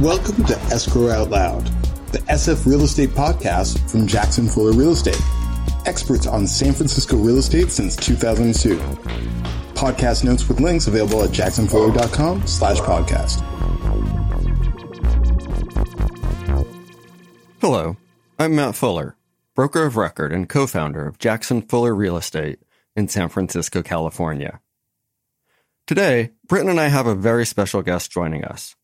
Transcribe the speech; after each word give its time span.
Welcome 0.00 0.44
to 0.44 0.58
Escrow 0.64 1.08
Out 1.08 1.30
Loud, 1.30 1.64
the 2.12 2.18
SF 2.28 2.66
Real 2.66 2.82
Estate 2.82 3.08
podcast 3.08 3.90
from 3.90 4.06
Jackson 4.06 4.46
Fuller 4.46 4.72
Real 4.72 4.90
Estate, 4.92 5.18
experts 5.86 6.26
on 6.26 6.46
San 6.46 6.74
Francisco 6.74 7.16
real 7.16 7.38
estate 7.38 7.70
since 7.70 7.96
2002. 7.96 8.76
Podcast 9.72 10.22
notes 10.22 10.46
with 10.46 10.60
links 10.60 10.86
available 10.86 11.22
at 11.22 11.30
jacksonfuller.com 11.30 12.46
slash 12.46 12.76
podcast. 12.80 13.40
Hello, 17.62 17.96
I'm 18.38 18.54
Matt 18.54 18.74
Fuller, 18.74 19.16
broker 19.54 19.84
of 19.84 19.96
record 19.96 20.30
and 20.30 20.46
co-founder 20.46 21.06
of 21.06 21.18
Jackson 21.18 21.62
Fuller 21.62 21.94
Real 21.94 22.18
Estate 22.18 22.58
in 22.94 23.08
San 23.08 23.30
Francisco, 23.30 23.82
California. 23.82 24.60
Today, 25.86 26.32
Britton 26.46 26.68
and 26.68 26.80
I 26.80 26.88
have 26.88 27.06
a 27.06 27.14
very 27.14 27.46
special 27.46 27.80
guest 27.80 28.12
joining 28.12 28.44
us 28.44 28.76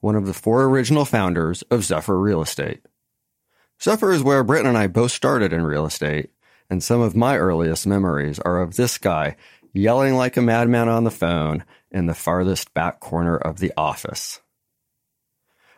one 0.00 0.16
of 0.16 0.26
the 0.26 0.34
four 0.34 0.64
original 0.64 1.04
founders 1.04 1.62
of 1.62 1.84
Zephyr 1.84 2.18
Real 2.18 2.42
Estate. 2.42 2.80
Zephyr 3.82 4.12
is 4.12 4.22
where 4.22 4.44
Britton 4.44 4.68
and 4.68 4.78
I 4.78 4.86
both 4.86 5.12
started 5.12 5.52
in 5.52 5.64
real 5.64 5.86
estate, 5.86 6.30
and 6.70 6.82
some 6.82 7.00
of 7.00 7.16
my 7.16 7.36
earliest 7.36 7.86
memories 7.86 8.38
are 8.38 8.60
of 8.60 8.76
this 8.76 8.96
guy 8.96 9.36
yelling 9.72 10.14
like 10.14 10.36
a 10.36 10.42
madman 10.42 10.88
on 10.88 11.04
the 11.04 11.10
phone 11.10 11.64
in 11.90 12.06
the 12.06 12.14
farthest 12.14 12.72
back 12.74 13.00
corner 13.00 13.36
of 13.36 13.58
the 13.58 13.72
office. 13.76 14.40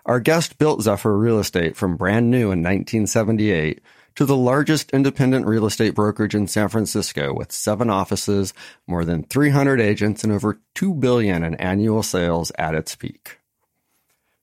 Our 0.04 0.20
guest 0.20 0.58
built 0.58 0.82
Zephyr 0.82 1.16
Real 1.16 1.38
Estate 1.38 1.76
from 1.76 1.96
brand 1.96 2.30
new 2.30 2.52
in 2.52 2.62
1978 2.62 3.80
to 4.16 4.24
the 4.24 4.36
largest 4.36 4.90
independent 4.90 5.46
real 5.46 5.66
estate 5.66 5.94
brokerage 5.94 6.34
in 6.34 6.46
San 6.46 6.68
Francisco 6.68 7.32
with 7.32 7.50
seven 7.50 7.90
offices, 7.90 8.52
more 8.86 9.04
than 9.04 9.24
300 9.24 9.80
agents, 9.80 10.22
and 10.22 10.32
over 10.32 10.60
2 10.74 10.94
billion 10.94 11.42
in 11.42 11.54
annual 11.54 12.02
sales 12.02 12.52
at 12.58 12.74
its 12.74 12.94
peak. 12.94 13.38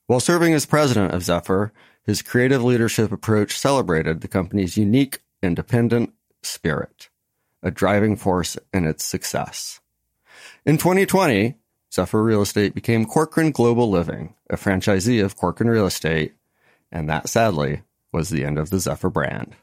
While 0.07 0.19
serving 0.19 0.53
as 0.53 0.65
president 0.65 1.13
of 1.13 1.23
Zephyr, 1.23 1.71
his 2.03 2.21
creative 2.21 2.63
leadership 2.63 3.11
approach 3.11 3.57
celebrated 3.57 4.21
the 4.21 4.27
company's 4.27 4.77
unique 4.77 5.21
independent 5.41 6.13
spirit, 6.41 7.09
a 7.63 7.71
driving 7.71 8.15
force 8.15 8.57
in 8.73 8.85
its 8.85 9.03
success. 9.03 9.79
In 10.65 10.77
2020, 10.77 11.55
Zephyr 11.93 12.23
Real 12.23 12.41
Estate 12.41 12.73
became 12.73 13.05
Corcoran 13.05 13.51
Global 13.51 13.89
Living, 13.89 14.35
a 14.49 14.55
franchisee 14.55 15.23
of 15.23 15.35
Corcoran 15.35 15.69
Real 15.69 15.85
Estate, 15.85 16.33
and 16.91 17.09
that 17.09 17.29
sadly 17.29 17.81
was 18.11 18.29
the 18.29 18.45
end 18.45 18.57
of 18.57 18.69
the 18.69 18.79
Zephyr 18.79 19.09
brand. 19.09 19.55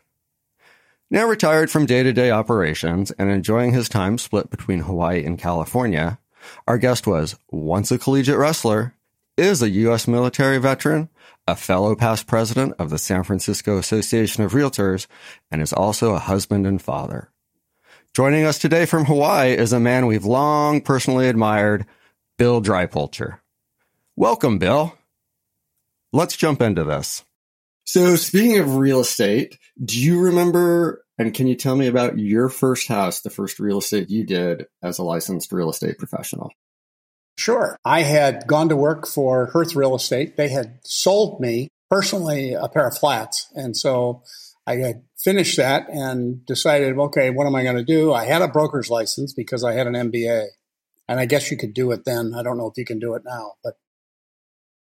Now 1.11 1.27
retired 1.27 1.71
from 1.71 1.87
day 1.87 2.03
to 2.03 2.13
day 2.13 2.31
operations 2.31 3.11
and 3.13 3.31
enjoying 3.31 3.73
his 3.73 3.89
time 3.89 4.19
split 4.19 4.51
between 4.51 4.81
Hawaii 4.81 5.25
and 5.25 5.39
California, 5.39 6.19
our 6.67 6.77
guest 6.77 7.07
was 7.07 7.37
once 7.51 7.91
a 7.91 7.99
collegiate 7.99 8.37
wrestler 8.37 8.95
is 9.39 9.63
a 9.63 9.71
U.S. 9.71 10.09
military 10.09 10.59
veteran, 10.59 11.09
a 11.47 11.55
fellow 11.55 11.95
past 11.95 12.27
president 12.27 12.75
of 12.79 12.91
the 12.91 12.99
San 12.99 13.23
Francisco 13.23 13.79
Association 13.79 14.43
of 14.43 14.53
Realtors, 14.53 15.07
and 15.51 15.63
is 15.63 15.73
also 15.73 16.15
a 16.15 16.19
husband 16.19 16.67
and 16.67 16.83
father. 16.83 17.31
Joining 18.15 18.45
us 18.45 18.59
today 18.59 18.85
from 18.85 19.05
Hawaii 19.05 19.53
is 19.53 19.73
a 19.73 19.81
man 19.81 20.07
we've 20.07 20.25
long 20.25 20.81
personally 20.81 21.29
admired, 21.29 21.87
Bill 22.37 22.61
Drypulcher. 22.61 23.39
Welcome, 24.17 24.59
Bill. 24.59 24.97
Let's 26.13 26.37
jump 26.37 26.61
into 26.61 26.85
this. 26.85 27.25
So, 27.85 28.17
speaking 28.17 28.59
of 28.59 28.77
real 28.77 29.01
estate, 29.01 29.59
do 29.83 29.99
you 29.99 30.21
remember 30.21 31.05
and 31.19 31.35
can 31.35 31.49
you 31.49 31.57
tell 31.57 31.75
me 31.75 31.89
about 31.89 32.19
your 32.19 32.49
first 32.49 32.87
house, 32.87 33.21
the 33.21 33.31
first 33.31 33.59
real 33.59 33.79
estate 33.79 34.09
you 34.09 34.25
did 34.25 34.67
as 34.83 34.99
a 34.99 35.03
licensed 35.03 35.53
real 35.53 35.69
estate 35.69 35.99
professional? 35.99 36.53
Sure. 37.39 37.79
I 37.85 38.03
had 38.03 38.49
gone 38.49 38.69
to 38.69 38.77
work 38.77 39.07
for 39.07 39.47
Hearth 39.47 39.77
Real 39.77 39.95
Estate. 39.95 40.37
They 40.37 40.49
had 40.49 40.81
sold 40.83 41.41
me 41.41 41.69
personally 41.89 42.53
a 42.53 42.69
pair 42.69 42.89
of 42.89 42.99
flats. 42.99 43.49
And 43.55 43.77
so 43.77 44.25
I 44.67 44.77
had 44.77 45.05
finished 45.17 45.57
that 45.57 45.89
and 45.89 46.45
decided, 46.47 46.99
okay, 46.99 47.31
what 47.31 47.47
am 47.47 47.55
I 47.55 47.63
going 47.63 47.77
to 47.77 47.85
do? 47.85 48.13
I 48.13 48.25
had 48.25 48.43
a 48.43 48.49
broker's 48.49 48.91
license 48.91 49.33
because 49.33 49.63
I 49.63 49.75
had 49.75 49.87
an 49.87 49.95
MBA. 49.95 50.47
And 51.07 51.21
I 51.21 51.27
guess 51.27 51.51
you 51.51 51.57
could 51.57 51.75
do 51.75 51.93
it 51.93 52.05
then. 52.05 52.35
I 52.37 52.43
don't 52.43 52.59
know 52.59 52.67
if 52.67 52.77
you 52.77 52.85
can 52.85 52.99
do 52.99 53.15
it 53.15 53.23
now, 53.25 53.53
but 53.63 53.75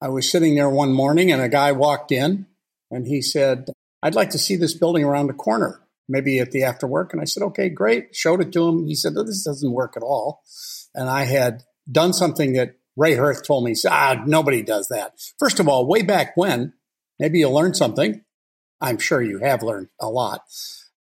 I 0.02 0.08
was 0.08 0.30
sitting 0.30 0.56
there 0.56 0.68
one 0.68 0.92
morning 0.92 1.30
and 1.30 1.40
a 1.40 1.48
guy 1.48 1.70
walked 1.70 2.10
in 2.10 2.46
and 2.90 3.06
he 3.06 3.22
said, 3.22 3.66
I'd 4.02 4.16
like 4.16 4.30
to 4.30 4.38
see 4.38 4.56
this 4.56 4.74
building 4.74 5.04
around 5.04 5.28
the 5.28 5.32
corner, 5.32 5.80
maybe 6.08 6.40
at 6.40 6.50
the 6.50 6.64
after 6.64 6.88
work. 6.88 7.12
And 7.12 7.22
I 7.22 7.24
said, 7.24 7.44
okay, 7.44 7.68
great. 7.68 8.16
Showed 8.16 8.40
it 8.40 8.52
to 8.52 8.68
him. 8.68 8.86
He 8.86 8.96
said, 8.96 9.14
this 9.14 9.44
doesn't 9.44 9.72
work 9.72 9.96
at 9.96 10.02
all. 10.02 10.42
And 10.94 11.08
I 11.08 11.24
had 11.24 11.62
done 11.90 12.12
something 12.12 12.52
that 12.54 12.76
Ray 12.96 13.14
Hearth 13.14 13.46
told 13.46 13.64
me, 13.64 13.74
ah, 13.88 14.22
nobody 14.26 14.62
does 14.62 14.88
that. 14.88 15.14
First 15.38 15.60
of 15.60 15.68
all, 15.68 15.86
way 15.86 16.02
back 16.02 16.36
when, 16.36 16.72
maybe 17.18 17.38
you 17.38 17.48
learned 17.48 17.76
something. 17.76 18.22
I'm 18.80 18.98
sure 18.98 19.22
you 19.22 19.38
have 19.38 19.62
learned 19.62 19.88
a 20.00 20.08
lot. 20.08 20.42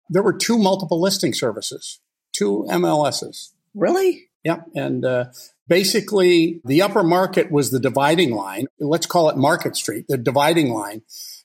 There 0.09 0.23
were 0.23 0.37
two 0.37 0.59
multiple 0.59 1.01
listing 1.01 1.33
services, 1.33 2.01
two 2.33 2.67
MLSs. 2.71 3.53
Really? 3.75 4.29
Yep. 4.45 4.67
And 4.75 5.05
uh, 5.05 5.25
basically, 5.69 6.61
the 6.65 6.83
upper 6.83 7.03
market 7.03 7.51
was 7.51 7.71
the 7.71 7.81
dividing 7.81 8.35
line. 8.35 8.67
Let's 8.79 9.07
call 9.07 9.29
it 9.29 9.37
Market 9.37 9.75
Street, 9.75 10.05
the 10.09 10.19
dividing 10.19 10.73
line. 10.73 11.03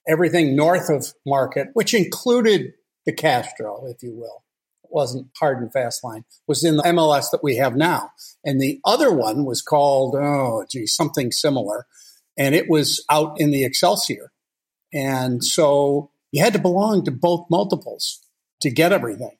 Everything 0.08 0.56
north 0.56 0.90
of 0.90 1.14
Market, 1.26 1.70
which 1.74 1.94
included 1.94 2.74
the 3.06 3.14
Castro, 3.14 3.86
if 3.88 4.04
you 4.04 4.16
will, 4.16 4.41
wasn't 4.92 5.28
hard 5.40 5.62
and 5.62 5.72
fast 5.72 6.04
line, 6.04 6.26
was 6.48 6.64
in 6.64 6.78
the 6.78 6.84
MLS 6.84 7.32
that 7.32 7.44
we 7.44 7.58
have 7.58 7.76
now. 7.76 8.12
And 8.44 8.60
the 8.60 8.80
other 8.86 9.12
one 9.14 9.46
was 9.46 9.62
called, 9.62 10.16
oh, 10.16 10.66
gee, 10.70 10.86
something 10.86 11.32
similar. 11.32 11.86
And 12.38 12.56
it 12.56 12.70
was 12.70 13.04
out 13.10 13.40
in 13.40 13.52
the 13.52 13.64
Excelsior. 13.64 14.32
And 14.94 15.44
so 15.44 16.12
you 16.32 16.44
had 16.44 16.54
to 16.54 16.60
belong 16.60 17.06
to 17.06 17.12
both 17.12 17.48
multiples 17.50 18.20
to 18.62 18.70
get 18.70 18.92
everything. 18.92 19.38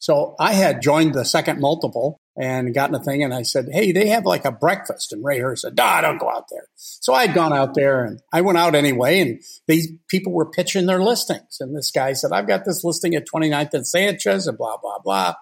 So 0.00 0.34
I 0.40 0.54
had 0.54 0.80
joined 0.80 1.14
the 1.14 1.26
second 1.26 1.60
multiple 1.60 2.18
and 2.34 2.74
gotten 2.74 2.94
a 2.94 3.02
thing. 3.02 3.22
And 3.22 3.34
I 3.34 3.42
said, 3.42 3.68
Hey, 3.70 3.92
they 3.92 4.08
have 4.08 4.24
like 4.24 4.46
a 4.46 4.50
breakfast. 4.50 5.12
And 5.12 5.22
Ray 5.22 5.40
Hearth 5.40 5.60
said, 5.60 5.76
Nah, 5.76 6.00
don't 6.00 6.18
go 6.18 6.30
out 6.30 6.46
there. 6.50 6.66
So 6.74 7.12
I'd 7.12 7.34
gone 7.34 7.52
out 7.52 7.74
there 7.74 8.04
and 8.04 8.18
I 8.32 8.40
went 8.40 8.56
out 8.56 8.74
anyway. 8.74 9.20
And 9.20 9.42
these 9.68 9.92
people 10.08 10.32
were 10.32 10.50
pitching 10.50 10.86
their 10.86 11.02
listings. 11.02 11.58
And 11.60 11.76
this 11.76 11.90
guy 11.90 12.14
said, 12.14 12.32
I've 12.32 12.48
got 12.48 12.64
this 12.64 12.82
listing 12.82 13.14
at 13.14 13.28
29th 13.28 13.74
and 13.74 13.86
Sanchez 13.86 14.46
and 14.46 14.56
blah, 14.56 14.78
blah, 14.78 14.98
blah. 15.00 15.34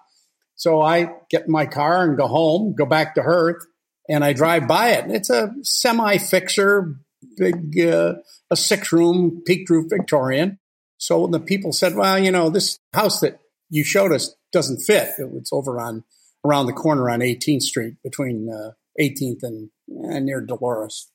So 0.55 0.81
I 0.81 1.13
get 1.29 1.45
in 1.45 1.51
my 1.51 1.65
car 1.65 2.03
and 2.03 2.17
go 2.17 2.27
home, 2.27 2.75
go 2.77 2.85
back 2.85 3.15
to 3.15 3.23
Hearth 3.23 3.65
and 4.09 4.25
I 4.25 4.33
drive 4.33 4.67
by 4.67 4.89
it. 4.89 5.09
It's 5.09 5.29
a 5.29 5.53
semi 5.63 6.17
fixer, 6.17 6.95
big, 7.37 7.79
uh, 7.79 8.15
a 8.51 8.57
six 8.57 8.91
room 8.91 9.41
peaked 9.45 9.69
roof 9.69 9.85
Victorian. 9.89 10.59
So 10.97 11.27
the 11.27 11.39
people 11.39 11.71
said, 11.71 11.95
well, 11.95 12.19
you 12.19 12.31
know, 12.31 12.49
this 12.49 12.77
house 12.93 13.21
that 13.21 13.39
you 13.69 13.85
showed 13.85 14.11
us 14.11 14.35
doesn't 14.51 14.81
fit. 14.81 15.09
It's 15.17 15.53
over 15.53 15.79
on 15.79 16.03
around 16.45 16.67
the 16.67 16.73
corner 16.73 17.09
on 17.09 17.19
18th 17.19 17.63
Street 17.63 17.95
between 18.03 18.49
uh, 18.49 18.71
18th 18.99 19.43
and, 19.43 19.69
and 19.87 20.25
near 20.25 20.41
Dolores. 20.41 21.09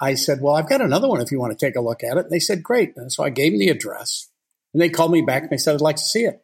I 0.00 0.14
said, 0.14 0.40
Well, 0.40 0.54
I've 0.54 0.68
got 0.68 0.80
another 0.80 1.08
one 1.08 1.20
if 1.20 1.30
you 1.30 1.38
want 1.38 1.56
to 1.56 1.66
take 1.66 1.76
a 1.76 1.80
look 1.80 2.02
at 2.02 2.16
it. 2.16 2.24
And 2.24 2.30
they 2.30 2.40
said, 2.40 2.62
Great. 2.62 2.92
And 2.96 3.12
so 3.12 3.24
I 3.24 3.30
gave 3.30 3.52
them 3.52 3.60
the 3.60 3.68
address 3.68 4.28
and 4.74 4.80
they 4.80 4.88
called 4.88 5.12
me 5.12 5.22
back 5.22 5.42
and 5.42 5.50
they 5.50 5.56
said, 5.56 5.74
I'd 5.74 5.80
like 5.80 5.96
to 5.96 6.02
see 6.02 6.24
it. 6.24 6.40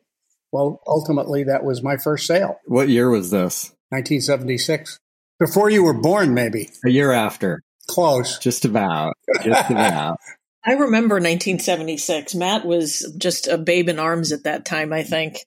Well, 0.53 0.81
ultimately, 0.87 1.45
that 1.45 1.65
was 1.65 1.83
my 1.83 1.97
first 1.97 2.27
sale. 2.27 2.59
What 2.65 2.89
year 2.89 3.11
was 3.11 3.31
this? 3.31 3.73
1976. 3.91 4.99
Before 5.39 5.71
you 5.71 5.85
were 5.85 6.01
born, 6.01 6.35
maybe. 6.35 6.71
A 6.85 6.91
year 6.91 7.13
after. 7.13 7.63
Close. 7.87 8.39
Just 8.39 8.65
about. 8.65 9.15
Just 9.43 9.71
about. 9.71 10.19
I 10.65 10.73
remember 10.73 11.17
1976. 11.17 12.35
Matt 12.35 12.67
was 12.67 13.15
just 13.19 13.47
a 13.47 13.57
babe 13.57 13.89
in 13.89 13.99
arms 13.99 14.33
at 14.33 14.45
that 14.45 14.65
time, 14.65 14.93
I 14.93 15.03
think. 15.03 15.39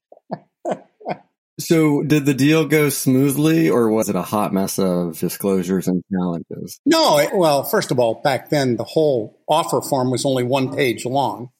So, 1.61 2.01
did 2.03 2.25
the 2.25 2.33
deal 2.33 2.65
go 2.65 2.89
smoothly, 2.89 3.69
or 3.69 3.89
was 3.89 4.09
it 4.09 4.15
a 4.15 4.21
hot 4.21 4.53
mess 4.53 4.79
of 4.79 5.19
disclosures 5.19 5.87
and 5.87 6.03
challenges? 6.11 6.79
No, 6.85 7.19
it, 7.19 7.29
well, 7.33 7.63
first 7.63 7.91
of 7.91 7.99
all, 7.99 8.21
back 8.23 8.49
then 8.49 8.77
the 8.77 8.83
whole 8.83 9.39
offer 9.47 9.81
form 9.81 10.11
was 10.11 10.25
only 10.25 10.43
one 10.43 10.75
page 10.75 11.05
long. 11.05 11.51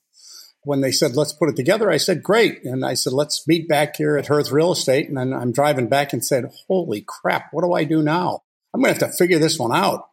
When 0.63 0.81
they 0.81 0.92
said, 0.92 1.15
let's 1.15 1.33
put 1.33 1.50
it 1.50 1.56
together, 1.56 1.89
I 1.89 1.98
said, 1.98 2.21
great. 2.21 2.63
And 2.65 2.86
I 2.86 2.94
said, 2.94 3.13
let's 3.13 3.48
meet 3.48 3.68
back 3.68 3.95
here 3.95 4.18
at 4.18 4.27
Hearth 4.27 4.51
Real 4.51 4.71
Estate. 4.71 5.07
And 5.07 5.18
then 5.18 5.33
I'm 5.33 5.51
driving 5.51 5.88
back 5.88 6.13
and 6.13 6.24
said, 6.24 6.51
holy 6.68 7.04
crap, 7.07 7.47
what 7.51 7.63
do 7.63 7.74
I 7.74 7.83
do 7.83 8.04
now? 8.04 8.44
I'm 8.74 8.81
going 8.81 8.94
to 8.94 9.00
have 9.00 9.12
to 9.12 9.18
figure 9.18 9.39
this 9.39 9.57
one 9.57 9.75
out. 9.75 10.07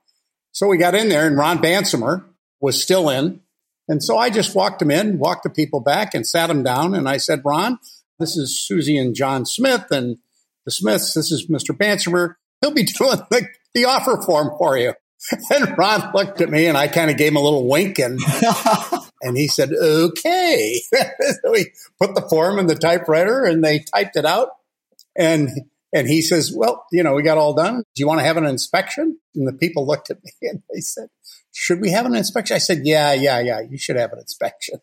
So 0.52 0.66
we 0.66 0.78
got 0.78 0.94
in 0.94 1.08
there, 1.08 1.26
and 1.26 1.36
Ron 1.36 1.58
Bansimer 1.58 2.24
was 2.60 2.82
still 2.82 3.10
in. 3.10 3.40
And 3.88 4.02
so 4.02 4.18
I 4.18 4.30
just 4.30 4.54
walked 4.54 4.82
him 4.82 4.90
in, 4.90 5.18
walked 5.18 5.44
the 5.44 5.50
people 5.50 5.80
back, 5.80 6.14
and 6.14 6.26
sat 6.26 6.50
him 6.50 6.62
down. 6.62 6.94
And 6.94 7.08
I 7.08 7.18
said, 7.18 7.42
Ron, 7.44 7.78
this 8.18 8.36
is 8.36 8.60
Susie 8.60 8.96
and 8.96 9.14
John 9.14 9.46
Smith 9.46 9.86
and 9.90 10.18
the 10.64 10.70
Smiths. 10.70 11.14
This 11.14 11.30
is 11.30 11.48
Mr. 11.48 11.76
Bansimer. 11.76 12.34
He'll 12.60 12.72
be 12.72 12.84
doing 12.98 13.18
the, 13.30 13.46
the 13.74 13.84
offer 13.84 14.20
form 14.22 14.56
for 14.58 14.76
you. 14.76 14.94
And 15.50 15.76
Ron 15.76 16.12
looked 16.14 16.40
at 16.40 16.48
me 16.48 16.66
and 16.66 16.78
I 16.78 16.86
kind 16.86 17.10
of 17.10 17.16
gave 17.16 17.32
him 17.32 17.36
a 17.36 17.42
little 17.42 17.68
wink 17.68 17.98
and 17.98 18.20
and 19.22 19.36
he 19.36 19.48
said, 19.48 19.72
okay. 19.72 20.80
so 20.92 21.54
he 21.54 21.66
put 22.00 22.14
the 22.14 22.24
form 22.30 22.60
in 22.60 22.68
the 22.68 22.76
typewriter 22.76 23.44
and 23.44 23.64
they 23.64 23.80
typed 23.80 24.14
it 24.14 24.24
out. 24.24 24.50
And 25.16 25.48
And 25.92 26.06
he 26.06 26.22
says, 26.22 26.52
Well, 26.54 26.84
you 26.92 27.02
know, 27.02 27.14
we 27.14 27.22
got 27.22 27.38
all 27.38 27.54
done. 27.54 27.78
Do 27.94 28.00
you 28.00 28.06
want 28.06 28.20
to 28.20 28.24
have 28.24 28.36
an 28.36 28.44
inspection? 28.44 29.18
And 29.34 29.48
the 29.48 29.52
people 29.52 29.86
looked 29.86 30.10
at 30.10 30.22
me 30.22 30.32
and 30.42 30.62
they 30.72 30.80
said, 30.80 31.08
Should 31.52 31.80
we 31.80 31.90
have 31.90 32.06
an 32.06 32.14
inspection? 32.14 32.54
I 32.54 32.58
said, 32.58 32.82
Yeah, 32.84 33.12
yeah, 33.12 33.40
yeah, 33.40 33.60
you 33.60 33.78
should 33.78 33.96
have 33.96 34.12
an 34.12 34.18
inspection. 34.18 34.80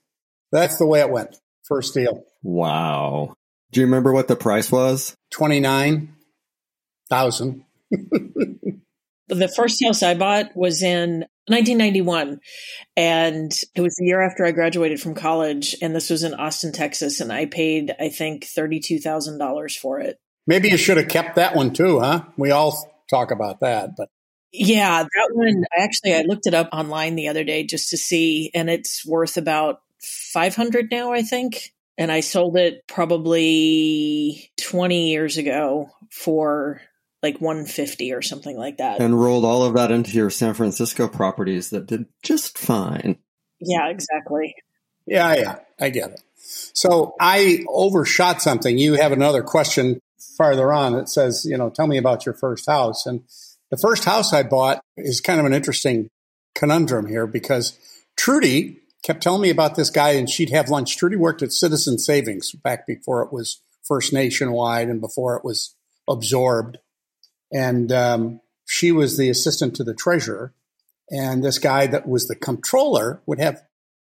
That's 0.52 0.78
the 0.78 0.86
way 0.86 1.02
it 1.02 1.10
went. 1.10 1.38
First 1.64 1.94
deal. 1.94 2.24
Wow. 2.46 3.34
Do 3.72 3.80
you 3.80 3.88
remember 3.88 4.14
what 4.14 4.28
the 4.28 4.36
price 4.36 4.72
was? 4.72 5.16
29,000. 5.32 7.66
the 9.28 9.54
first 9.56 9.84
house 9.84 10.04
I 10.04 10.14
bought 10.14 10.56
was 10.56 10.84
in 10.84 11.26
1991. 11.48 12.40
And 12.96 13.52
it 13.74 13.82
was 13.82 13.96
the 13.96 14.06
year 14.06 14.22
after 14.22 14.46
I 14.46 14.52
graduated 14.52 15.02
from 15.02 15.16
college. 15.16 15.76
And 15.82 15.96
this 15.96 16.12
was 16.12 16.22
in 16.22 16.36
Austin, 16.36 16.72
Texas. 16.72 17.20
And 17.20 17.34
I 17.34 17.48
paid, 17.48 17.96
I 18.00 18.10
think, 18.10 18.46
$32,000 18.46 19.72
for 19.78 20.00
it. 20.00 20.20
Maybe 20.46 20.70
you 20.70 20.78
should 20.78 20.98
have 20.98 21.08
kept 21.08 21.38
that 21.38 21.56
one 21.56 21.74
too, 21.74 22.00
huh? 22.00 22.26
We 22.38 22.52
all 22.52 23.04
talk 23.10 23.32
about 23.32 23.62
that, 23.62 23.96
but. 23.98 24.10
Yeah, 24.52 25.02
that 25.02 25.30
one, 25.34 25.66
actually, 25.76 26.14
I 26.14 26.22
looked 26.22 26.46
it 26.46 26.54
up 26.54 26.70
online 26.72 27.16
the 27.16 27.28
other 27.28 27.44
day 27.44 27.66
just 27.66 27.90
to 27.90 27.98
see, 27.98 28.52
and 28.54 28.70
it's 28.70 29.04
worth 29.04 29.36
about 29.36 29.80
500 30.32 30.92
now, 30.92 31.12
I 31.12 31.24
think. 31.24 31.72
And 31.98 32.12
I 32.12 32.20
sold 32.20 32.58
it 32.58 32.86
probably 32.88 34.52
20 34.62 35.10
years 35.10 35.38
ago 35.38 35.90
for 36.12 36.82
like 37.24 37.40
150 37.42 38.12
or 38.14 38.22
something 38.22 38.58
like 38.58 38.78
that. 38.78 39.02
And 39.02 39.20
rolled 39.20 39.46
all 39.46 39.64
of 39.64 39.74
that 39.76 39.92
into 39.92 40.12
your 40.12 40.30
San 40.30 40.54
Francisco 40.54 41.08
properties 41.08 41.70
that 41.72 41.88
did 41.88 42.06
just 42.22 42.58
fine. 42.58 43.18
Yeah, 43.60 43.88
exactly. 43.90 44.56
Yeah, 45.08 45.36
yeah, 45.36 45.56
I 45.80 45.90
get 45.90 46.12
it. 46.12 46.22
So 46.38 47.16
I 47.20 47.64
overshot 47.68 48.42
something. 48.42 48.78
You 48.78 48.94
have 48.96 49.12
another 49.12 49.42
question 49.42 50.00
farther 50.38 50.72
on 50.74 50.94
that 50.94 51.10
says, 51.10 51.46
you 51.50 51.58
know, 51.58 51.70
tell 51.70 51.88
me 51.88 51.98
about 51.98 52.26
your 52.26 52.36
first 52.36 52.68
house. 52.68 53.06
And 53.06 53.22
the 53.72 53.78
first 53.78 54.06
house 54.06 54.34
I 54.34 54.44
bought 54.44 54.82
is 54.98 55.22
kind 55.22 55.40
of 55.40 55.46
an 55.46 55.54
interesting 55.54 56.10
conundrum 56.54 57.08
here 57.08 57.28
because 57.28 57.78
Trudy 58.18 58.80
kept 59.06 59.22
telling 59.22 59.42
me 59.42 59.52
about 59.52 59.75
this 59.75 59.92
guy 59.92 60.12
and 60.12 60.28
she'd 60.28 60.50
have 60.50 60.69
lunch. 60.69 60.98
Trudy 60.98 61.16
worked 61.16 61.44
at 61.44 61.52
Citizen 61.52 62.00
Savings 62.00 62.54
back 62.54 62.88
before 62.88 63.22
it 63.22 63.31
was 63.31 63.62
First 63.88 64.12
Nationwide 64.12 64.90
and 64.90 65.00
before 65.00 65.38
it 65.38 65.46
was 65.46 65.75
absorbed. 66.10 66.80
And 67.54 67.92
um, 67.92 68.42
she 68.66 68.92
was 68.92 69.16
the 69.16 69.30
assistant 69.30 69.75
to 69.75 69.84
the 69.84 69.94
treasurer. 69.94 70.56
And 71.12 71.44
this 71.44 71.60
guy 71.60 71.86
that 71.86 72.07
was 72.07 72.28
the 72.28 72.36
comptroller 72.36 73.22
would 73.28 73.40
have 73.40 73.62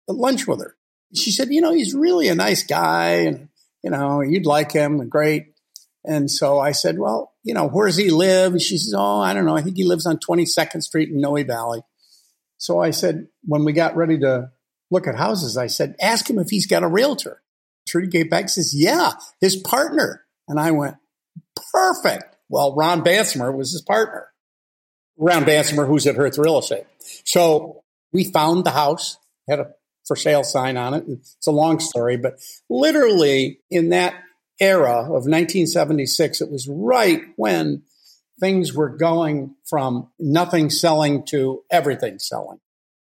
lunch 0.08 0.46
with 0.46 0.60
her. 0.60 0.76
She 1.14 1.30
said, 1.30 1.50
you 1.50 1.60
know, 1.60 1.74
he's 1.74 1.94
really 1.94 2.28
a 2.28 2.34
nice 2.34 2.62
guy 2.62 3.26
and, 3.26 3.48
you 3.84 3.90
know, 3.90 4.22
you'd 4.22 4.46
like 4.46 4.72
him. 4.72 5.10
Great. 5.10 5.52
And 6.04 6.30
so 6.30 6.58
I 6.58 6.72
said, 6.72 6.98
well, 6.98 7.34
you 7.42 7.52
know, 7.52 7.68
where 7.68 7.86
does 7.86 7.98
he 7.98 8.08
live? 8.08 8.52
And 8.52 8.62
she 8.62 8.78
says, 8.78 8.94
oh, 8.96 9.20
I 9.20 9.34
don't 9.34 9.44
know. 9.44 9.56
I 9.56 9.62
think 9.62 9.76
he 9.76 9.84
lives 9.84 10.06
on 10.06 10.18
22nd 10.18 10.82
Street 10.82 11.10
in 11.10 11.20
Noe 11.20 11.44
Valley. 11.44 11.82
So 12.56 12.80
I 12.80 12.92
said, 12.92 13.26
when 13.44 13.64
we 13.64 13.74
got 13.74 13.96
ready 13.96 14.18
to 14.20 14.50
look 14.90 15.06
at 15.06 15.16
houses, 15.16 15.56
I 15.56 15.66
said, 15.66 15.96
ask 16.00 16.28
him 16.28 16.38
if 16.38 16.48
he's 16.50 16.66
got 16.66 16.82
a 16.82 16.88
realtor. 16.88 17.42
Trudy 17.88 18.08
gave 18.08 18.30
back 18.30 18.48
says, 18.48 18.74
yeah, 18.74 19.12
his 19.40 19.56
partner. 19.56 20.24
And 20.48 20.58
I 20.58 20.72
went, 20.72 20.96
perfect. 21.72 22.36
Well, 22.48 22.74
Ron 22.74 23.02
Bansimer 23.02 23.56
was 23.56 23.72
his 23.72 23.82
partner. 23.82 24.28
Ron 25.16 25.44
Bansimer, 25.44 25.86
who's 25.86 26.06
at 26.06 26.16
Hearth 26.16 26.38
Real 26.38 26.58
Estate. 26.58 26.84
So 27.24 27.82
we 28.12 28.24
found 28.24 28.64
the 28.64 28.70
house, 28.70 29.18
had 29.48 29.60
a 29.60 29.72
for 30.06 30.16
sale 30.16 30.44
sign 30.44 30.76
on 30.76 30.94
it. 30.94 31.04
It's 31.08 31.46
a 31.46 31.52
long 31.52 31.80
story, 31.80 32.16
but 32.16 32.38
literally 32.70 33.60
in 33.70 33.90
that 33.90 34.14
era 34.60 35.00
of 35.00 35.26
1976, 35.26 36.40
it 36.40 36.50
was 36.50 36.68
right 36.68 37.22
when 37.36 37.82
things 38.38 38.72
were 38.72 38.88
going 38.88 39.54
from 39.64 40.10
nothing 40.18 40.70
selling 40.70 41.24
to 41.26 41.62
everything 41.70 42.18
selling. 42.18 42.60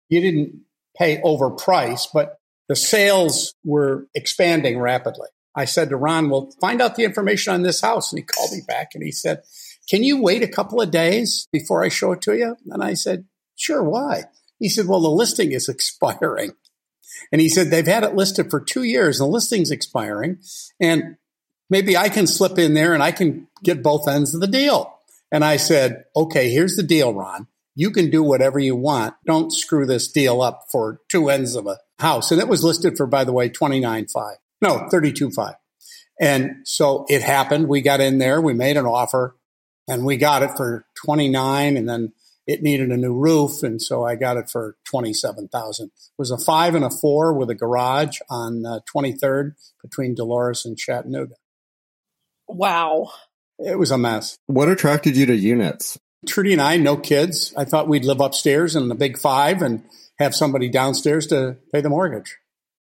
You 0.08 0.20
didn't 0.20 0.60
pay 0.98 1.20
over 1.22 1.50
price, 1.50 2.08
but 2.12 2.38
the 2.68 2.76
sales 2.76 3.54
were 3.64 4.06
expanding 4.14 4.78
rapidly. 4.78 5.28
I 5.54 5.64
said 5.64 5.88
to 5.88 5.96
Ron, 5.96 6.28
well, 6.28 6.52
find 6.60 6.82
out 6.82 6.96
the 6.96 7.04
information 7.04 7.54
on 7.54 7.62
this 7.62 7.80
house. 7.80 8.12
And 8.12 8.18
he 8.18 8.24
called 8.24 8.52
me 8.52 8.60
back 8.66 8.90
and 8.94 9.02
he 9.02 9.12
said, 9.12 9.42
can 9.88 10.02
you 10.02 10.20
wait 10.20 10.42
a 10.42 10.48
couple 10.48 10.80
of 10.80 10.90
days 10.90 11.48
before 11.52 11.84
I 11.84 11.88
show 11.88 12.12
it 12.12 12.22
to 12.22 12.36
you? 12.36 12.56
And 12.68 12.82
I 12.82 12.94
said, 12.94 13.24
sure. 13.54 13.82
Why? 13.82 14.24
He 14.58 14.68
said, 14.68 14.86
well, 14.86 15.00
the 15.00 15.08
listing 15.08 15.52
is 15.52 15.68
expiring. 15.68 16.52
And 17.32 17.40
he 17.40 17.48
said, 17.48 17.70
they've 17.70 17.86
had 17.86 18.04
it 18.04 18.14
listed 18.14 18.50
for 18.50 18.60
two 18.60 18.82
years. 18.82 19.20
And 19.20 19.28
the 19.28 19.32
listing's 19.32 19.70
expiring. 19.70 20.38
And 20.80 21.16
maybe 21.70 21.96
I 21.96 22.08
can 22.10 22.26
slip 22.26 22.58
in 22.58 22.74
there 22.74 22.92
and 22.92 23.02
I 23.02 23.12
can 23.12 23.48
get 23.62 23.82
both 23.82 24.06
ends 24.06 24.34
of 24.34 24.40
the 24.40 24.46
deal. 24.46 24.92
And 25.32 25.44
I 25.44 25.56
said, 25.56 26.04
okay, 26.14 26.50
here's 26.50 26.76
the 26.76 26.82
deal, 26.82 27.14
Ron. 27.14 27.46
You 27.76 27.90
can 27.90 28.10
do 28.10 28.22
whatever 28.22 28.58
you 28.58 28.74
want. 28.74 29.14
Don't 29.26 29.52
screw 29.52 29.86
this 29.86 30.10
deal 30.10 30.40
up 30.40 30.64
for 30.72 31.02
two 31.08 31.28
ends 31.28 31.54
of 31.54 31.66
a 31.66 31.78
house. 31.98 32.32
And 32.32 32.40
it 32.40 32.48
was 32.48 32.64
listed 32.64 32.96
for, 32.96 33.06
by 33.06 33.22
the 33.22 33.32
way, 33.32 33.50
29.5. 33.50 34.36
No, 34.62 34.88
32.5. 34.90 35.54
And 36.18 36.62
so 36.64 37.04
it 37.08 37.20
happened. 37.20 37.68
We 37.68 37.82
got 37.82 38.00
in 38.00 38.18
there, 38.18 38.40
we 38.40 38.54
made 38.54 38.78
an 38.78 38.86
offer 38.86 39.36
and 39.86 40.04
we 40.04 40.16
got 40.16 40.42
it 40.42 40.56
for 40.56 40.86
29 41.04 41.76
and 41.76 41.86
then 41.86 42.12
it 42.46 42.62
needed 42.62 42.90
a 42.90 42.96
new 42.96 43.12
roof. 43.12 43.62
And 43.62 43.82
so 43.82 44.04
I 44.04 44.14
got 44.14 44.38
it 44.38 44.48
for 44.48 44.76
27,000. 44.84 45.86
It 45.86 45.92
was 46.16 46.30
a 46.30 46.38
five 46.38 46.74
and 46.74 46.84
a 46.84 46.90
four 46.90 47.34
with 47.34 47.50
a 47.50 47.54
garage 47.54 48.18
on 48.30 48.64
uh, 48.64 48.80
23rd 48.94 49.52
between 49.82 50.14
Dolores 50.14 50.64
and 50.64 50.78
Chattanooga. 50.78 51.34
Wow. 52.48 53.10
It 53.58 53.78
was 53.78 53.90
a 53.90 53.98
mess. 53.98 54.38
What 54.46 54.68
attracted 54.68 55.16
you 55.16 55.26
to 55.26 55.36
units? 55.36 55.98
Trudy 56.26 56.52
and 56.52 56.62
I, 56.62 56.76
no 56.76 56.96
kids. 56.96 57.54
I 57.56 57.64
thought 57.64 57.88
we'd 57.88 58.04
live 58.04 58.20
upstairs 58.20 58.76
in 58.76 58.88
the 58.88 58.94
big 58.94 59.18
five 59.18 59.62
and 59.62 59.82
have 60.18 60.34
somebody 60.34 60.68
downstairs 60.68 61.26
to 61.28 61.56
pay 61.72 61.80
the 61.80 61.88
mortgage. 61.88 62.36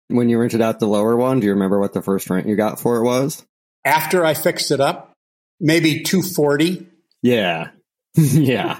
When 0.09 0.29
you 0.29 0.39
rented 0.39 0.61
out 0.61 0.79
the 0.79 0.87
lower 0.87 1.15
one, 1.15 1.39
do 1.39 1.47
you 1.47 1.53
remember 1.53 1.79
what 1.79 1.93
the 1.93 2.01
first 2.01 2.29
rent 2.29 2.47
you 2.47 2.55
got 2.55 2.79
for 2.79 2.97
it 2.97 3.03
was? 3.03 3.45
After 3.83 4.25
I 4.25 4.33
fixed 4.33 4.71
it 4.71 4.79
up, 4.79 5.13
maybe 5.59 6.03
240. 6.03 6.87
Yeah. 7.21 7.71
yeah. 8.15 8.79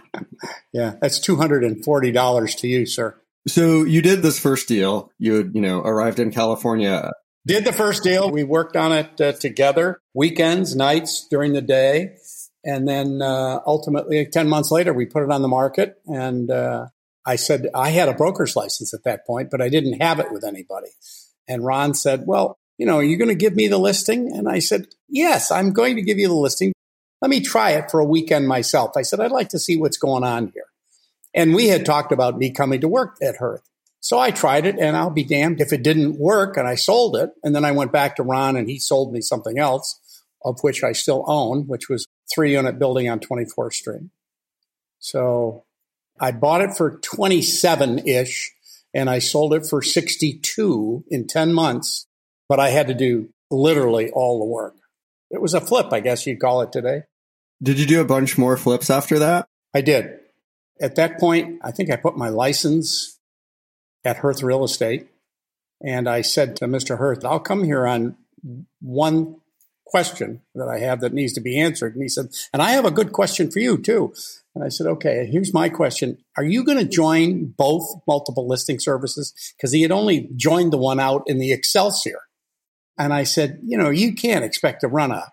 yeah. 0.71 0.95
That's 1.01 1.19
$240 1.19 2.57
to 2.59 2.67
you, 2.67 2.85
sir. 2.85 3.15
So 3.47 3.83
you 3.83 4.01
did 4.01 4.21
this 4.21 4.39
first 4.39 4.67
deal. 4.67 5.11
You 5.19 5.35
had, 5.35 5.55
you 5.55 5.61
know, 5.61 5.79
arrived 5.79 6.19
in 6.19 6.31
California. 6.31 7.11
Did 7.45 7.63
the 7.63 7.71
first 7.71 8.03
deal. 8.03 8.29
We 8.29 8.43
worked 8.43 8.75
on 8.75 8.91
it 8.91 9.21
uh, 9.21 9.31
together, 9.33 10.01
weekends, 10.13 10.75
nights, 10.75 11.27
during 11.29 11.53
the 11.53 11.61
day. 11.61 12.17
And 12.63 12.87
then 12.87 13.21
uh, 13.21 13.59
ultimately, 13.65 14.25
10 14.25 14.49
months 14.49 14.71
later, 14.71 14.93
we 14.93 15.05
put 15.05 15.23
it 15.23 15.31
on 15.31 15.41
the 15.41 15.47
market. 15.47 16.01
And 16.05 16.51
uh, 16.51 16.87
I 17.25 17.35
said, 17.35 17.67
I 17.73 17.89
had 17.89 18.09
a 18.09 18.13
broker's 18.13 18.55
license 18.55 18.93
at 18.93 19.03
that 19.03 19.25
point, 19.25 19.49
but 19.51 19.61
I 19.61 19.69
didn't 19.69 20.01
have 20.01 20.19
it 20.19 20.31
with 20.31 20.43
anybody. 20.43 20.89
And 21.47 21.63
Ron 21.63 21.93
said, 21.93 22.23
Well, 22.25 22.57
you 22.77 22.85
know, 22.85 22.97
are 22.97 23.03
you 23.03 23.17
going 23.17 23.29
to 23.29 23.35
give 23.35 23.55
me 23.55 23.67
the 23.67 23.77
listing? 23.77 24.31
And 24.35 24.49
I 24.49 24.59
said, 24.59 24.87
Yes, 25.07 25.51
I'm 25.51 25.71
going 25.71 25.95
to 25.95 26.01
give 26.01 26.17
you 26.17 26.27
the 26.27 26.35
listing. 26.35 26.73
Let 27.21 27.29
me 27.29 27.41
try 27.41 27.71
it 27.71 27.89
for 27.89 27.99
a 27.99 28.05
weekend 28.05 28.47
myself. 28.47 28.91
I 28.95 29.01
said, 29.01 29.19
I'd 29.19 29.31
like 29.31 29.49
to 29.49 29.59
see 29.59 29.77
what's 29.77 29.97
going 29.97 30.23
on 30.23 30.51
here. 30.53 30.65
And 31.33 31.55
we 31.55 31.67
had 31.67 31.85
talked 31.85 32.11
about 32.11 32.37
me 32.37 32.51
coming 32.51 32.81
to 32.81 32.87
work 32.87 33.17
at 33.21 33.37
Hearth. 33.37 33.67
So 33.99 34.19
I 34.19 34.31
tried 34.31 34.65
it 34.65 34.77
and 34.79 34.95
I'll 34.95 35.09
be 35.09 35.23
damned 35.23 35.59
if 35.59 35.73
it 35.73 35.83
didn't 35.83 36.19
work 36.19 36.57
and 36.57 36.67
I 36.67 36.75
sold 36.75 37.15
it. 37.17 37.31
And 37.43 37.55
then 37.55 37.65
I 37.65 37.71
went 37.71 37.91
back 37.91 38.15
to 38.15 38.23
Ron 38.23 38.55
and 38.55 38.69
he 38.69 38.79
sold 38.79 39.11
me 39.11 39.21
something 39.21 39.57
else 39.57 39.99
of 40.43 40.59
which 40.61 40.83
I 40.83 40.93
still 40.93 41.25
own, 41.27 41.67
which 41.67 41.89
was 41.89 42.05
three 42.33 42.53
unit 42.53 42.79
building 42.79 43.09
on 43.09 43.19
24th 43.19 43.73
Street. 43.73 44.09
So 44.99 45.63
I 46.19 46.31
bought 46.31 46.61
it 46.61 46.75
for 46.75 46.97
27 46.99 48.07
ish 48.07 48.53
and 48.93 49.09
I 49.09 49.19
sold 49.19 49.53
it 49.53 49.65
for 49.65 49.81
62 49.81 51.03
in 51.09 51.27
10 51.27 51.53
months, 51.53 52.07
but 52.49 52.59
I 52.59 52.69
had 52.69 52.87
to 52.87 52.93
do 52.93 53.29
literally 53.51 54.09
all 54.11 54.39
the 54.39 54.45
work. 54.45 54.75
It 55.29 55.41
was 55.41 55.53
a 55.53 55.61
flip, 55.61 55.91
I 55.91 55.99
guess 55.99 56.25
you'd 56.25 56.39
call 56.39 56.61
it 56.61 56.71
today. 56.71 57.03
Did 57.61 57.79
you 57.79 57.85
do 57.85 58.01
a 58.01 58.05
bunch 58.05 58.37
more 58.37 58.57
flips 58.57 58.89
after 58.89 59.19
that? 59.19 59.47
I 59.73 59.81
did. 59.81 60.19
At 60.79 60.95
that 60.95 61.19
point, 61.19 61.59
I 61.63 61.71
think 61.71 61.91
I 61.91 61.95
put 61.95 62.17
my 62.17 62.29
license 62.29 63.19
at 64.05 64.17
Hearth 64.17 64.43
Real 64.43 64.63
Estate 64.63 65.07
and 65.83 66.07
I 66.07 66.21
said 66.21 66.55
to 66.57 66.65
Mr. 66.65 66.97
Hearth, 66.97 67.25
I'll 67.25 67.39
come 67.39 67.63
here 67.63 67.85
on 67.85 68.15
one 68.79 69.37
question 69.87 70.41
that 70.53 70.67
I 70.67 70.79
have 70.79 71.01
that 71.01 71.13
needs 71.13 71.33
to 71.33 71.41
be 71.41 71.59
answered. 71.59 71.93
And 71.93 72.03
he 72.03 72.09
said, 72.09 72.27
and 72.53 72.61
I 72.61 72.71
have 72.71 72.85
a 72.85 72.91
good 72.91 73.11
question 73.11 73.49
for 73.49 73.59
you 73.59 73.77
too. 73.77 74.13
And 74.53 74.63
I 74.63 74.69
said, 74.69 74.87
okay, 74.87 75.27
here's 75.31 75.53
my 75.53 75.69
question. 75.69 76.17
Are 76.35 76.43
you 76.43 76.63
going 76.63 76.77
to 76.77 76.85
join 76.85 77.53
both 77.57 77.87
multiple 78.07 78.47
listing 78.47 78.79
services? 78.79 79.33
Because 79.55 79.71
he 79.71 79.81
had 79.81 79.91
only 79.91 80.29
joined 80.35 80.73
the 80.73 80.77
one 80.77 80.99
out 80.99 81.23
in 81.27 81.39
the 81.39 81.53
Excelsior. 81.53 82.19
And 82.97 83.13
I 83.13 83.23
said, 83.23 83.59
you 83.63 83.77
know, 83.77 83.89
you 83.89 84.15
can't 84.15 84.43
expect 84.43 84.81
to 84.81 84.87
run 84.87 85.11
a 85.11 85.31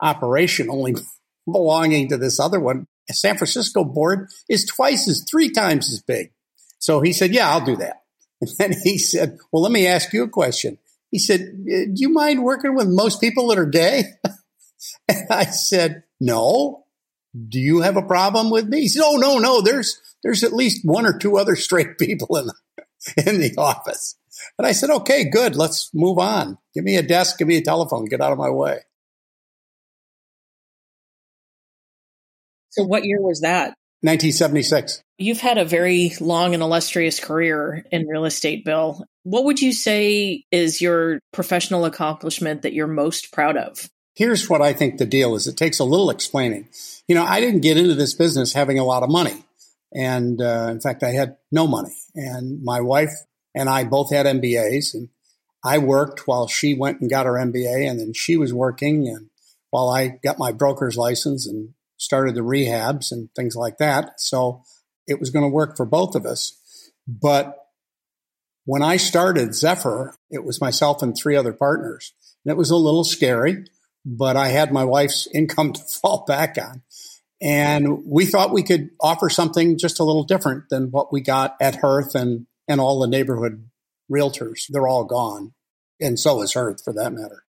operation 0.00 0.68
only 0.68 0.96
belonging 1.50 2.08
to 2.08 2.16
this 2.16 2.40
other 2.40 2.60
one. 2.60 2.86
A 3.08 3.14
San 3.14 3.38
Francisco 3.38 3.84
board 3.84 4.28
is 4.48 4.66
twice 4.66 5.08
as, 5.08 5.24
three 5.30 5.50
times 5.50 5.92
as 5.92 6.02
big. 6.02 6.32
So 6.78 7.00
he 7.00 7.12
said, 7.12 7.32
yeah, 7.32 7.48
I'll 7.50 7.64
do 7.64 7.76
that. 7.76 8.02
And 8.38 8.50
then 8.58 8.74
he 8.84 8.98
said, 8.98 9.38
well, 9.50 9.62
let 9.62 9.72
me 9.72 9.86
ask 9.86 10.12
you 10.12 10.22
a 10.22 10.28
question. 10.28 10.76
He 11.10 11.18
said, 11.18 11.40
uh, 11.40 11.86
do 11.92 11.94
you 11.96 12.08
mind 12.10 12.42
working 12.42 12.74
with 12.74 12.88
most 12.88 13.20
people 13.20 13.48
that 13.48 13.58
are 13.58 13.66
gay? 13.66 14.04
And 15.08 15.26
I 15.30 15.44
said, 15.46 16.02
no. 16.20 16.84
Do 17.48 17.58
you 17.58 17.80
have 17.80 17.96
a 17.96 18.02
problem 18.02 18.50
with 18.50 18.66
me? 18.68 18.82
He 18.82 18.88
said, 18.88 19.02
oh, 19.04 19.16
no, 19.16 19.38
no. 19.38 19.60
There's, 19.60 20.00
there's 20.22 20.44
at 20.44 20.52
least 20.52 20.84
one 20.84 21.06
or 21.06 21.16
two 21.18 21.38
other 21.38 21.56
straight 21.56 21.98
people 21.98 22.36
in 22.36 22.46
the, 22.46 22.54
in 23.26 23.40
the 23.40 23.54
office. 23.56 24.16
And 24.58 24.66
I 24.66 24.72
said, 24.72 24.90
okay, 24.90 25.28
good. 25.28 25.56
Let's 25.56 25.90
move 25.94 26.18
on. 26.18 26.58
Give 26.74 26.84
me 26.84 26.96
a 26.96 27.02
desk. 27.02 27.38
Give 27.38 27.48
me 27.48 27.56
a 27.56 27.62
telephone. 27.62 28.04
Get 28.06 28.20
out 28.20 28.32
of 28.32 28.38
my 28.38 28.50
way. 28.50 28.80
So 32.70 32.84
what 32.84 33.04
year 33.04 33.22
was 33.22 33.40
that? 33.40 33.74
1976. 34.02 35.02
You've 35.18 35.40
had 35.40 35.58
a 35.58 35.64
very 35.64 36.12
long 36.20 36.54
and 36.54 36.62
illustrious 36.62 37.18
career 37.18 37.84
in 37.90 38.06
real 38.06 38.24
estate, 38.24 38.64
Bill. 38.64 39.04
What 39.22 39.44
would 39.44 39.60
you 39.60 39.72
say 39.72 40.44
is 40.50 40.80
your 40.80 41.18
professional 41.32 41.84
accomplishment 41.84 42.62
that 42.62 42.74
you're 42.74 42.86
most 42.86 43.32
proud 43.32 43.56
of? 43.56 43.88
Here's 44.14 44.48
what 44.48 44.62
I 44.62 44.72
think 44.72 44.98
the 44.98 45.06
deal 45.06 45.34
is. 45.34 45.46
It 45.46 45.56
takes 45.56 45.78
a 45.78 45.84
little 45.84 46.10
explaining. 46.10 46.68
You 47.08 47.14
know, 47.14 47.24
I 47.24 47.40
didn't 47.40 47.60
get 47.60 47.76
into 47.76 47.94
this 47.94 48.14
business 48.14 48.52
having 48.52 48.78
a 48.78 48.84
lot 48.84 49.02
of 49.02 49.10
money. 49.10 49.44
And 49.94 50.40
uh, 50.40 50.68
in 50.70 50.80
fact, 50.80 51.02
I 51.02 51.10
had 51.10 51.36
no 51.50 51.66
money. 51.66 51.94
And 52.14 52.62
my 52.62 52.80
wife 52.80 53.12
and 53.54 53.68
I 53.68 53.84
both 53.84 54.12
had 54.12 54.26
MBAs. 54.26 54.94
And 54.94 55.08
I 55.64 55.78
worked 55.78 56.26
while 56.26 56.48
she 56.48 56.74
went 56.74 57.00
and 57.00 57.10
got 57.10 57.26
her 57.26 57.32
MBA. 57.32 57.88
And 57.88 58.00
then 58.00 58.12
she 58.12 58.36
was 58.36 58.52
working 58.52 59.08
and 59.08 59.30
while 59.70 59.90
I 59.90 60.08
got 60.08 60.38
my 60.38 60.52
broker's 60.52 60.96
license 60.96 61.46
and 61.46 61.74
started 61.96 62.34
the 62.34 62.40
rehabs 62.40 63.12
and 63.12 63.28
things 63.34 63.56
like 63.56 63.78
that. 63.78 64.20
So 64.20 64.62
it 65.06 65.20
was 65.20 65.30
going 65.30 65.44
to 65.44 65.54
work 65.54 65.76
for 65.76 65.86
both 65.86 66.14
of 66.14 66.26
us. 66.26 66.60
But 67.06 67.56
when 68.64 68.82
I 68.82 68.96
started 68.96 69.54
Zephyr, 69.54 70.14
it 70.30 70.44
was 70.44 70.60
myself 70.60 71.02
and 71.02 71.16
three 71.16 71.36
other 71.36 71.52
partners. 71.52 72.12
And 72.44 72.52
it 72.52 72.56
was 72.56 72.70
a 72.70 72.76
little 72.76 73.04
scary, 73.04 73.64
but 74.04 74.36
I 74.36 74.48
had 74.48 74.72
my 74.72 74.84
wife's 74.84 75.26
income 75.34 75.72
to 75.72 75.80
fall 75.80 76.24
back 76.26 76.56
on. 76.58 76.82
And 77.40 78.04
we 78.06 78.24
thought 78.24 78.52
we 78.52 78.62
could 78.62 78.90
offer 79.00 79.28
something 79.28 79.78
just 79.78 80.00
a 80.00 80.04
little 80.04 80.24
different 80.24 80.64
than 80.70 80.90
what 80.90 81.12
we 81.12 81.20
got 81.20 81.54
at 81.60 81.76
Hearth 81.76 82.14
and, 82.14 82.46
and 82.66 82.80
all 82.80 83.00
the 83.00 83.08
neighborhood 83.08 83.68
realtors. 84.10 84.64
They're 84.68 84.88
all 84.88 85.04
gone. 85.04 85.52
And 86.00 86.18
so 86.18 86.42
is 86.42 86.54
Hearth 86.54 86.82
for 86.82 86.94
that 86.94 87.12
matter. 87.12 87.45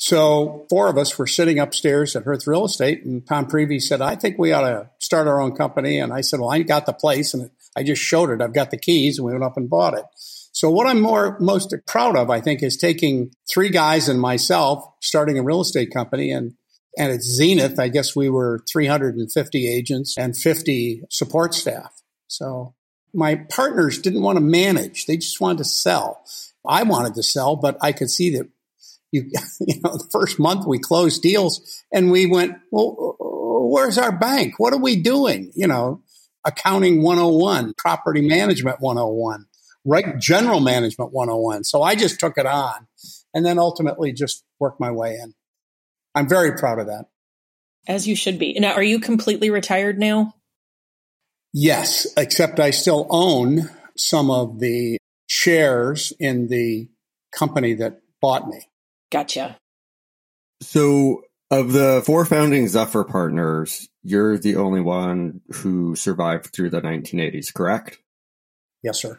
So 0.00 0.64
four 0.70 0.88
of 0.88 0.96
us 0.96 1.18
were 1.18 1.26
sitting 1.26 1.58
upstairs 1.58 2.16
at 2.16 2.24
Hearth 2.24 2.46
Real 2.46 2.64
Estate, 2.64 3.04
and 3.04 3.26
Tom 3.26 3.44
Prevey 3.44 3.82
said, 3.82 4.00
"I 4.00 4.16
think 4.16 4.38
we 4.38 4.50
ought 4.50 4.62
to 4.62 4.88
start 4.98 5.28
our 5.28 5.42
own 5.42 5.54
company." 5.54 5.98
And 5.98 6.10
I 6.10 6.22
said, 6.22 6.40
"Well, 6.40 6.50
I 6.50 6.62
got 6.62 6.86
the 6.86 6.94
place, 6.94 7.34
and 7.34 7.50
I 7.76 7.82
just 7.82 8.00
showed 8.00 8.30
it. 8.30 8.40
I've 8.40 8.54
got 8.54 8.70
the 8.70 8.78
keys." 8.78 9.18
And 9.18 9.26
we 9.26 9.32
went 9.32 9.44
up 9.44 9.58
and 9.58 9.68
bought 9.68 9.92
it. 9.92 10.06
So 10.52 10.70
what 10.70 10.86
I'm 10.86 11.02
more 11.02 11.38
most 11.38 11.74
proud 11.86 12.16
of, 12.16 12.30
I 12.30 12.40
think, 12.40 12.62
is 12.62 12.78
taking 12.78 13.32
three 13.46 13.68
guys 13.68 14.08
and 14.08 14.18
myself, 14.18 14.82
starting 15.00 15.38
a 15.38 15.42
real 15.42 15.60
estate 15.60 15.92
company, 15.92 16.30
and 16.30 16.54
and 16.96 17.12
at 17.12 17.20
Zenith, 17.22 17.78
I 17.78 17.88
guess 17.88 18.16
we 18.16 18.30
were 18.30 18.64
350 18.72 19.68
agents 19.68 20.16
and 20.16 20.34
50 20.34 21.02
support 21.10 21.52
staff. 21.52 21.92
So 22.26 22.74
my 23.12 23.34
partners 23.34 23.98
didn't 23.98 24.22
want 24.22 24.36
to 24.36 24.42
manage; 24.42 25.04
they 25.04 25.18
just 25.18 25.42
wanted 25.42 25.58
to 25.58 25.64
sell. 25.64 26.24
I 26.66 26.84
wanted 26.84 27.14
to 27.16 27.22
sell, 27.22 27.54
but 27.54 27.76
I 27.82 27.92
could 27.92 28.08
see 28.08 28.30
that 28.30 28.48
you, 29.12 29.30
you 29.60 29.80
know, 29.82 29.96
the 29.96 30.08
first 30.10 30.38
month 30.38 30.66
we 30.66 30.78
closed 30.78 31.22
deals 31.22 31.82
and 31.92 32.10
we 32.10 32.26
went, 32.26 32.56
well, 32.70 33.16
where's 33.18 33.98
our 33.98 34.12
bank? 34.12 34.54
What 34.58 34.72
are 34.72 34.80
we 34.80 34.96
doing? 34.96 35.52
You 35.54 35.66
know, 35.66 36.02
accounting 36.44 37.02
101, 37.02 37.74
property 37.76 38.26
management 38.26 38.80
101, 38.80 39.46
right? 39.84 40.18
General 40.18 40.60
management 40.60 41.12
101. 41.12 41.64
So 41.64 41.82
I 41.82 41.94
just 41.94 42.18
took 42.20 42.38
it 42.38 42.46
on 42.46 42.86
and 43.34 43.44
then 43.44 43.58
ultimately 43.58 44.12
just 44.12 44.44
worked 44.58 44.80
my 44.80 44.90
way 44.90 45.18
in. 45.22 45.34
I'm 46.14 46.28
very 46.28 46.56
proud 46.56 46.78
of 46.78 46.86
that. 46.86 47.06
As 47.86 48.06
you 48.06 48.14
should 48.14 48.38
be. 48.38 48.58
Now, 48.58 48.74
are 48.74 48.82
you 48.82 49.00
completely 49.00 49.50
retired 49.50 49.98
now? 49.98 50.34
Yes, 51.52 52.06
except 52.16 52.60
I 52.60 52.70
still 52.70 53.06
own 53.10 53.70
some 53.96 54.30
of 54.30 54.60
the 54.60 54.98
shares 55.26 56.12
in 56.18 56.48
the 56.48 56.88
company 57.32 57.74
that 57.74 58.00
bought 58.20 58.48
me. 58.48 58.69
Gotcha. 59.10 59.58
So, 60.62 61.22
of 61.50 61.72
the 61.72 62.02
four 62.04 62.24
founding 62.24 62.68
Zephyr 62.68 63.04
partners, 63.04 63.88
you're 64.02 64.38
the 64.38 64.56
only 64.56 64.80
one 64.80 65.40
who 65.50 65.96
survived 65.96 66.52
through 66.52 66.70
the 66.70 66.80
1980s, 66.80 67.52
correct? 67.52 67.98
Yes, 68.82 69.00
sir. 69.00 69.18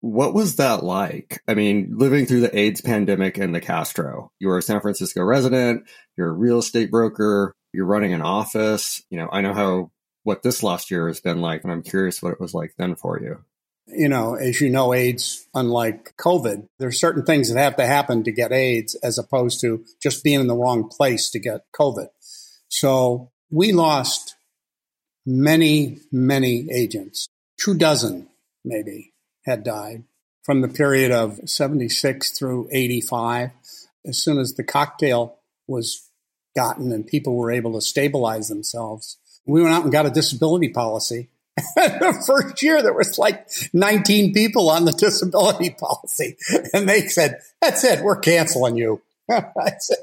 What 0.00 0.34
was 0.34 0.56
that 0.56 0.84
like? 0.84 1.42
I 1.46 1.54
mean, 1.54 1.94
living 1.96 2.26
through 2.26 2.40
the 2.40 2.56
AIDS 2.56 2.80
pandemic 2.80 3.38
and 3.38 3.54
the 3.54 3.60
Castro. 3.60 4.32
You 4.38 4.48
were 4.48 4.58
a 4.58 4.62
San 4.62 4.80
Francisco 4.80 5.22
resident, 5.22 5.88
you're 6.16 6.28
a 6.28 6.32
real 6.32 6.58
estate 6.58 6.90
broker, 6.90 7.54
you're 7.72 7.86
running 7.86 8.12
an 8.12 8.22
office. 8.22 9.02
You 9.10 9.18
know, 9.18 9.28
I 9.32 9.40
know 9.40 9.54
how 9.54 9.90
what 10.24 10.42
this 10.42 10.62
last 10.62 10.90
year 10.90 11.08
has 11.08 11.20
been 11.20 11.40
like, 11.40 11.62
and 11.62 11.72
I'm 11.72 11.82
curious 11.82 12.22
what 12.22 12.32
it 12.32 12.40
was 12.40 12.54
like 12.54 12.74
then 12.78 12.96
for 12.96 13.20
you 13.20 13.44
you 13.92 14.08
know, 14.08 14.34
as 14.34 14.60
you 14.60 14.70
know, 14.70 14.92
AIDS, 14.92 15.46
unlike 15.54 16.14
COVID, 16.16 16.66
there's 16.78 16.98
certain 16.98 17.24
things 17.24 17.52
that 17.52 17.60
have 17.60 17.76
to 17.76 17.86
happen 17.86 18.24
to 18.24 18.32
get 18.32 18.52
AIDS 18.52 18.94
as 18.96 19.18
opposed 19.18 19.60
to 19.60 19.84
just 20.02 20.24
being 20.24 20.40
in 20.40 20.46
the 20.46 20.56
wrong 20.56 20.88
place 20.88 21.30
to 21.30 21.38
get 21.38 21.62
COVID. 21.78 22.08
So 22.68 23.30
we 23.50 23.72
lost 23.72 24.36
many, 25.26 25.98
many 26.10 26.70
agents. 26.70 27.28
Two 27.58 27.74
dozen, 27.74 28.28
maybe, 28.64 29.12
had 29.44 29.64
died 29.64 30.04
from 30.42 30.60
the 30.60 30.68
period 30.68 31.12
of 31.12 31.38
76 31.44 32.30
through 32.36 32.68
85. 32.72 33.50
As 34.06 34.18
soon 34.18 34.38
as 34.38 34.54
the 34.54 34.64
cocktail 34.64 35.38
was 35.68 36.08
gotten 36.56 36.92
and 36.92 37.06
people 37.06 37.36
were 37.36 37.52
able 37.52 37.74
to 37.74 37.80
stabilize 37.80 38.48
themselves, 38.48 39.18
we 39.46 39.62
went 39.62 39.74
out 39.74 39.84
and 39.84 39.92
got 39.92 40.06
a 40.06 40.10
disability 40.10 40.68
policy 40.68 41.28
the 41.56 42.22
first 42.26 42.62
year 42.62 42.82
there 42.82 42.92
was 42.92 43.18
like 43.18 43.48
19 43.72 44.32
people 44.32 44.70
on 44.70 44.84
the 44.84 44.92
disability 44.92 45.70
policy 45.78 46.36
and 46.72 46.88
they 46.88 47.02
said 47.08 47.40
that's 47.60 47.84
it 47.84 48.02
we're 48.02 48.18
canceling 48.18 48.76
you. 48.76 49.02
I 49.30 49.72
said 49.78 49.98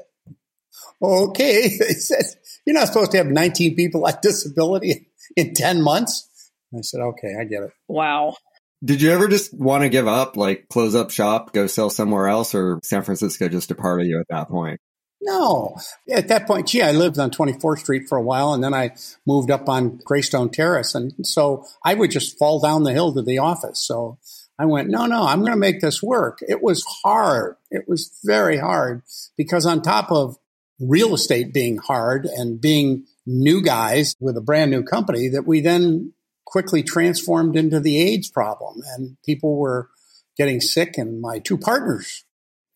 okay. 1.02 1.76
They 1.78 1.94
said 1.94 2.24
you're 2.66 2.74
not 2.74 2.88
supposed 2.88 3.12
to 3.12 3.18
have 3.18 3.26
19 3.26 3.74
people 3.74 4.06
on 4.06 4.14
disability 4.22 5.08
in 5.36 5.54
10 5.54 5.82
months? 5.82 6.28
I 6.74 6.82
said 6.82 7.00
okay 7.00 7.34
i 7.38 7.44
get 7.44 7.62
it. 7.62 7.70
Wow. 7.88 8.36
Did 8.82 9.02
you 9.02 9.10
ever 9.10 9.28
just 9.28 9.52
want 9.52 9.82
to 9.82 9.90
give 9.90 10.08
up 10.08 10.36
like 10.36 10.68
close 10.68 10.94
up 10.94 11.10
shop 11.10 11.52
go 11.52 11.66
sell 11.66 11.90
somewhere 11.90 12.28
else 12.28 12.54
or 12.54 12.80
san 12.82 13.02
francisco 13.02 13.48
just 13.48 13.70
a 13.70 13.74
part 13.74 14.00
of 14.00 14.06
you 14.06 14.20
at 14.20 14.26
that 14.30 14.48
point 14.48 14.80
no. 15.20 15.76
At 16.10 16.28
that 16.28 16.46
point, 16.46 16.68
gee, 16.68 16.82
I 16.82 16.92
lived 16.92 17.18
on 17.18 17.30
24th 17.30 17.80
Street 17.80 18.08
for 18.08 18.16
a 18.16 18.22
while 18.22 18.54
and 18.54 18.64
then 18.64 18.74
I 18.74 18.94
moved 19.26 19.50
up 19.50 19.68
on 19.68 19.98
Graystone 19.98 20.50
Terrace. 20.50 20.94
And 20.94 21.26
so 21.26 21.64
I 21.84 21.94
would 21.94 22.10
just 22.10 22.38
fall 22.38 22.60
down 22.60 22.84
the 22.84 22.92
hill 22.92 23.12
to 23.12 23.22
the 23.22 23.38
office. 23.38 23.84
So 23.84 24.18
I 24.58 24.64
went, 24.66 24.88
no, 24.88 25.06
no, 25.06 25.26
I'm 25.26 25.40
going 25.40 25.52
to 25.52 25.56
make 25.56 25.80
this 25.80 26.02
work. 26.02 26.40
It 26.46 26.62
was 26.62 26.84
hard. 27.02 27.56
It 27.70 27.84
was 27.86 28.18
very 28.24 28.58
hard 28.58 29.02
because 29.36 29.66
on 29.66 29.82
top 29.82 30.10
of 30.10 30.36
real 30.78 31.14
estate 31.14 31.52
being 31.52 31.76
hard 31.76 32.24
and 32.24 32.60
being 32.60 33.04
new 33.26 33.62
guys 33.62 34.14
with 34.20 34.36
a 34.36 34.42
brand 34.42 34.70
new 34.70 34.82
company 34.82 35.28
that 35.28 35.46
we 35.46 35.60
then 35.60 36.12
quickly 36.46 36.82
transformed 36.82 37.56
into 37.56 37.78
the 37.78 38.00
AIDS 38.00 38.30
problem 38.30 38.82
and 38.96 39.16
people 39.24 39.56
were 39.56 39.88
getting 40.36 40.60
sick 40.60 40.96
and 40.96 41.20
my 41.20 41.38
two 41.38 41.58
partners 41.58 42.24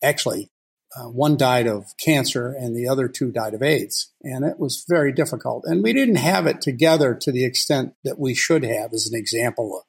actually 0.03 0.49
uh, 0.95 1.09
one 1.09 1.35
died 1.35 1.67
of 1.67 1.93
cancer 1.97 2.55
and 2.57 2.75
the 2.75 2.87
other 2.87 3.07
two 3.07 3.31
died 3.31 3.53
of 3.53 3.61
AIDS. 3.61 4.11
And 4.23 4.45
it 4.45 4.59
was 4.59 4.85
very 4.87 5.11
difficult. 5.11 5.65
And 5.65 5.83
we 5.83 5.93
didn't 5.93 6.15
have 6.15 6.47
it 6.47 6.61
together 6.61 7.13
to 7.15 7.31
the 7.31 7.43
extent 7.43 7.93
that 8.03 8.17
we 8.17 8.33
should 8.33 8.63
have, 8.63 8.93
as 8.93 9.07
an 9.07 9.17
example 9.17 9.77
of 9.77 9.83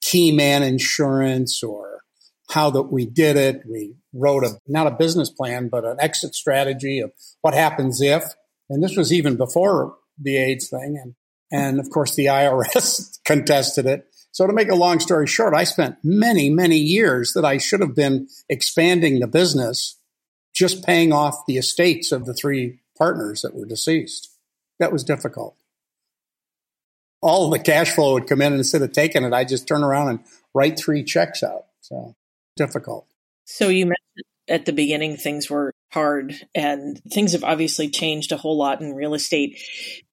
key 0.00 0.32
man 0.32 0.62
insurance 0.62 1.62
or 1.62 2.02
how 2.50 2.70
that 2.70 2.84
we 2.84 3.06
did 3.06 3.36
it. 3.36 3.62
We 3.70 3.94
wrote 4.12 4.44
a, 4.44 4.58
not 4.66 4.86
a 4.86 4.96
business 4.96 5.30
plan, 5.30 5.68
but 5.68 5.84
an 5.84 5.98
exit 6.00 6.34
strategy 6.34 7.00
of 7.00 7.12
what 7.40 7.54
happens 7.54 8.00
if. 8.00 8.24
And 8.68 8.82
this 8.82 8.96
was 8.96 9.12
even 9.12 9.36
before 9.36 9.96
the 10.20 10.36
AIDS 10.36 10.68
thing. 10.68 10.98
And, 11.02 11.14
and 11.52 11.78
of 11.78 11.88
course, 11.90 12.16
the 12.16 12.26
IRS 12.26 13.18
contested 13.24 13.86
it. 13.86 14.06
So 14.32 14.46
to 14.46 14.52
make 14.52 14.70
a 14.70 14.76
long 14.76 15.00
story 15.00 15.26
short, 15.26 15.54
I 15.54 15.64
spent 15.64 15.96
many, 16.02 16.50
many 16.50 16.78
years 16.78 17.32
that 17.34 17.44
I 17.44 17.58
should 17.58 17.80
have 17.80 17.94
been 17.94 18.28
expanding 18.48 19.20
the 19.20 19.26
business 19.26 19.97
just 20.58 20.84
paying 20.84 21.12
off 21.12 21.46
the 21.46 21.56
estates 21.56 22.10
of 22.10 22.26
the 22.26 22.34
three 22.34 22.80
partners 22.96 23.42
that 23.42 23.54
were 23.54 23.64
deceased. 23.64 24.30
That 24.80 24.92
was 24.92 25.04
difficult. 25.04 25.56
All 27.22 27.48
the 27.48 27.58
cash 27.58 27.94
flow 27.94 28.14
would 28.14 28.26
come 28.26 28.42
in, 28.42 28.52
and 28.52 28.60
instead 28.60 28.82
of 28.82 28.92
taking 28.92 29.22
it, 29.22 29.32
I 29.32 29.44
just 29.44 29.68
turn 29.68 29.84
around 29.84 30.08
and 30.08 30.20
write 30.54 30.78
three 30.78 31.04
checks 31.04 31.42
out. 31.42 31.66
So 31.80 32.16
difficult. 32.56 33.06
So 33.44 33.68
you 33.68 33.86
mentioned 33.86 34.24
at 34.48 34.66
the 34.66 34.72
beginning 34.72 35.16
things 35.16 35.48
were 35.48 35.72
hard 35.92 36.34
and 36.54 37.00
things 37.10 37.32
have 37.32 37.44
obviously 37.44 37.88
changed 37.88 38.32
a 38.32 38.36
whole 38.36 38.56
lot 38.56 38.80
in 38.80 38.94
real 38.94 39.14
estate. 39.14 39.60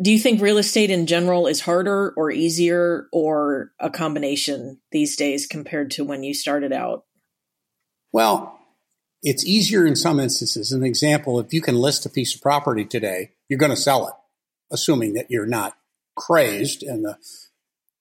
Do 0.01 0.11
you 0.11 0.19
think 0.19 0.41
real 0.41 0.57
estate 0.57 0.89
in 0.89 1.07
general 1.07 1.47
is 1.47 1.61
harder 1.61 2.13
or 2.15 2.31
easier 2.31 3.07
or 3.11 3.71
a 3.79 3.89
combination 3.89 4.79
these 4.91 5.15
days 5.15 5.47
compared 5.47 5.91
to 5.91 6.05
when 6.05 6.23
you 6.23 6.33
started 6.33 6.71
out? 6.71 7.05
Well, 8.11 8.57
It's 9.25 9.44
easier 9.44 9.88
in 9.88 9.96
some 9.96 10.20
instances. 10.20 10.72
An 10.72 10.84
example, 10.84 11.39
if 11.39 11.51
you 11.51 11.60
can 11.60 11.74
list 11.74 12.05
a 12.05 12.12
piece 12.12 12.36
of 12.36 12.44
property 12.44 12.86
today, 12.86 13.32
you're 13.50 13.58
going 13.58 13.72
to 13.72 13.75
sell 13.75 14.08
it, 14.08 14.13
assuming 14.72 15.13
that 15.13 15.32
you're 15.32 15.48
not 15.48 15.75
crazed 16.15 16.84
and 16.84 17.03
the 17.03 17.17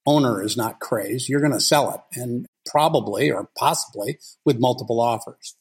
owner 0.04 0.43
is 0.43 0.54
not 0.54 0.81
crazed. 0.81 1.31
You're 1.31 1.40
going 1.40 1.54
to 1.54 1.61
sell 1.61 1.90
it 1.93 2.21
and 2.21 2.45
probably 2.66 3.31
or 3.31 3.49
possibly 3.57 4.19
with 4.45 4.61
multiple 4.61 5.00
offers. 5.00 5.57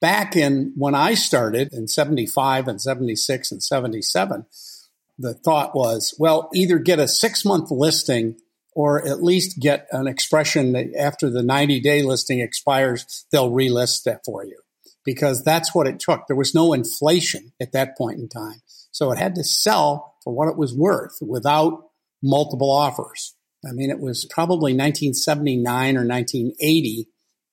Back 0.00 0.34
in 0.34 0.72
when 0.76 0.96
I 0.96 1.14
started 1.14 1.72
in 1.72 1.86
75 1.86 2.66
and 2.66 2.82
76 2.82 3.52
and 3.52 3.62
77, 3.62 4.44
the 5.20 5.34
thought 5.34 5.76
was, 5.76 6.16
well, 6.18 6.50
either 6.52 6.80
get 6.80 6.98
a 6.98 7.06
six 7.06 7.44
month 7.44 7.70
listing 7.70 8.40
or 8.72 9.06
at 9.06 9.22
least 9.22 9.60
get 9.60 9.86
an 9.92 10.08
expression 10.08 10.72
that 10.72 10.92
after 10.98 11.30
the 11.30 11.44
90 11.44 11.78
day 11.78 12.02
listing 12.02 12.40
expires, 12.40 13.24
they'll 13.30 13.52
relist 13.52 14.02
that 14.02 14.24
for 14.24 14.44
you 14.44 14.58
because 15.06 15.42
that's 15.42 15.74
what 15.74 15.86
it 15.86 16.00
took. 16.00 16.26
There 16.26 16.36
was 16.36 16.54
no 16.54 16.74
inflation 16.74 17.52
at 17.60 17.72
that 17.72 17.96
point 17.96 18.18
in 18.18 18.28
time. 18.28 18.60
So 18.90 19.12
it 19.12 19.18
had 19.18 19.36
to 19.36 19.44
sell 19.44 20.16
for 20.22 20.34
what 20.34 20.48
it 20.48 20.58
was 20.58 20.74
worth 20.74 21.18
without 21.22 21.84
multiple 22.22 22.70
offers. 22.70 23.34
I 23.64 23.72
mean, 23.72 23.90
it 23.90 24.00
was 24.00 24.26
probably 24.28 24.72
1979 24.72 25.96
or 25.96 26.06
1980 26.06 27.08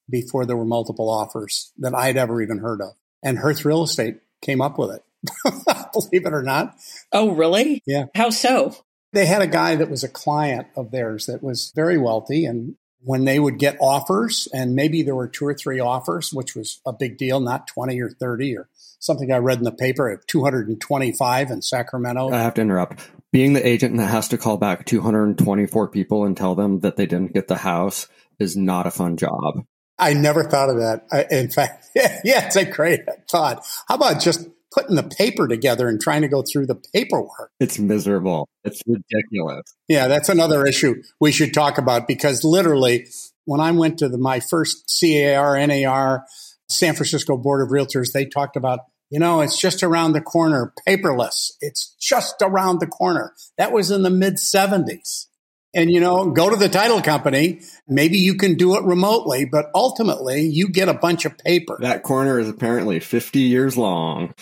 before 0.10 0.46
there 0.46 0.58
were 0.58 0.66
multiple 0.66 1.10
offers 1.10 1.72
that 1.78 1.96
I'd 1.96 2.18
ever 2.18 2.42
even 2.42 2.58
heard 2.58 2.82
of. 2.82 2.94
And 3.24 3.38
Hearth 3.38 3.64
Real 3.64 3.84
Estate 3.84 4.18
came 4.42 4.62
up 4.62 4.78
with 4.78 4.92
it. 4.92 5.04
Believe 5.94 6.26
it 6.26 6.34
or 6.34 6.44
not. 6.44 6.76
Oh, 7.12 7.32
really? 7.32 7.82
Yeah. 7.86 8.06
How 8.16 8.30
so? 8.30 8.76
They 9.14 9.26
had 9.26 9.42
a 9.42 9.48
guy 9.48 9.76
that 9.76 9.90
was 9.90 10.04
a 10.04 10.10
client 10.10 10.68
of 10.76 10.92
theirs 10.92 11.28
that 11.28 11.44
was 11.44 11.72
very 11.76 11.98
wealthy. 11.98 12.46
And 12.46 12.76
when 13.04 13.26
they 13.26 13.40
would 13.40 13.58
get 13.58 13.78
offers, 13.80 14.48
and 14.54 14.76
maybe 14.76 15.04
there 15.04 15.16
were 15.16 15.28
two 15.28 15.46
or 15.46 15.54
three 15.54 15.80
offers, 15.80 16.32
which 16.32 16.56
was 16.56 16.80
a 16.86 16.94
big 16.94 17.18
deal, 17.18 17.40
not 17.40 17.68
20 17.68 18.02
or 18.02 18.10
30 18.10 18.58
or 18.58 18.70
something 19.00 19.32
I 19.32 19.38
read 19.38 19.58
in 19.58 19.64
the 19.66 19.72
paper 19.72 20.10
at 20.10 20.28
225 20.28 21.52
in 21.52 21.62
Sacramento. 21.62 22.32
I 22.32 22.42
have 22.42 22.54
to 22.56 22.62
interrupt. 22.62 23.08
Being 23.32 23.54
the 23.54 23.68
agent 23.68 23.98
that 23.98 24.08
has 24.08 24.30
to 24.30 24.38
call 24.38 24.58
back 24.58 24.86
224 24.86 25.90
people 25.90 26.26
and 26.26 26.38
tell 26.38 26.56
them 26.56 26.80
that 26.82 26.96
they 26.96 27.06
didn't 27.06 27.34
get 27.34 27.48
the 27.48 27.58
house 27.58 28.08
is 28.40 28.56
not 28.56 28.88
a 28.88 28.92
fun 28.92 29.18
job. 29.18 29.66
I 29.98 30.14
never 30.14 30.44
thought 30.44 30.70
of 30.70 30.78
that. 30.78 31.06
I, 31.12 31.26
in 31.30 31.50
fact, 31.50 31.88
yeah, 31.96 32.20
yeah, 32.24 32.48
it's 32.48 32.56
a 32.56 32.66
great 32.66 33.02
thought. 33.30 33.66
How 33.88 33.96
about 33.96 34.22
just 34.22 34.48
putting 34.74 34.96
the 34.96 35.03
paper 35.03 35.48
together 35.48 35.88
and 35.88 36.00
trying 36.01 36.22
to 36.22 36.27
go 36.27 36.42
through 36.44 36.65
the 36.65 36.82
paperwork? 36.94 37.51
It's 37.60 37.80
miserable. 37.80 38.50
It's 38.63 38.82
ridiculous. 38.88 39.63
Yeah, 39.88 40.08
that's 40.08 40.30
another 40.30 40.65
issue 40.65 41.01
we 41.20 41.32
should 41.32 41.53
talk 41.53 41.77
about 41.77 42.08
because 42.08 42.44
literally, 42.44 43.08
when 43.46 43.60
I 43.60 43.72
went 43.72 44.00
to 44.00 44.10
the, 44.10 44.18
my 44.18 44.39
first 44.39 44.92
CAR, 45.00 45.65
NAR, 45.68 46.25
San 46.70 46.96
Francisco 46.96 47.38
Board 47.38 47.62
of 47.62 47.72
Realtors, 47.72 48.12
they 48.13 48.25
talked 48.25 48.56
about, 48.56 48.80
you 49.10 49.20
know, 49.20 49.42
it's 49.42 49.60
just 49.60 49.84
around 49.84 50.13
the 50.13 50.22
corner, 50.22 50.74
paperless. 50.88 51.51
It's 51.62 51.96
just 52.00 52.36
around 52.42 52.80
the 52.80 52.88
corner. 52.88 53.34
That 53.58 53.72
was 53.72 53.92
in 53.92 54.01
the 54.01 54.10
mid 54.10 54.36
70s 54.36 55.27
and 55.74 55.92
you 55.92 56.00
know 56.00 56.32
go 56.32 56.50
to 56.50 56.56
the 56.56 56.70
title 56.70 57.01
company. 57.01 57.62
Maybe 57.88 58.18
you 58.18 58.36
can 58.36 58.56
do 58.56 58.75
it 58.75 58.84
remotely 58.84 59.46
but 59.46 59.68
ultimately 59.75 60.42
you 60.42 60.70
get 60.70 60.89
a 60.89 60.94
bunch 60.94 61.25
of 61.25 61.38
paper. 61.38 61.77
That 61.82 62.03
corner 62.03 62.39
is 62.39 62.50
apparently 62.50 63.00
50 63.00 63.39
years 63.39 63.77
long. 63.77 64.34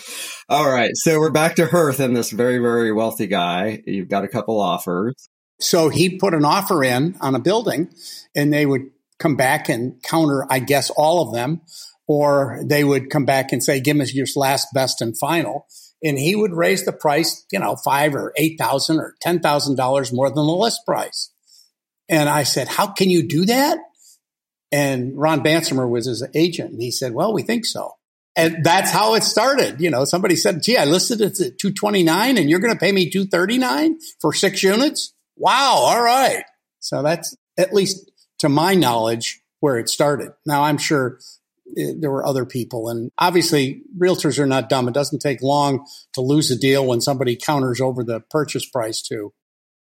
All 0.48 0.70
right. 0.70 0.90
So 0.94 1.18
we're 1.18 1.30
back 1.30 1.56
to 1.56 1.66
hearth 1.66 2.00
and 2.00 2.16
this 2.16 2.30
very 2.30 2.58
very 2.58 2.92
wealthy 2.92 3.26
guy. 3.26 3.82
You've 3.86 4.08
got 4.08 4.24
a 4.24 4.28
couple 4.28 4.60
offers. 4.60 5.28
So 5.60 5.88
he 5.88 6.18
put 6.18 6.34
an 6.34 6.44
offer 6.44 6.82
in 6.82 7.16
on 7.20 7.34
a 7.34 7.40
building 7.40 7.92
and 8.34 8.52
they 8.52 8.66
would 8.66 8.90
come 9.22 9.36
back 9.36 9.68
and 9.68 10.02
counter 10.02 10.44
i 10.50 10.58
guess 10.58 10.90
all 10.90 11.22
of 11.22 11.32
them 11.32 11.60
or 12.08 12.60
they 12.64 12.82
would 12.82 13.08
come 13.08 13.24
back 13.24 13.52
and 13.52 13.62
say 13.62 13.80
give 13.80 14.00
us 14.00 14.12
your 14.12 14.26
last 14.34 14.66
best 14.74 15.00
and 15.00 15.16
final 15.16 15.66
and 16.02 16.18
he 16.18 16.34
would 16.34 16.52
raise 16.52 16.84
the 16.84 16.92
price, 16.92 17.46
you 17.52 17.58
know, 17.58 17.76
five 17.76 18.14
or 18.14 18.32
eight 18.36 18.58
thousand 18.58 18.98
or 18.98 19.14
ten 19.20 19.40
thousand 19.40 19.76
dollars 19.76 20.12
more 20.12 20.28
than 20.28 20.46
the 20.46 20.52
list 20.52 20.80
price. 20.86 21.30
And 22.08 22.28
I 22.28 22.42
said, 22.42 22.68
"How 22.68 22.88
can 22.88 23.10
you 23.10 23.26
do 23.26 23.46
that?" 23.46 23.78
And 24.70 25.16
Ron 25.16 25.42
Bansimer 25.42 25.88
was 25.88 26.06
his 26.06 26.26
agent, 26.34 26.72
and 26.72 26.82
he 26.82 26.90
said, 26.90 27.14
"Well, 27.14 27.32
we 27.32 27.42
think 27.42 27.64
so." 27.66 27.92
And 28.34 28.64
that's 28.64 28.90
how 28.90 29.14
it 29.14 29.22
started. 29.22 29.80
You 29.80 29.90
know, 29.90 30.04
somebody 30.04 30.36
said, 30.36 30.62
"Gee, 30.62 30.76
I 30.76 30.84
listed 30.84 31.20
it 31.20 31.40
at 31.40 31.58
two 31.58 31.72
twenty 31.72 32.02
nine, 32.02 32.38
and 32.38 32.50
you're 32.50 32.60
going 32.60 32.74
to 32.74 32.80
pay 32.80 32.92
me 32.92 33.10
two 33.10 33.26
thirty 33.26 33.58
nine 33.58 33.98
for 34.20 34.32
six 34.32 34.62
units." 34.62 35.12
Wow! 35.36 35.74
All 35.74 36.02
right. 36.02 36.44
So 36.80 37.02
that's 37.02 37.36
at 37.56 37.72
least 37.72 38.10
to 38.38 38.48
my 38.48 38.74
knowledge 38.74 39.40
where 39.60 39.78
it 39.78 39.88
started. 39.88 40.32
Now 40.44 40.64
I'm 40.64 40.78
sure 40.78 41.20
there 41.74 42.10
were 42.10 42.26
other 42.26 42.44
people. 42.44 42.88
And 42.88 43.10
obviously, 43.18 43.82
realtors 43.98 44.38
are 44.38 44.46
not 44.46 44.68
dumb. 44.68 44.88
It 44.88 44.94
doesn't 44.94 45.20
take 45.20 45.42
long 45.42 45.86
to 46.14 46.20
lose 46.20 46.50
a 46.50 46.58
deal 46.58 46.86
when 46.86 47.00
somebody 47.00 47.36
counters 47.36 47.80
over 47.80 48.04
the 48.04 48.20
purchase 48.30 48.68
price 48.68 49.02
to 49.02 49.32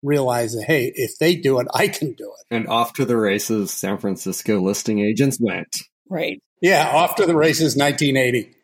realize 0.03 0.55
that, 0.55 0.64
hey, 0.64 0.92
if 0.94 1.18
they 1.18 1.37
do 1.37 1.61
it, 1.61 1.66
I 1.74 1.88
can 1.88 2.14
do 2.14 2.33
it. 2.38 2.55
And 2.55 2.68
off 2.68 2.94
to 2.94 3.05
the 3.05 3.16
races, 3.16 3.70
San 3.70 3.98
Francisco 3.98 4.61
listing 4.61 5.00
agents 5.00 5.38
went. 5.40 5.76
Right. 6.09 6.42
Yeah, 6.62 6.90
off 6.92 7.16
to 7.16 7.26
the 7.26 7.37
races, 7.37 7.76
1980. 7.76 8.55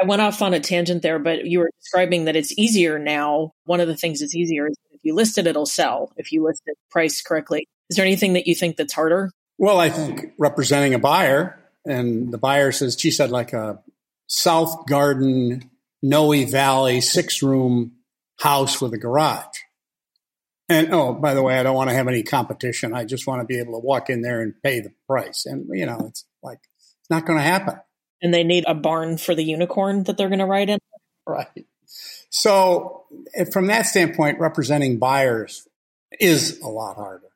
I 0.00 0.06
went 0.06 0.22
off 0.22 0.40
on 0.40 0.54
a 0.54 0.60
tangent 0.60 1.02
there, 1.02 1.18
but 1.18 1.44
you 1.44 1.58
were 1.58 1.70
describing 1.80 2.24
that 2.24 2.36
it's 2.36 2.56
easier 2.58 2.98
now. 2.98 3.52
One 3.64 3.80
of 3.80 3.88
the 3.88 3.96
things 3.96 4.20
that's 4.20 4.34
easier 4.34 4.68
is 4.68 4.76
if 4.92 5.00
you 5.02 5.14
list 5.14 5.38
it, 5.38 5.46
it'll 5.46 5.66
sell 5.66 6.12
if 6.16 6.32
you 6.32 6.44
list 6.44 6.62
it 6.66 6.76
priced 6.90 7.24
correctly. 7.24 7.68
Is 7.88 7.96
there 7.96 8.06
anything 8.06 8.34
that 8.34 8.46
you 8.46 8.54
think 8.54 8.76
that's 8.76 8.92
harder? 8.92 9.30
Well, 9.58 9.78
I 9.78 9.90
think 9.90 10.32
representing 10.38 10.94
a 10.94 10.98
buyer 10.98 11.59
and 11.84 12.32
the 12.32 12.38
buyer 12.38 12.72
says, 12.72 12.96
she 12.98 13.10
said 13.10 13.30
like 13.30 13.52
a 13.52 13.82
South 14.26 14.86
Garden, 14.86 15.70
Noe 16.02 16.44
Valley, 16.46 17.00
six 17.00 17.42
room 17.42 17.92
house 18.38 18.80
with 18.80 18.92
a 18.94 18.98
garage. 18.98 19.58
And 20.68 20.94
oh, 20.94 21.12
by 21.12 21.34
the 21.34 21.42
way, 21.42 21.58
I 21.58 21.64
don't 21.64 21.74
want 21.74 21.90
to 21.90 21.96
have 21.96 22.06
any 22.06 22.22
competition. 22.22 22.94
I 22.94 23.04
just 23.04 23.26
want 23.26 23.40
to 23.40 23.44
be 23.44 23.58
able 23.58 23.72
to 23.72 23.84
walk 23.84 24.08
in 24.08 24.22
there 24.22 24.40
and 24.40 24.54
pay 24.62 24.80
the 24.80 24.92
price. 25.08 25.44
And, 25.44 25.66
you 25.72 25.84
know, 25.84 26.06
it's 26.06 26.24
like, 26.42 26.60
it's 27.00 27.10
not 27.10 27.26
going 27.26 27.38
to 27.38 27.44
happen. 27.44 27.74
And 28.22 28.32
they 28.32 28.44
need 28.44 28.64
a 28.68 28.74
barn 28.74 29.18
for 29.18 29.34
the 29.34 29.42
unicorn 29.42 30.04
that 30.04 30.16
they're 30.16 30.28
going 30.28 30.38
to 30.38 30.46
ride 30.46 30.70
in. 30.70 30.78
Right. 31.26 31.66
So, 32.30 33.04
eh, 33.34 33.44
from 33.44 33.66
that 33.66 33.86
standpoint, 33.86 34.38
representing 34.38 34.98
buyers 34.98 35.66
is 36.20 36.60
a 36.60 36.68
lot 36.68 36.94
harder 36.94 37.30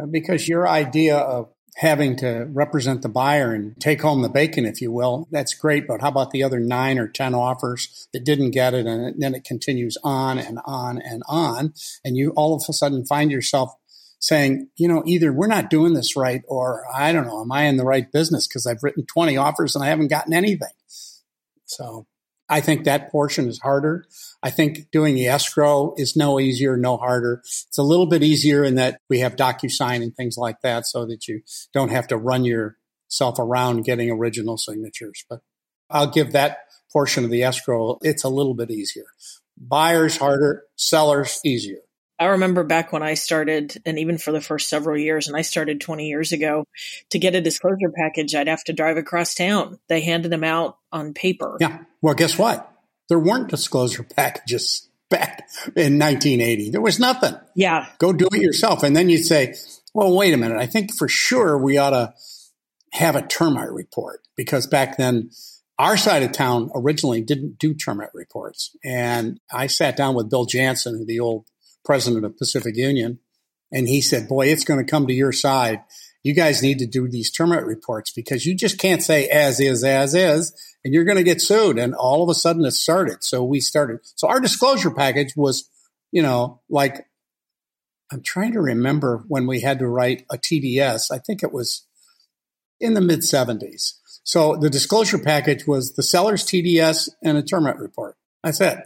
uh, 0.00 0.06
because 0.06 0.48
your 0.48 0.68
idea 0.68 1.16
of 1.16 1.52
having 1.76 2.16
to 2.16 2.46
represent 2.50 3.02
the 3.02 3.08
buyer 3.08 3.54
and 3.54 3.78
take 3.80 4.02
home 4.02 4.22
the 4.22 4.28
bacon, 4.28 4.66
if 4.66 4.80
you 4.80 4.92
will, 4.92 5.26
that's 5.30 5.54
great. 5.54 5.86
But 5.86 6.00
how 6.00 6.08
about 6.08 6.30
the 6.30 6.42
other 6.42 6.60
nine 6.60 6.98
or 6.98 7.08
10 7.08 7.34
offers 7.34 8.08
that 8.12 8.24
didn't 8.24 8.50
get 8.50 8.74
it? 8.74 8.86
And 8.86 9.20
then 9.20 9.34
it 9.34 9.44
continues 9.44 9.96
on 10.04 10.38
and 10.38 10.58
on 10.64 11.00
and 11.00 11.22
on. 11.28 11.72
And 12.04 12.16
you 12.16 12.30
all 12.36 12.54
of 12.54 12.62
a 12.68 12.72
sudden 12.72 13.06
find 13.06 13.30
yourself 13.30 13.74
saying, 14.20 14.68
you 14.76 14.86
know, 14.86 15.02
either 15.06 15.32
we're 15.32 15.46
not 15.46 15.70
doing 15.70 15.94
this 15.94 16.14
right 16.16 16.42
or 16.46 16.84
I 16.94 17.10
don't 17.10 17.26
know, 17.26 17.40
am 17.40 17.50
I 17.50 17.62
in 17.62 17.76
the 17.76 17.84
right 17.84 18.10
business? 18.12 18.46
Because 18.46 18.66
I've 18.66 18.82
written 18.82 19.04
20 19.06 19.36
offers 19.36 19.74
and 19.74 19.82
I 19.82 19.88
haven't 19.88 20.08
gotten 20.08 20.32
anything. 20.32 20.68
So 21.64 22.06
I 22.52 22.60
think 22.60 22.84
that 22.84 23.10
portion 23.10 23.48
is 23.48 23.58
harder. 23.60 24.04
I 24.42 24.50
think 24.50 24.90
doing 24.90 25.14
the 25.14 25.28
escrow 25.28 25.94
is 25.96 26.16
no 26.16 26.38
easier, 26.38 26.76
no 26.76 26.98
harder. 26.98 27.40
It's 27.42 27.78
a 27.78 27.82
little 27.82 28.04
bit 28.04 28.22
easier 28.22 28.62
in 28.62 28.74
that 28.74 29.00
we 29.08 29.20
have 29.20 29.36
DocuSign 29.36 30.02
and 30.02 30.14
things 30.14 30.36
like 30.36 30.60
that 30.60 30.84
so 30.84 31.06
that 31.06 31.26
you 31.26 31.40
don't 31.72 31.90
have 31.90 32.08
to 32.08 32.18
run 32.18 32.44
yourself 32.44 33.38
around 33.38 33.86
getting 33.86 34.10
original 34.10 34.58
signatures. 34.58 35.24
But 35.30 35.40
I'll 35.88 36.10
give 36.10 36.32
that 36.32 36.58
portion 36.92 37.24
of 37.24 37.30
the 37.30 37.42
escrow, 37.42 37.98
it's 38.02 38.22
a 38.22 38.28
little 38.28 38.52
bit 38.52 38.70
easier. 38.70 39.06
Buyers 39.56 40.18
harder, 40.18 40.64
sellers 40.76 41.40
easier. 41.46 41.80
I 42.18 42.26
remember 42.26 42.62
back 42.62 42.92
when 42.92 43.02
I 43.02 43.14
started, 43.14 43.80
and 43.84 43.98
even 43.98 44.18
for 44.18 44.32
the 44.32 44.40
first 44.40 44.68
several 44.68 44.96
years, 44.96 45.26
and 45.26 45.36
I 45.36 45.42
started 45.42 45.80
20 45.80 46.06
years 46.06 46.32
ago, 46.32 46.64
to 47.10 47.18
get 47.18 47.34
a 47.34 47.40
disclosure 47.40 47.90
package, 47.94 48.34
I'd 48.34 48.48
have 48.48 48.64
to 48.64 48.72
drive 48.72 48.96
across 48.96 49.34
town. 49.34 49.78
They 49.88 50.02
handed 50.02 50.30
them 50.30 50.44
out 50.44 50.78
on 50.92 51.14
paper. 51.14 51.56
Yeah. 51.60 51.80
Well, 52.00 52.14
guess 52.14 52.38
what? 52.38 52.70
There 53.08 53.18
weren't 53.18 53.48
disclosure 53.48 54.04
packages 54.04 54.88
back 55.10 55.48
in 55.76 55.98
1980. 55.98 56.70
There 56.70 56.80
was 56.80 57.00
nothing. 57.00 57.34
Yeah. 57.54 57.86
Go 57.98 58.12
do 58.12 58.28
it 58.32 58.40
yourself. 58.40 58.82
And 58.82 58.94
then 58.94 59.08
you'd 59.08 59.24
say, 59.24 59.54
well, 59.92 60.16
wait 60.16 60.32
a 60.32 60.36
minute. 60.36 60.58
I 60.58 60.66
think 60.66 60.94
for 60.94 61.08
sure 61.08 61.58
we 61.58 61.76
ought 61.76 61.90
to 61.90 62.14
have 62.92 63.16
a 63.16 63.26
termite 63.26 63.72
report 63.72 64.20
because 64.36 64.66
back 64.66 64.96
then 64.96 65.30
our 65.78 65.96
side 65.96 66.22
of 66.22 66.32
town 66.32 66.70
originally 66.74 67.20
didn't 67.20 67.58
do 67.58 67.74
termite 67.74 68.14
reports. 68.14 68.76
And 68.84 69.40
I 69.52 69.66
sat 69.66 69.96
down 69.96 70.14
with 70.14 70.30
Bill 70.30 70.44
Jansen, 70.44 71.06
the 71.06 71.20
old 71.20 71.46
president 71.84 72.24
of 72.24 72.36
Pacific 72.36 72.76
Union, 72.76 73.18
and 73.72 73.88
he 73.88 74.00
said, 74.00 74.28
"Boy, 74.28 74.48
it's 74.48 74.64
going 74.64 74.84
to 74.84 74.90
come 74.90 75.06
to 75.06 75.14
your 75.14 75.32
side. 75.32 75.80
You 76.22 76.34
guys 76.34 76.62
need 76.62 76.78
to 76.78 76.86
do 76.86 77.08
these 77.08 77.30
termite 77.30 77.64
reports 77.64 78.12
because 78.12 78.46
you 78.46 78.54
just 78.54 78.78
can't 78.78 79.02
say 79.02 79.26
as 79.28 79.58
is, 79.58 79.82
as 79.82 80.14
is, 80.14 80.52
and 80.84 80.94
you're 80.94 81.04
going 81.04 81.18
to 81.18 81.24
get 81.24 81.40
sued." 81.40 81.78
And 81.78 81.94
all 81.94 82.22
of 82.22 82.28
a 82.28 82.34
sudden, 82.34 82.64
it 82.64 82.72
started. 82.72 83.24
So 83.24 83.42
we 83.42 83.60
started. 83.60 84.00
So 84.16 84.28
our 84.28 84.40
disclosure 84.40 84.90
package 84.90 85.34
was, 85.36 85.68
you 86.10 86.22
know, 86.22 86.60
like 86.68 87.06
I'm 88.12 88.22
trying 88.22 88.52
to 88.52 88.60
remember 88.60 89.24
when 89.28 89.46
we 89.46 89.62
had 89.62 89.78
to 89.78 89.88
write 89.88 90.26
a 90.30 90.36
TDS. 90.36 91.10
I 91.10 91.18
think 91.18 91.42
it 91.42 91.52
was 91.52 91.86
in 92.78 92.94
the 92.94 93.00
mid 93.00 93.20
70s. 93.20 93.94
So 94.24 94.56
the 94.56 94.68
disclosure 94.70 95.18
package 95.18 95.66
was 95.66 95.94
the 95.94 96.02
seller's 96.02 96.44
TDS 96.44 97.08
and 97.22 97.38
a 97.38 97.42
termite 97.42 97.78
report. 97.78 98.16
That's 98.44 98.60
it. 98.60 98.78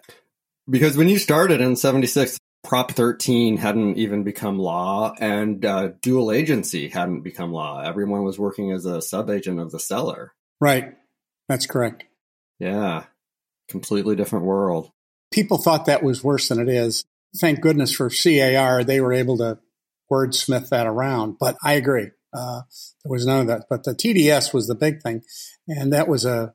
Because 0.69 0.97
when 0.97 1.09
you 1.09 1.19
started 1.19 1.61
in 1.61 1.77
76, 1.77 2.39
Prop 2.67 2.91
13 2.91 3.59
hadn't 3.59 3.97
even 3.97 4.25
become 4.25 4.59
law 4.59 5.15
and 5.21 5.65
uh, 5.65 5.91
dual 6.03 6.33
agency 6.33 6.89
hadn't 6.89 7.21
become 7.21 7.53
law. 7.53 7.81
Everyone 7.81 8.25
was 8.25 8.41
working 8.41 8.73
as 8.73 8.85
a 8.85 9.01
subagent 9.01 9.61
of 9.61 9.71
the 9.71 9.79
seller. 9.79 10.35
Right. 10.61 10.97
That's 11.49 11.67
correct. 11.67 12.03
Yeah. 12.59 13.05
Completely 13.69 14.17
different 14.17 14.47
world. 14.47 14.91
People 15.31 15.59
thought 15.59 15.87
that 15.87 16.03
was 16.03 16.25
worse 16.25 16.49
than 16.49 16.59
it 16.59 16.69
is. 16.69 17.05
Thank 17.37 17.61
goodness 17.61 17.95
for 17.95 18.11
CAR. 18.11 18.83
They 18.83 19.01
were 19.01 19.13
able 19.13 19.39
to 19.39 19.61
wordsmith 20.11 20.69
that 20.71 20.89
around. 20.89 21.37
But 21.39 21.57
I 21.63 21.75
agree. 21.75 22.11
Uh, 22.35 22.63
there 23.05 23.11
was 23.13 23.25
none 23.25 23.43
of 23.43 23.47
that. 23.47 23.67
But 23.71 23.85
the 23.85 23.93
TDS 23.93 24.53
was 24.53 24.67
the 24.67 24.75
big 24.75 25.03
thing. 25.03 25.23
And 25.69 25.93
that 25.93 26.09
was 26.09 26.25
a, 26.25 26.53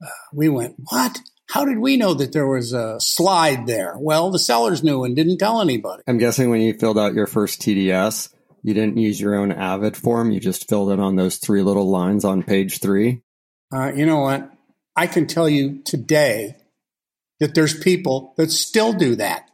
uh, 0.00 0.08
we 0.32 0.48
went, 0.48 0.76
what? 0.90 1.18
How 1.50 1.64
did 1.64 1.78
we 1.78 1.96
know 1.96 2.14
that 2.14 2.32
there 2.32 2.46
was 2.46 2.72
a 2.72 3.00
slide 3.00 3.66
there? 3.66 3.94
Well, 3.98 4.30
the 4.30 4.38
sellers 4.38 4.84
knew 4.84 5.02
and 5.02 5.16
didn't 5.16 5.38
tell 5.38 5.60
anybody. 5.60 6.02
I'm 6.06 6.18
guessing 6.18 6.48
when 6.48 6.60
you 6.60 6.74
filled 6.74 6.98
out 6.98 7.14
your 7.14 7.26
first 7.26 7.60
TDS, 7.60 8.32
you 8.62 8.72
didn't 8.72 8.98
use 8.98 9.20
your 9.20 9.34
own 9.34 9.50
AVID 9.50 9.96
form. 9.96 10.30
You 10.30 10.38
just 10.38 10.68
filled 10.68 10.92
it 10.92 11.00
on 11.00 11.16
those 11.16 11.38
three 11.38 11.62
little 11.62 11.90
lines 11.90 12.24
on 12.24 12.44
page 12.44 12.78
three. 12.78 13.22
Uh, 13.72 13.90
you 13.92 14.06
know 14.06 14.20
what? 14.20 14.48
I 14.94 15.08
can 15.08 15.26
tell 15.26 15.48
you 15.48 15.82
today 15.82 16.56
that 17.40 17.54
there's 17.54 17.78
people 17.78 18.34
that 18.36 18.52
still 18.52 18.92
do 18.92 19.16
that. 19.16 19.50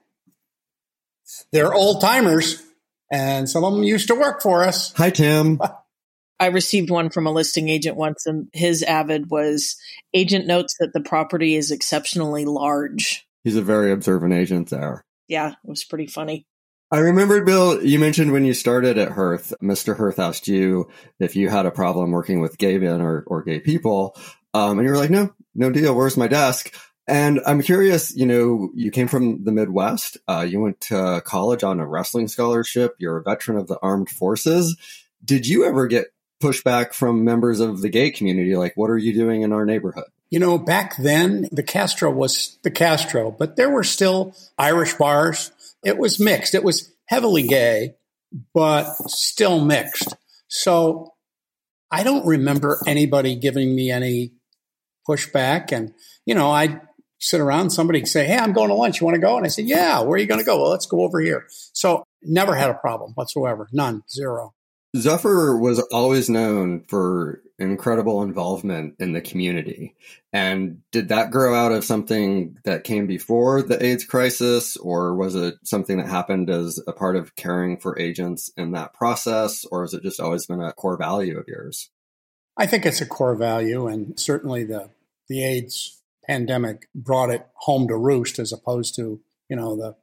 They're 1.50 1.72
old 1.72 2.02
timers, 2.02 2.62
and 3.10 3.48
some 3.48 3.64
of 3.64 3.72
them 3.72 3.84
used 3.84 4.08
to 4.08 4.14
work 4.14 4.42
for 4.42 4.64
us. 4.64 4.92
Hi, 4.96 5.10
Tim. 5.10 5.60
I 6.38 6.46
received 6.46 6.90
one 6.90 7.10
from 7.10 7.26
a 7.26 7.32
listing 7.32 7.68
agent 7.68 7.96
once, 7.96 8.26
and 8.26 8.48
his 8.52 8.84
AVID 8.86 9.30
was 9.30 9.76
agent 10.12 10.46
notes 10.46 10.76
that 10.80 10.92
the 10.92 11.00
property 11.00 11.54
is 11.54 11.70
exceptionally 11.70 12.44
large. 12.44 13.26
He's 13.44 13.56
a 13.56 13.62
very 13.62 13.92
observant 13.92 14.34
agent 14.34 14.70
there. 14.70 15.04
Yeah, 15.28 15.50
it 15.50 15.56
was 15.64 15.84
pretty 15.84 16.06
funny. 16.06 16.46
I 16.90 16.98
remember, 16.98 17.42
Bill, 17.42 17.82
you 17.82 17.98
mentioned 17.98 18.32
when 18.32 18.44
you 18.44 18.54
started 18.54 18.96
at 18.96 19.10
Hearth, 19.10 19.52
Mr. 19.60 19.96
Hearth 19.96 20.20
asked 20.20 20.46
you 20.46 20.88
if 21.18 21.34
you 21.34 21.48
had 21.48 21.66
a 21.66 21.72
problem 21.72 22.12
working 22.12 22.40
with 22.40 22.58
gay 22.58 22.78
men 22.78 23.00
or, 23.00 23.24
or 23.26 23.42
gay 23.42 23.58
people. 23.58 24.16
Um, 24.54 24.78
and 24.78 24.86
you 24.86 24.92
were 24.92 24.98
like, 24.98 25.10
no, 25.10 25.34
no 25.54 25.70
deal. 25.70 25.96
Where's 25.96 26.16
my 26.16 26.28
desk? 26.28 26.72
And 27.08 27.40
I'm 27.44 27.62
curious, 27.62 28.14
you 28.16 28.26
know, 28.26 28.70
you 28.74 28.90
came 28.90 29.08
from 29.08 29.44
the 29.44 29.52
Midwest. 29.52 30.16
Uh, 30.28 30.46
you 30.48 30.60
went 30.60 30.80
to 30.82 31.22
college 31.24 31.64
on 31.64 31.80
a 31.80 31.86
wrestling 31.86 32.28
scholarship. 32.28 32.94
You're 32.98 33.18
a 33.18 33.22
veteran 33.22 33.58
of 33.58 33.66
the 33.66 33.78
armed 33.82 34.10
forces. 34.10 34.76
Did 35.24 35.46
you 35.46 35.64
ever 35.64 35.88
get 35.88 36.06
pushback 36.42 36.94
from 36.94 37.24
members 37.24 37.60
of 37.60 37.82
the 37.82 37.88
gay 37.88 38.10
community? 38.10 38.56
Like, 38.56 38.76
what 38.76 38.90
are 38.90 38.98
you 38.98 39.12
doing 39.12 39.42
in 39.42 39.52
our 39.52 39.64
neighborhood? 39.64 40.04
You 40.30 40.40
know, 40.40 40.58
back 40.58 40.96
then, 40.96 41.48
the 41.52 41.62
Castro 41.62 42.10
was 42.10 42.58
the 42.62 42.70
Castro, 42.70 43.30
but 43.30 43.56
there 43.56 43.70
were 43.70 43.84
still 43.84 44.34
Irish 44.58 44.94
bars. 44.94 45.52
It 45.84 45.98
was 45.98 46.18
mixed. 46.18 46.54
It 46.54 46.64
was 46.64 46.92
heavily 47.06 47.44
gay, 47.44 47.94
but 48.52 48.92
still 49.06 49.64
mixed. 49.64 50.14
So 50.48 51.14
I 51.90 52.02
don't 52.02 52.26
remember 52.26 52.80
anybody 52.86 53.36
giving 53.36 53.74
me 53.74 53.90
any 53.90 54.32
pushback. 55.08 55.70
And, 55.70 55.94
you 56.24 56.34
know, 56.34 56.50
I'd 56.50 56.80
sit 57.20 57.40
around, 57.40 57.70
somebody 57.70 58.04
say, 58.04 58.26
Hey, 58.26 58.36
I'm 58.36 58.52
going 58.52 58.68
to 58.68 58.74
lunch. 58.74 59.00
You 59.00 59.04
want 59.04 59.14
to 59.14 59.20
go? 59.20 59.36
And 59.36 59.46
I 59.46 59.48
said, 59.48 59.66
Yeah, 59.66 60.00
where 60.00 60.14
are 60.14 60.18
you 60.18 60.26
going 60.26 60.40
to 60.40 60.46
go? 60.46 60.60
Well, 60.60 60.70
let's 60.70 60.86
go 60.86 61.02
over 61.02 61.20
here. 61.20 61.46
So 61.72 62.04
never 62.22 62.54
had 62.54 62.70
a 62.70 62.74
problem 62.74 63.12
whatsoever. 63.14 63.68
None, 63.72 64.02
zero. 64.10 64.54
Zephyr 65.00 65.56
was 65.56 65.78
always 65.92 66.28
known 66.28 66.84
for 66.88 67.42
incredible 67.58 68.22
involvement 68.22 68.96
in 68.98 69.12
the 69.12 69.20
community. 69.20 69.94
And 70.32 70.82
did 70.90 71.08
that 71.08 71.30
grow 71.30 71.54
out 71.54 71.72
of 71.72 71.84
something 71.84 72.58
that 72.64 72.84
came 72.84 73.06
before 73.06 73.62
the 73.62 73.82
AIDS 73.82 74.04
crisis, 74.04 74.76
or 74.76 75.14
was 75.14 75.34
it 75.34 75.54
something 75.64 75.96
that 75.96 76.08
happened 76.08 76.50
as 76.50 76.80
a 76.86 76.92
part 76.92 77.16
of 77.16 77.34
caring 77.36 77.78
for 77.78 77.98
agents 77.98 78.50
in 78.56 78.72
that 78.72 78.92
process, 78.92 79.64
or 79.64 79.82
has 79.82 79.94
it 79.94 80.02
just 80.02 80.20
always 80.20 80.46
been 80.46 80.60
a 80.60 80.72
core 80.72 80.98
value 80.98 81.38
of 81.38 81.48
yours? 81.48 81.90
I 82.56 82.66
think 82.66 82.84
it's 82.84 83.00
a 83.00 83.06
core 83.06 83.36
value, 83.36 83.86
and 83.86 84.18
certainly 84.18 84.64
the 84.64 84.90
the 85.28 85.44
AIDS 85.44 86.02
pandemic 86.26 86.88
brought 86.94 87.30
it 87.30 87.46
home 87.54 87.88
to 87.88 87.96
roost 87.96 88.38
as 88.38 88.52
opposed 88.52 88.94
to 88.96 89.20
you 89.48 89.56
know 89.56 89.76
the 89.76 89.96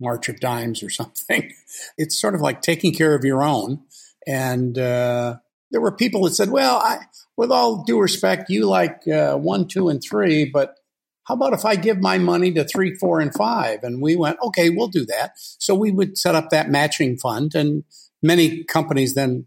March 0.00 0.28
of 0.28 0.40
Dimes 0.40 0.82
or 0.82 0.90
something. 0.90 1.52
It's 1.98 2.18
sort 2.18 2.34
of 2.34 2.40
like 2.40 2.62
taking 2.62 2.94
care 2.94 3.14
of 3.14 3.24
your 3.24 3.42
own 3.42 3.82
and 4.26 4.76
uh, 4.78 5.36
there 5.70 5.80
were 5.80 5.92
people 5.92 6.24
that 6.24 6.34
said, 6.34 6.50
well, 6.50 6.76
I, 6.76 6.98
with 7.36 7.50
all 7.50 7.84
due 7.84 8.00
respect, 8.00 8.50
you 8.50 8.66
like 8.66 9.06
uh, 9.08 9.36
one, 9.36 9.68
two, 9.68 9.88
and 9.88 10.02
three, 10.02 10.44
but 10.44 10.76
how 11.24 11.34
about 11.34 11.52
if 11.52 11.64
I 11.64 11.74
give 11.74 11.98
my 11.98 12.18
money 12.18 12.52
to 12.52 12.64
three, 12.64 12.94
four, 12.94 13.20
and 13.20 13.34
five? 13.34 13.82
And 13.82 14.00
we 14.00 14.14
went, 14.14 14.38
okay, 14.42 14.70
we'll 14.70 14.88
do 14.88 15.04
that. 15.06 15.32
So 15.36 15.74
we 15.74 15.90
would 15.90 16.16
set 16.16 16.36
up 16.36 16.50
that 16.50 16.70
matching 16.70 17.18
fund, 17.18 17.54
and 17.54 17.84
many 18.22 18.62
companies 18.64 19.14
then 19.14 19.46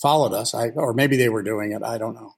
followed 0.00 0.32
us. 0.32 0.54
I, 0.54 0.70
or 0.70 0.94
maybe 0.94 1.16
they 1.16 1.28
were 1.28 1.42
doing 1.42 1.72
it. 1.72 1.82
I 1.82 1.98
don't 1.98 2.14
know. 2.14 2.34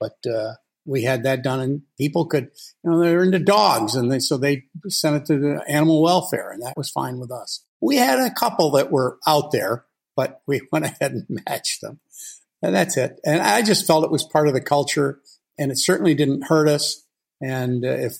But 0.00 0.16
uh, 0.28 0.54
we 0.84 1.02
had 1.02 1.22
that 1.22 1.44
done, 1.44 1.60
and 1.60 1.82
people 1.96 2.26
could, 2.26 2.50
you 2.82 2.90
know, 2.90 2.98
they're 2.98 3.22
into 3.22 3.38
dogs, 3.38 3.94
and 3.94 4.10
they, 4.10 4.18
so 4.18 4.36
they 4.36 4.64
sent 4.88 5.16
it 5.16 5.26
to 5.26 5.38
the 5.38 5.64
animal 5.68 6.02
welfare, 6.02 6.50
and 6.50 6.62
that 6.62 6.76
was 6.76 6.90
fine 6.90 7.20
with 7.20 7.30
us. 7.30 7.64
We 7.80 7.96
had 7.96 8.18
a 8.18 8.34
couple 8.34 8.72
that 8.72 8.90
were 8.90 9.18
out 9.24 9.52
there 9.52 9.84
but 10.22 10.40
we 10.46 10.60
went 10.72 10.84
ahead 10.84 11.12
and 11.12 11.40
matched 11.46 11.80
them. 11.80 12.00
And 12.62 12.74
that's 12.74 12.96
it. 12.96 13.20
And 13.24 13.42
I 13.42 13.62
just 13.62 13.86
felt 13.86 14.04
it 14.04 14.10
was 14.10 14.24
part 14.24 14.46
of 14.46 14.54
the 14.54 14.60
culture 14.60 15.20
and 15.58 15.72
it 15.72 15.78
certainly 15.78 16.14
didn't 16.14 16.44
hurt 16.44 16.68
us. 16.68 17.04
And 17.40 17.84
uh, 17.84 17.88
if 17.88 18.18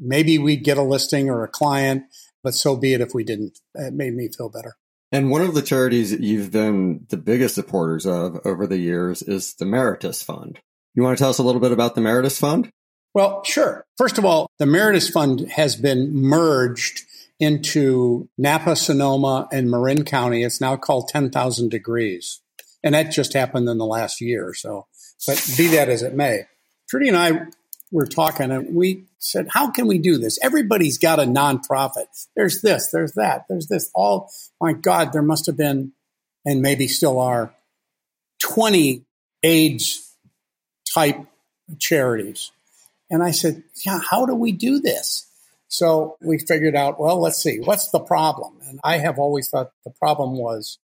maybe 0.00 0.36
we'd 0.36 0.64
get 0.64 0.78
a 0.78 0.82
listing 0.82 1.30
or 1.30 1.44
a 1.44 1.48
client, 1.48 2.04
but 2.42 2.54
so 2.54 2.76
be 2.76 2.92
it 2.92 3.00
if 3.00 3.14
we 3.14 3.22
didn't. 3.22 3.60
It 3.74 3.94
made 3.94 4.14
me 4.14 4.28
feel 4.28 4.48
better. 4.48 4.76
And 5.12 5.30
one 5.30 5.42
of 5.42 5.54
the 5.54 5.62
charities 5.62 6.10
that 6.10 6.20
you've 6.20 6.50
been 6.50 7.06
the 7.08 7.16
biggest 7.16 7.54
supporters 7.54 8.04
of 8.04 8.40
over 8.44 8.66
the 8.66 8.78
years 8.78 9.22
is 9.22 9.54
the 9.54 9.64
Meritus 9.64 10.24
Fund. 10.24 10.58
You 10.94 11.04
want 11.04 11.16
to 11.16 11.22
tell 11.22 11.30
us 11.30 11.38
a 11.38 11.44
little 11.44 11.60
bit 11.60 11.70
about 11.70 11.94
the 11.94 12.00
Meritus 12.00 12.38
Fund? 12.38 12.68
Well, 13.14 13.44
sure. 13.44 13.86
First 13.96 14.18
of 14.18 14.24
all, 14.24 14.50
the 14.58 14.64
Meritus 14.64 15.08
Fund 15.08 15.48
has 15.52 15.76
been 15.76 16.12
merged 16.12 17.02
into 17.40 18.28
Napa, 18.38 18.76
Sonoma, 18.76 19.48
and 19.52 19.70
Marin 19.70 20.04
County. 20.04 20.42
It's 20.42 20.60
now 20.60 20.76
called 20.76 21.08
10,000 21.08 21.68
Degrees. 21.68 22.40
And 22.82 22.94
that 22.94 23.10
just 23.10 23.32
happened 23.32 23.68
in 23.68 23.78
the 23.78 23.86
last 23.86 24.20
year 24.20 24.46
or 24.46 24.54
so. 24.54 24.86
But 25.26 25.42
be 25.56 25.68
that 25.68 25.88
as 25.88 26.02
it 26.02 26.14
may, 26.14 26.46
Trudy 26.88 27.08
and 27.08 27.16
I 27.16 27.46
were 27.90 28.06
talking 28.06 28.50
and 28.50 28.74
we 28.74 29.04
said, 29.18 29.48
how 29.50 29.70
can 29.70 29.86
we 29.86 29.98
do 29.98 30.18
this? 30.18 30.38
Everybody's 30.42 30.98
got 30.98 31.18
a 31.18 31.22
nonprofit. 31.22 32.06
There's 32.36 32.60
this, 32.60 32.90
there's 32.90 33.12
that, 33.12 33.46
there's 33.48 33.68
this. 33.68 33.90
All, 33.94 34.30
my 34.60 34.72
God, 34.72 35.12
there 35.12 35.22
must 35.22 35.46
have 35.46 35.56
been, 35.56 35.92
and 36.44 36.60
maybe 36.60 36.88
still 36.88 37.18
are, 37.18 37.54
20 38.40 39.04
AIDS 39.42 40.12
type 40.92 41.24
charities. 41.78 42.52
And 43.10 43.22
I 43.22 43.30
said, 43.30 43.62
yeah, 43.86 44.00
how 44.10 44.26
do 44.26 44.34
we 44.34 44.52
do 44.52 44.80
this? 44.80 45.30
So 45.74 46.16
we 46.20 46.38
figured 46.38 46.76
out, 46.76 47.00
well, 47.00 47.20
let's 47.20 47.42
see, 47.42 47.58
what's 47.58 47.88
the 47.90 47.98
problem? 47.98 48.58
And 48.68 48.78
I 48.84 48.98
have 48.98 49.18
always 49.18 49.48
thought 49.48 49.72
the 49.84 49.90
problem 49.90 50.38
was 50.38 50.78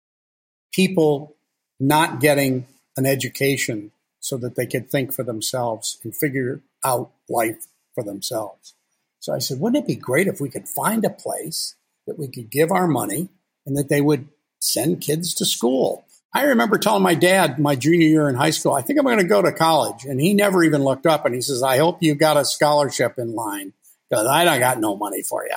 people 0.72 1.34
not 1.80 2.20
getting 2.20 2.68
an 2.96 3.04
education 3.04 3.90
so 4.20 4.36
that 4.36 4.54
they 4.54 4.64
could 4.64 4.88
think 4.88 5.12
for 5.12 5.24
themselves 5.24 5.98
and 6.04 6.14
figure 6.14 6.60
out 6.84 7.10
life 7.28 7.66
for 7.96 8.04
themselves. 8.04 8.74
So 9.18 9.34
I 9.34 9.40
said, 9.40 9.58
wouldn't 9.58 9.82
it 9.82 9.88
be 9.88 9.96
great 9.96 10.28
if 10.28 10.40
we 10.40 10.50
could 10.50 10.68
find 10.68 11.04
a 11.04 11.10
place 11.10 11.74
that 12.06 12.16
we 12.16 12.28
could 12.28 12.48
give 12.48 12.70
our 12.70 12.86
money 12.86 13.28
and 13.66 13.76
that 13.76 13.88
they 13.88 14.00
would 14.00 14.28
send 14.60 15.00
kids 15.00 15.34
to 15.34 15.44
school? 15.44 16.04
I 16.32 16.44
remember 16.44 16.78
telling 16.78 17.02
my 17.02 17.16
dad 17.16 17.58
my 17.58 17.74
junior 17.74 18.06
year 18.06 18.28
in 18.28 18.36
high 18.36 18.50
school, 18.50 18.74
I 18.74 18.82
think 18.82 19.00
I'm 19.00 19.04
going 19.04 19.18
to 19.18 19.24
go 19.24 19.42
to 19.42 19.50
college. 19.50 20.04
And 20.04 20.20
he 20.20 20.32
never 20.32 20.62
even 20.62 20.84
looked 20.84 21.06
up 21.06 21.26
and 21.26 21.34
he 21.34 21.40
says, 21.40 21.64
I 21.64 21.78
hope 21.78 22.04
you 22.04 22.14
got 22.14 22.36
a 22.36 22.44
scholarship 22.44 23.18
in 23.18 23.34
line 23.34 23.72
because 24.08 24.26
I 24.26 24.44
don't 24.44 24.60
got 24.60 24.80
no 24.80 24.96
money 24.96 25.22
for 25.22 25.44
you. 25.44 25.56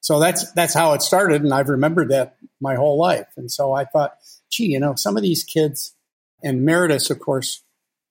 So 0.00 0.20
that's 0.20 0.50
that's 0.52 0.74
how 0.74 0.92
it 0.92 1.02
started, 1.02 1.42
and 1.42 1.52
I've 1.52 1.68
remembered 1.68 2.10
that 2.10 2.36
my 2.60 2.74
whole 2.74 2.98
life. 2.98 3.26
And 3.36 3.50
so 3.50 3.72
I 3.72 3.84
thought, 3.84 4.14
gee, 4.50 4.66
you 4.66 4.80
know, 4.80 4.94
some 4.94 5.16
of 5.16 5.22
these 5.22 5.44
kids, 5.44 5.94
and 6.42 6.66
Meritus, 6.66 7.10
of 7.10 7.20
course. 7.20 7.62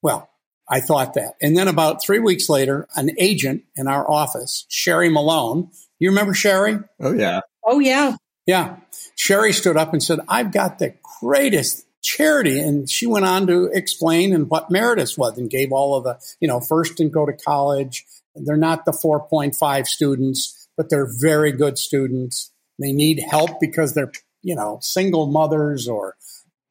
Well, 0.02 0.30
I 0.68 0.80
thought 0.80 1.14
that, 1.14 1.36
and 1.42 1.56
then 1.56 1.68
about 1.68 2.04
three 2.04 2.20
weeks 2.20 2.50
later, 2.50 2.88
an 2.96 3.12
agent 3.20 3.64
in 3.76 3.88
our 3.88 4.10
office, 4.10 4.66
Sherry 4.70 5.10
Malone. 5.10 5.70
You 6.00 6.10
remember 6.10 6.34
Sherry? 6.34 6.80
Oh 7.00 7.14
yeah. 7.14 7.42
Oh 7.64 7.80
yeah. 7.80 8.16
Yeah. 8.46 8.78
Sherry 9.16 9.54
stood 9.54 9.78
up 9.78 9.94
and 9.94 10.02
said, 10.02 10.20
"I've 10.28 10.52
got 10.52 10.80
the 10.80 10.96
greatest 11.20 11.86
charity. 12.04 12.60
And 12.60 12.90
she 12.90 13.08
went 13.08 13.26
on 13.26 13.48
to 13.48 13.72
explain 13.74 14.34
and 14.34 14.50
what 14.50 14.70
Meritus 14.70 15.18
was 15.18 15.38
and 15.38 15.50
gave 15.50 15.72
all 15.72 15.96
of 15.96 16.04
the, 16.04 16.20
you 16.40 16.48
know, 16.48 16.60
first 16.60 17.00
and 17.00 17.12
go 17.12 17.26
to 17.26 17.34
college, 17.34 18.06
they're 18.36 18.58
not 18.58 18.86
the 18.86 18.92
4.5 18.92 19.88
students, 19.88 20.68
but 20.76 20.90
they're 20.90 21.12
very 21.20 21.52
good 21.52 21.78
students. 21.78 22.52
They 22.80 22.92
need 22.92 23.20
help 23.20 23.60
because 23.60 23.94
they're, 23.94 24.12
you 24.42 24.56
know, 24.56 24.80
single 24.82 25.28
mothers 25.28 25.88
or 25.88 26.16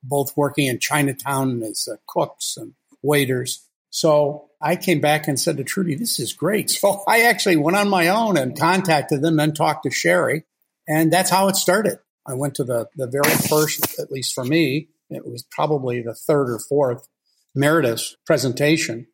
both 0.03 0.37
working 0.37 0.67
in 0.67 0.79
Chinatown 0.79 1.63
as 1.63 1.89
uh, 1.91 1.97
cooks 2.07 2.57
and 2.57 2.75
waiters. 3.03 3.67
So 3.91 4.51
I 4.61 4.77
came 4.77 5.01
back 5.01 5.29
and 5.29 5.39
said 5.39 5.59
to 5.59 5.65
Trudy, 5.65 5.95
this 5.95 6.19
is 6.19 6.33
great. 6.33 6.71
So 6.83 7.05
I 7.07 7.23
actually 7.23 7.57
went 7.57 7.77
on 7.77 7.89
my 7.89 8.09
own 8.09 8.37
and 8.37 8.59
contacted 8.59 9.23
them, 9.23 9.39
and 9.39 9.55
talked 9.55 9.85
to 9.85 9.91
Sherry. 9.91 10.45
And 10.89 11.13
that's 11.13 11.31
how 11.31 11.49
it 11.49 11.57
started. 11.57 11.99
I 12.27 12.35
went 12.35 12.57
to 12.57 12.65
the, 12.65 12.89
the 12.97 13.07
very 13.07 13.35
first, 13.49 13.99
at 13.99 14.11
least 14.11 14.35
for 14.35 14.45
me, 14.45 14.89
it 15.11 15.27
was 15.27 15.43
probably 15.43 16.01
the 16.01 16.15
third 16.15 16.51
or 16.51 16.59
fourth 16.59 17.09
Meritus 17.55 18.17
presentation. 18.27 19.07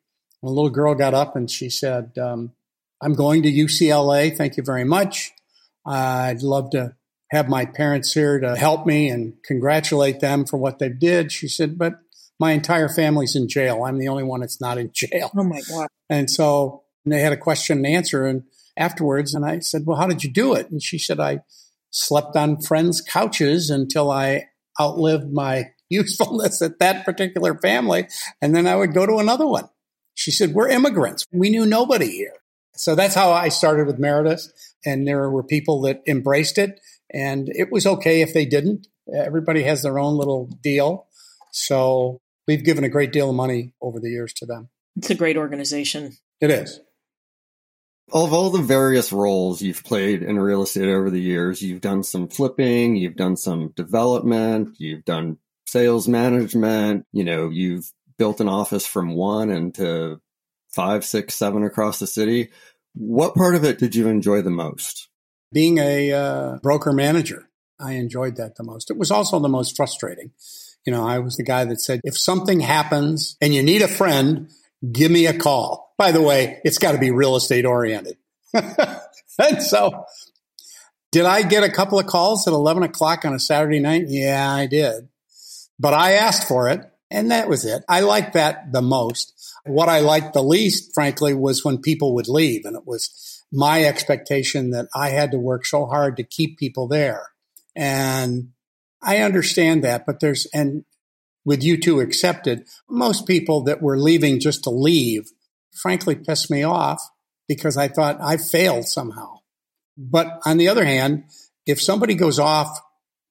A 0.42 0.48
little 0.48 0.70
girl 0.70 0.94
got 0.94 1.14
up 1.14 1.34
and 1.36 1.50
she 1.50 1.68
said, 1.68 2.16
um, 2.18 2.52
I'm 3.02 3.14
going 3.14 3.42
to 3.42 3.52
UCLA. 3.52 4.36
Thank 4.36 4.56
you 4.56 4.62
very 4.62 4.84
much. 4.84 5.32
I'd 5.86 6.42
love 6.42 6.70
to 6.70 6.94
have 7.30 7.48
my 7.48 7.66
parents 7.66 8.12
here 8.12 8.40
to 8.40 8.56
help 8.56 8.86
me 8.86 9.08
and 9.08 9.34
congratulate 9.44 10.20
them 10.20 10.46
for 10.46 10.56
what 10.56 10.78
they 10.78 10.88
did. 10.88 11.32
She 11.32 11.48
said, 11.48 11.78
but 11.78 11.94
my 12.40 12.52
entire 12.52 12.88
family's 12.88 13.34
in 13.34 13.48
jail. 13.48 13.84
I'm 13.84 13.98
the 13.98 14.08
only 14.08 14.24
one 14.24 14.40
that's 14.40 14.60
not 14.60 14.78
in 14.78 14.90
jail. 14.94 15.30
Oh 15.36 15.44
my 15.44 15.60
God. 15.68 15.88
And 16.08 16.30
so 16.30 16.84
they 17.04 17.20
had 17.20 17.32
a 17.32 17.38
question 17.38 17.78
and 17.78 17.86
answer 17.86 18.26
and 18.26 18.44
afterwards. 18.76 19.34
And 19.34 19.44
I 19.44 19.58
said, 19.60 19.82
well, 19.86 19.98
how 19.98 20.06
did 20.06 20.24
you 20.24 20.30
do 20.30 20.54
it? 20.54 20.70
And 20.70 20.82
she 20.82 20.98
said, 20.98 21.20
I 21.20 21.40
slept 21.90 22.36
on 22.36 22.60
friends' 22.60 23.00
couches 23.00 23.70
until 23.70 24.10
I 24.10 24.48
outlived 24.80 25.32
my 25.32 25.70
usefulness 25.88 26.60
at 26.62 26.78
that 26.78 27.04
particular 27.04 27.58
family. 27.58 28.08
And 28.42 28.54
then 28.54 28.66
I 28.66 28.76
would 28.76 28.94
go 28.94 29.06
to 29.06 29.16
another 29.16 29.46
one. 29.46 29.68
She 30.18 30.32
said, 30.32 30.52
we're 30.52 30.68
immigrants. 30.68 31.24
We 31.30 31.48
knew 31.48 31.64
nobody 31.64 32.10
here. 32.10 32.34
So 32.74 32.96
that's 32.96 33.14
how 33.14 33.30
I 33.30 33.50
started 33.50 33.86
with 33.86 34.00
Meritus. 34.00 34.50
And 34.84 35.06
there 35.06 35.30
were 35.30 35.44
people 35.44 35.80
that 35.82 36.02
embraced 36.08 36.58
it 36.58 36.80
and 37.14 37.48
it 37.50 37.70
was 37.70 37.86
okay 37.86 38.20
if 38.20 38.34
they 38.34 38.44
didn't. 38.44 38.88
Everybody 39.14 39.62
has 39.62 39.82
their 39.82 39.96
own 39.96 40.16
little 40.16 40.46
deal. 40.60 41.06
So 41.52 42.20
we've 42.48 42.64
given 42.64 42.82
a 42.82 42.88
great 42.88 43.12
deal 43.12 43.30
of 43.30 43.36
money 43.36 43.74
over 43.80 44.00
the 44.00 44.10
years 44.10 44.32
to 44.34 44.46
them. 44.46 44.70
It's 44.96 45.08
a 45.08 45.14
great 45.14 45.36
organization. 45.36 46.16
It 46.40 46.50
is. 46.50 46.80
Of 48.10 48.32
all 48.32 48.50
the 48.50 48.60
various 48.60 49.12
roles 49.12 49.62
you've 49.62 49.84
played 49.84 50.24
in 50.24 50.40
real 50.40 50.62
estate 50.62 50.88
over 50.88 51.10
the 51.10 51.20
years, 51.20 51.62
you've 51.62 51.80
done 51.80 52.02
some 52.02 52.26
flipping, 52.26 52.96
you've 52.96 53.14
done 53.14 53.36
some 53.36 53.68
development, 53.76 54.74
you've 54.80 55.04
done 55.04 55.38
sales 55.68 56.08
management, 56.08 57.06
you 57.12 57.22
know, 57.22 57.50
you've 57.50 57.92
built 58.18 58.40
an 58.40 58.48
office 58.48 58.86
from 58.86 59.14
one 59.14 59.50
into 59.50 60.20
five, 60.70 61.04
six, 61.04 61.34
seven 61.34 61.64
across 61.64 61.98
the 61.98 62.06
city. 62.06 62.50
What 62.94 63.34
part 63.34 63.54
of 63.54 63.64
it 63.64 63.78
did 63.78 63.94
you 63.94 64.08
enjoy 64.08 64.42
the 64.42 64.50
most? 64.50 65.08
Being 65.52 65.78
a 65.78 66.12
uh, 66.12 66.56
broker 66.62 66.92
manager, 66.92 67.48
I 67.80 67.92
enjoyed 67.92 68.36
that 68.36 68.56
the 68.56 68.64
most. 68.64 68.90
It 68.90 68.98
was 68.98 69.10
also 69.10 69.38
the 69.38 69.48
most 69.48 69.76
frustrating. 69.76 70.32
You 70.84 70.92
know, 70.92 71.06
I 71.06 71.18
was 71.20 71.36
the 71.36 71.44
guy 71.44 71.64
that 71.64 71.80
said, 71.80 72.00
if 72.04 72.18
something 72.18 72.60
happens 72.60 73.36
and 73.40 73.54
you 73.54 73.62
need 73.62 73.82
a 73.82 73.88
friend, 73.88 74.50
give 74.90 75.10
me 75.10 75.26
a 75.26 75.38
call. 75.38 75.94
By 75.96 76.12
the 76.12 76.22
way, 76.22 76.60
it's 76.64 76.78
got 76.78 76.92
to 76.92 76.98
be 76.98 77.10
real 77.10 77.36
estate 77.36 77.64
oriented. 77.64 78.16
and 78.54 79.62
so, 79.62 80.04
did 81.10 81.24
I 81.24 81.42
get 81.42 81.64
a 81.64 81.70
couple 81.70 81.98
of 81.98 82.06
calls 82.06 82.46
at 82.46 82.52
11 82.52 82.82
o'clock 82.82 83.24
on 83.24 83.34
a 83.34 83.38
Saturday 83.38 83.80
night? 83.80 84.04
Yeah, 84.08 84.52
I 84.52 84.66
did. 84.66 85.08
But 85.78 85.94
I 85.94 86.12
asked 86.12 86.46
for 86.48 86.68
it, 86.68 86.90
and 87.10 87.30
that 87.30 87.48
was 87.48 87.64
it. 87.64 87.82
I 87.88 88.00
liked 88.00 88.34
that 88.34 88.72
the 88.72 88.82
most. 88.82 89.34
What 89.64 89.88
I 89.88 90.00
liked 90.00 90.34
the 90.34 90.42
least, 90.42 90.92
frankly, 90.94 91.34
was 91.34 91.64
when 91.64 91.78
people 91.78 92.14
would 92.14 92.28
leave, 92.28 92.64
and 92.64 92.76
it 92.76 92.86
was 92.86 93.44
my 93.52 93.84
expectation 93.84 94.70
that 94.70 94.88
I 94.94 95.10
had 95.10 95.30
to 95.32 95.38
work 95.38 95.64
so 95.64 95.86
hard 95.86 96.16
to 96.16 96.22
keep 96.22 96.58
people 96.58 96.86
there. 96.86 97.28
And 97.74 98.50
I 99.02 99.18
understand 99.18 99.84
that, 99.84 100.04
but 100.06 100.20
there's, 100.20 100.46
and 100.52 100.84
with 101.44 101.62
you 101.62 101.80
two 101.80 102.00
accepted, 102.00 102.66
most 102.88 103.26
people 103.26 103.62
that 103.64 103.80
were 103.80 103.98
leaving 103.98 104.40
just 104.40 104.64
to 104.64 104.70
leave, 104.70 105.30
frankly, 105.72 106.14
pissed 106.14 106.50
me 106.50 106.62
off 106.62 107.00
because 107.46 107.76
I 107.76 107.88
thought 107.88 108.20
I 108.20 108.36
failed 108.36 108.86
somehow. 108.86 109.38
But 109.96 110.40
on 110.44 110.58
the 110.58 110.68
other 110.68 110.84
hand, 110.84 111.24
if 111.66 111.80
somebody 111.80 112.14
goes 112.14 112.38
off 112.38 112.80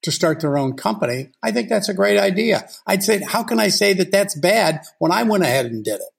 to 0.04 0.12
start 0.12 0.40
their 0.40 0.58
own 0.58 0.76
company, 0.76 1.32
I 1.44 1.52
think 1.52 1.70
that's 1.70 1.90
a 1.90 1.94
great 1.94 2.20
idea. 2.20 2.68
I'd 2.86 3.04
say, 3.04 3.22
how 3.22 3.44
can 3.44 3.60
I 3.60 3.70
say 3.70 3.94
that 3.94 4.12
that's 4.12 4.38
bad 4.38 4.82
when 5.00 5.12
I 5.12 5.24
went 5.24 5.44
ahead 5.44 5.66
and 5.66 5.84
did 5.84 6.02
it? 6.02 6.10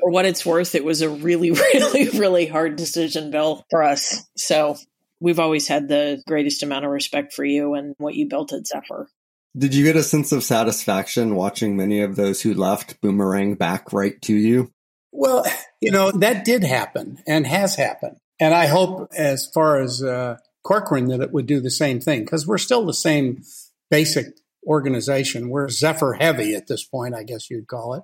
For 0.00 0.10
what 0.10 0.24
it's 0.24 0.46
worth, 0.46 0.74
it 0.74 0.84
was 0.84 1.02
a 1.02 1.08
really, 1.08 1.50
really, 1.74 2.08
really 2.10 2.46
hard 2.46 2.76
decision, 2.76 3.30
Bill, 3.30 3.64
for 3.70 3.82
us. 3.82 4.24
So 4.36 4.76
we've 5.20 5.40
always 5.40 5.68
had 5.68 5.88
the 5.88 6.22
greatest 6.26 6.62
amount 6.62 6.84
of 6.84 6.90
respect 6.90 7.32
for 7.32 7.44
you 7.44 7.74
and 7.74 7.94
what 7.98 8.14
you 8.14 8.28
built 8.28 8.52
at 8.52 8.66
Zephyr. 8.66 9.08
Did 9.56 9.74
you 9.74 9.84
get 9.84 9.96
a 9.96 10.02
sense 10.02 10.30
of 10.30 10.44
satisfaction 10.44 11.34
watching 11.34 11.76
many 11.76 12.00
of 12.00 12.16
those 12.16 12.42
who 12.42 12.54
left 12.54 13.00
boomerang 13.00 13.54
back 13.54 13.92
right 13.92 14.20
to 14.22 14.34
you? 14.34 14.70
Well, 15.10 15.44
you 15.80 15.90
know, 15.90 16.12
that 16.12 16.44
did 16.44 16.62
happen 16.62 17.18
and 17.26 17.46
has 17.46 17.74
happened. 17.74 18.18
And 18.40 18.54
I 18.54 18.66
hope, 18.66 19.10
as 19.16 19.50
far 19.52 19.80
as 19.80 20.02
uh, 20.02 20.36
Corcoran, 20.62 21.08
that 21.08 21.20
it 21.20 21.32
would 21.32 21.46
do 21.46 21.60
the 21.60 21.70
same 21.70 22.00
thing 22.00 22.24
because 22.24 22.46
we're 22.46 22.58
still 22.58 22.86
the 22.86 22.94
same 22.94 23.42
basic 23.90 24.26
organization. 24.66 25.48
We're 25.48 25.68
Zephyr 25.68 26.14
heavy 26.14 26.54
at 26.54 26.66
this 26.66 26.84
point, 26.84 27.14
I 27.14 27.24
guess 27.24 27.50
you'd 27.50 27.66
call 27.66 27.94
it, 27.94 28.02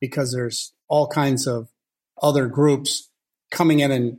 because 0.00 0.32
there's 0.32 0.72
all 0.88 1.06
kinds 1.06 1.46
of 1.46 1.68
other 2.20 2.46
groups 2.46 3.10
coming 3.50 3.80
in 3.80 3.92
and 3.92 4.18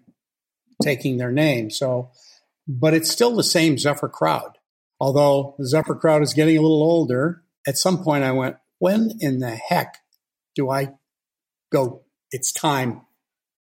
taking 0.82 1.18
their 1.18 1.32
name. 1.32 1.70
So 1.70 2.12
but 2.68 2.94
it's 2.94 3.10
still 3.10 3.36
the 3.36 3.44
same 3.44 3.78
Zephyr 3.78 4.10
crowd. 4.10 4.58
Although 5.00 5.56
the 5.58 5.68
Zephyr 5.68 5.96
crowd 5.96 6.22
is 6.22 6.34
getting 6.34 6.58
a 6.58 6.62
little 6.62 6.84
older, 6.84 7.44
at 7.66 7.78
some 7.78 8.04
point 8.04 8.24
I 8.24 8.32
went, 8.32 8.58
when 8.80 9.12
in 9.20 9.40
the 9.40 9.56
heck 9.56 9.98
do 10.56 10.70
I 10.70 10.94
go, 11.72 12.04
it's 12.32 12.52
time? 12.52 13.02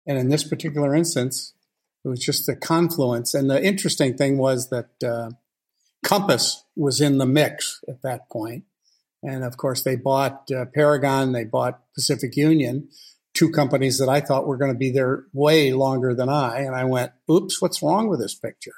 And 0.06 0.18
in 0.18 0.28
this 0.28 0.44
particular 0.44 0.94
instance, 0.94 1.54
it 2.08 2.10
was 2.10 2.24
just 2.24 2.48
a 2.48 2.56
confluence. 2.56 3.34
And 3.34 3.50
the 3.50 3.62
interesting 3.62 4.16
thing 4.16 4.38
was 4.38 4.70
that 4.70 4.88
uh, 5.04 5.30
Compass 6.02 6.64
was 6.74 7.00
in 7.00 7.18
the 7.18 7.26
mix 7.26 7.84
at 7.86 8.02
that 8.02 8.30
point. 8.30 8.64
And 9.22 9.44
of 9.44 9.56
course, 9.56 9.82
they 9.82 9.96
bought 9.96 10.50
uh, 10.50 10.64
Paragon, 10.74 11.32
they 11.32 11.44
bought 11.44 11.82
Pacific 11.94 12.34
Union, 12.36 12.88
two 13.34 13.50
companies 13.50 13.98
that 13.98 14.08
I 14.08 14.20
thought 14.20 14.46
were 14.46 14.56
going 14.56 14.72
to 14.72 14.78
be 14.78 14.90
there 14.90 15.24
way 15.34 15.72
longer 15.72 16.14
than 16.14 16.30
I. 16.30 16.60
And 16.60 16.74
I 16.74 16.84
went, 16.84 17.12
oops, 17.30 17.60
what's 17.60 17.82
wrong 17.82 18.08
with 18.08 18.20
this 18.20 18.34
picture? 18.34 18.74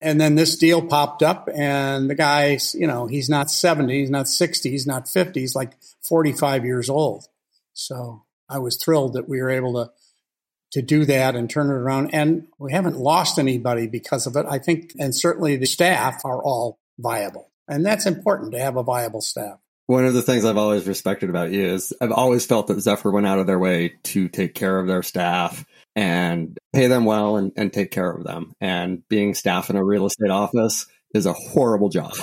And 0.00 0.20
then 0.20 0.36
this 0.36 0.56
deal 0.56 0.86
popped 0.86 1.22
up 1.22 1.48
and 1.52 2.08
the 2.08 2.14
guy's, 2.14 2.74
you 2.74 2.86
know, 2.86 3.06
he's 3.06 3.28
not 3.28 3.50
70, 3.50 3.98
he's 3.98 4.10
not 4.10 4.28
60, 4.28 4.70
he's 4.70 4.86
not 4.86 5.08
50, 5.08 5.40
he's 5.40 5.56
like 5.56 5.72
45 6.02 6.64
years 6.64 6.88
old. 6.88 7.26
So 7.74 8.24
I 8.48 8.58
was 8.58 8.76
thrilled 8.76 9.14
that 9.14 9.28
we 9.28 9.42
were 9.42 9.50
able 9.50 9.74
to 9.74 9.90
to 10.72 10.82
do 10.82 11.04
that 11.04 11.34
and 11.36 11.50
turn 11.50 11.68
it 11.68 11.74
around. 11.74 12.10
And 12.12 12.46
we 12.58 12.72
haven't 12.72 12.96
lost 12.96 13.38
anybody 13.38 13.86
because 13.86 14.26
of 14.26 14.36
it. 14.36 14.46
I 14.48 14.58
think, 14.58 14.92
and 14.98 15.14
certainly 15.14 15.56
the 15.56 15.66
staff 15.66 16.24
are 16.24 16.42
all 16.42 16.78
viable. 16.98 17.50
And 17.68 17.84
that's 17.84 18.06
important 18.06 18.52
to 18.52 18.58
have 18.58 18.76
a 18.76 18.82
viable 18.82 19.20
staff. 19.20 19.58
One 19.86 20.06
of 20.06 20.14
the 20.14 20.22
things 20.22 20.44
I've 20.44 20.56
always 20.56 20.86
respected 20.86 21.30
about 21.30 21.50
you 21.50 21.66
is 21.66 21.92
I've 22.00 22.12
always 22.12 22.46
felt 22.46 22.68
that 22.68 22.80
Zephyr 22.80 23.10
went 23.10 23.26
out 23.26 23.40
of 23.40 23.48
their 23.48 23.58
way 23.58 23.94
to 24.04 24.28
take 24.28 24.54
care 24.54 24.78
of 24.78 24.86
their 24.86 25.02
staff 25.02 25.64
and 25.96 26.56
pay 26.72 26.86
them 26.86 27.04
well 27.04 27.36
and, 27.36 27.52
and 27.56 27.72
take 27.72 27.90
care 27.90 28.08
of 28.08 28.22
them. 28.22 28.52
And 28.60 29.06
being 29.08 29.34
staff 29.34 29.68
in 29.68 29.76
a 29.76 29.84
real 29.84 30.06
estate 30.06 30.30
office 30.30 30.86
is 31.12 31.26
a 31.26 31.32
horrible 31.32 31.88
job. 31.88 32.14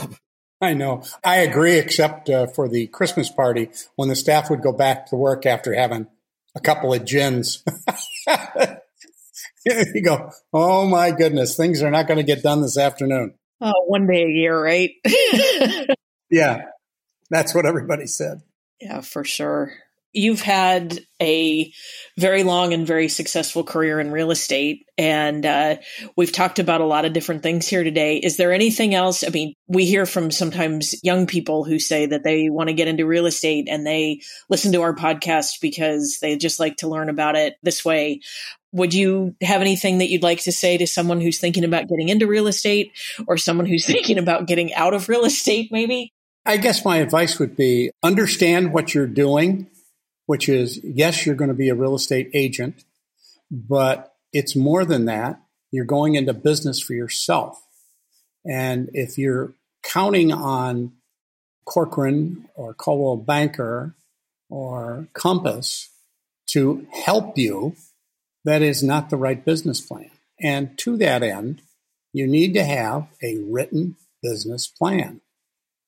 I 0.61 0.73
know. 0.73 1.03
I 1.23 1.37
agree, 1.37 1.77
except 1.77 2.29
uh, 2.29 2.47
for 2.47 2.67
the 2.67 2.87
Christmas 2.87 3.29
party 3.29 3.69
when 3.95 4.09
the 4.09 4.15
staff 4.15 4.49
would 4.49 4.61
go 4.61 4.71
back 4.71 5.07
to 5.07 5.15
work 5.15 5.45
after 5.45 5.73
having 5.73 6.07
a 6.55 6.59
couple 6.59 6.93
of 6.93 7.05
gins. 7.05 7.63
you 9.65 10.03
go, 10.03 10.31
oh 10.53 10.87
my 10.87 11.11
goodness, 11.11 11.55
things 11.55 11.81
are 11.81 11.91
not 11.91 12.07
going 12.07 12.17
to 12.17 12.23
get 12.23 12.43
done 12.43 12.61
this 12.61 12.77
afternoon. 12.77 13.35
Oh, 13.61 13.73
one 13.87 14.07
day 14.07 14.23
a 14.23 14.29
year, 14.29 14.61
right? 14.61 14.91
yeah, 16.29 16.61
that's 17.29 17.55
what 17.55 17.65
everybody 17.65 18.07
said. 18.07 18.41
Yeah, 18.79 19.01
for 19.01 19.23
sure 19.23 19.73
you've 20.17 20.41
had 20.41 20.99
a 21.21 21.71
very 22.17 22.43
long 22.43 22.73
and 22.73 22.87
very 22.87 23.07
successful 23.07 23.63
career 23.63 23.99
in 23.99 24.11
real 24.11 24.31
estate 24.31 24.85
and 24.97 25.45
uh, 25.45 25.75
we've 26.15 26.31
talked 26.31 26.57
about 26.59 26.81
a 26.81 26.85
lot 26.85 27.05
of 27.05 27.13
different 27.13 27.43
things 27.43 27.67
here 27.67 27.83
today. 27.83 28.17
Is 28.17 28.37
there 28.37 28.51
anything 28.51 28.95
else? 28.95 29.23
I 29.23 29.29
mean 29.29 29.53
we 29.67 29.85
hear 29.85 30.05
from 30.05 30.31
sometimes 30.31 30.95
young 31.03 31.27
people 31.27 31.63
who 31.63 31.79
say 31.79 32.07
that 32.07 32.23
they 32.23 32.49
want 32.49 32.69
to 32.69 32.73
get 32.73 32.87
into 32.87 33.05
real 33.05 33.27
estate 33.27 33.67
and 33.69 33.85
they 33.85 34.21
listen 34.49 34.71
to 34.71 34.81
our 34.81 34.95
podcast 34.95 35.61
because 35.61 36.17
they 36.21 36.35
just 36.35 36.59
like 36.59 36.77
to 36.77 36.87
learn 36.87 37.09
about 37.09 37.35
it 37.35 37.55
this 37.61 37.85
way. 37.85 38.21
Would 38.73 38.93
you 38.93 39.35
have 39.41 39.61
anything 39.61 39.99
that 39.99 40.09
you'd 40.09 40.23
like 40.23 40.41
to 40.41 40.51
say 40.51 40.77
to 40.77 40.87
someone 40.87 41.21
who's 41.21 41.39
thinking 41.39 41.63
about 41.63 41.87
getting 41.87 42.09
into 42.09 42.27
real 42.27 42.47
estate 42.47 42.91
or 43.27 43.37
someone 43.37 43.65
who's 43.65 43.85
thinking 43.87 44.17
about 44.17 44.47
getting 44.47 44.73
out 44.73 44.93
of 44.93 45.09
real 45.09 45.25
estate 45.25 45.71
maybe? 45.71 46.11
I 46.45 46.57
guess 46.57 46.85
my 46.85 46.97
advice 46.97 47.39
would 47.39 47.57
be 47.57 47.91
understand 48.01 48.71
what 48.71 48.93
you're 48.93 49.05
doing 49.05 49.67
which 50.27 50.47
is 50.47 50.79
yes, 50.83 51.25
you're 51.25 51.35
going 51.35 51.49
to 51.49 51.55
be 51.55 51.69
a 51.69 51.75
real 51.75 51.95
estate 51.95 52.29
agent, 52.33 52.83
but 53.49 54.13
it's 54.31 54.55
more 54.55 54.85
than 54.85 55.05
that. 55.05 55.41
You're 55.71 55.85
going 55.85 56.15
into 56.15 56.33
business 56.33 56.79
for 56.79 56.93
yourself. 56.93 57.61
And 58.45 58.89
if 58.93 59.17
you're 59.17 59.53
counting 59.83 60.31
on 60.31 60.93
Corcoran 61.65 62.47
or 62.55 62.73
Coldwell 62.73 63.17
Banker 63.17 63.95
or 64.49 65.07
Compass 65.13 65.89
to 66.51 66.87
help 66.93 67.37
you, 67.37 67.75
that 68.45 68.61
is 68.61 68.83
not 68.83 69.09
the 69.09 69.17
right 69.17 69.43
business 69.43 69.81
plan. 69.81 70.11
And 70.39 70.77
to 70.79 70.97
that 70.97 71.23
end, 71.23 71.61
you 72.13 72.27
need 72.27 72.53
to 72.53 72.63
have 72.63 73.07
a 73.21 73.37
written 73.37 73.95
business 74.21 74.67
plan. 74.67 75.21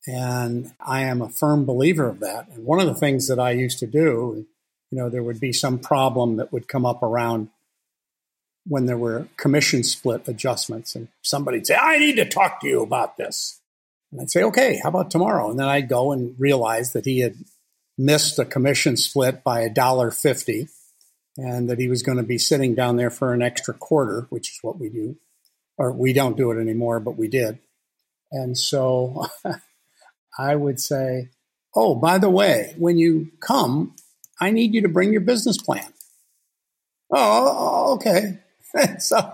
And 0.08 0.72
I 0.80 1.02
am 1.02 1.22
a 1.22 1.30
firm 1.30 1.66
believer 1.66 2.08
of 2.08 2.20
that. 2.22 2.48
And 2.50 2.66
one 2.66 2.80
of 2.80 2.88
the 2.88 2.96
things 2.96 3.28
that 3.28 3.40
I 3.40 3.52
used 3.52 3.80
to 3.80 3.88
do, 3.88 4.46
you 4.92 4.98
know, 4.98 5.10
there 5.10 5.24
would 5.24 5.40
be 5.40 5.54
some 5.54 5.80
problem 5.80 6.38
that 6.38 6.52
would 6.52 6.68
come 6.68 6.86
up 6.86 7.04
around 7.04 7.50
when 8.66 8.86
there 8.86 8.98
were 8.98 9.28
commission 9.36 9.84
split 9.84 10.28
adjustments, 10.28 10.96
and 10.96 11.08
somebody'd 11.24 11.66
say, 11.66 11.76
I 11.76 11.98
need 11.98 12.18
to 12.18 12.26
talk 12.26 12.62
to 12.62 12.68
you 12.68 12.82
about 12.84 13.18
this. 13.18 13.60
And 14.12 14.22
I'd 14.22 14.30
say, 14.30 14.44
okay, 14.44 14.80
how 14.82 14.90
about 14.90 15.12
tomorrow? 15.12 15.50
And 15.50 15.60
then 15.60 15.68
I'd 15.68 15.90
go 15.90 16.12
and 16.12 16.36
realize 16.40 16.94
that 16.94 17.06
he 17.06 17.20
had 17.20 17.36
missed 17.98 18.40
a 18.40 18.46
commission 18.46 18.96
split 18.96 19.44
by 19.44 19.62
a 19.62 19.70
dollar 19.70 20.12
fifty 20.12 20.68
and 21.38 21.70
that 21.70 21.80
he 21.80 21.88
was 21.88 22.04
going 22.04 22.18
to 22.18 22.24
be 22.24 22.38
sitting 22.38 22.76
down 22.76 22.96
there 22.96 23.10
for 23.10 23.34
an 23.34 23.42
extra 23.42 23.74
quarter, 23.74 24.28
which 24.30 24.52
is 24.52 24.60
what 24.62 24.80
we 24.80 24.90
do. 24.90 25.18
Or 25.78 25.92
we 25.92 26.12
don't 26.12 26.38
do 26.38 26.52
it 26.52 26.60
anymore, 26.60 27.00
but 27.00 27.18
we 27.18 27.28
did. 27.28 27.60
And 28.32 28.58
so 28.58 29.26
I 30.40 30.56
would 30.56 30.80
say, 30.80 31.32
oh, 31.76 31.96
by 31.96 32.18
the 32.18 32.30
way, 32.30 32.74
when 32.78 32.98
you 32.98 33.30
come, 33.42 33.96
I 34.40 34.52
need 34.52 34.74
you 34.74 34.82
to 34.84 34.88
bring 34.88 35.12
your 35.12 35.22
business 35.22 35.58
plan. 35.58 35.94
Oh, 37.12 37.96
okay. 37.96 38.40
so, 39.00 39.34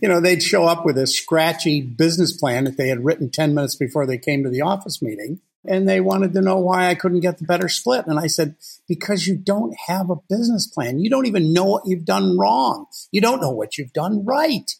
you 0.00 0.08
know, 0.08 0.20
they'd 0.20 0.42
show 0.42 0.64
up 0.64 0.86
with 0.86 0.98
a 0.98 1.06
scratchy 1.08 1.80
business 1.80 2.36
plan 2.36 2.62
that 2.64 2.76
they 2.76 2.86
had 2.86 3.04
written 3.04 3.28
10 3.28 3.56
minutes 3.56 3.74
before 3.74 4.06
they 4.06 4.18
came 4.18 4.44
to 4.44 4.50
the 4.50 4.60
office 4.60 5.02
meeting. 5.02 5.40
And 5.68 5.88
they 5.88 6.00
wanted 6.00 6.32
to 6.34 6.42
know 6.42 6.58
why 6.58 6.90
I 6.90 6.94
couldn't 6.94 7.20
get 7.20 7.38
the 7.38 7.44
better 7.44 7.68
split. 7.68 8.06
And 8.06 8.20
I 8.20 8.28
said, 8.28 8.54
because 8.86 9.26
you 9.26 9.36
don't 9.36 9.74
have 9.88 10.10
a 10.10 10.20
business 10.28 10.68
plan. 10.68 11.00
You 11.00 11.10
don't 11.10 11.26
even 11.26 11.52
know 11.52 11.64
what 11.64 11.82
you've 11.86 12.04
done 12.04 12.38
wrong. 12.38 12.86
You 13.10 13.20
don't 13.20 13.40
know 13.40 13.50
what 13.50 13.76
you've 13.76 13.92
done 13.92 14.24
right. 14.24 14.70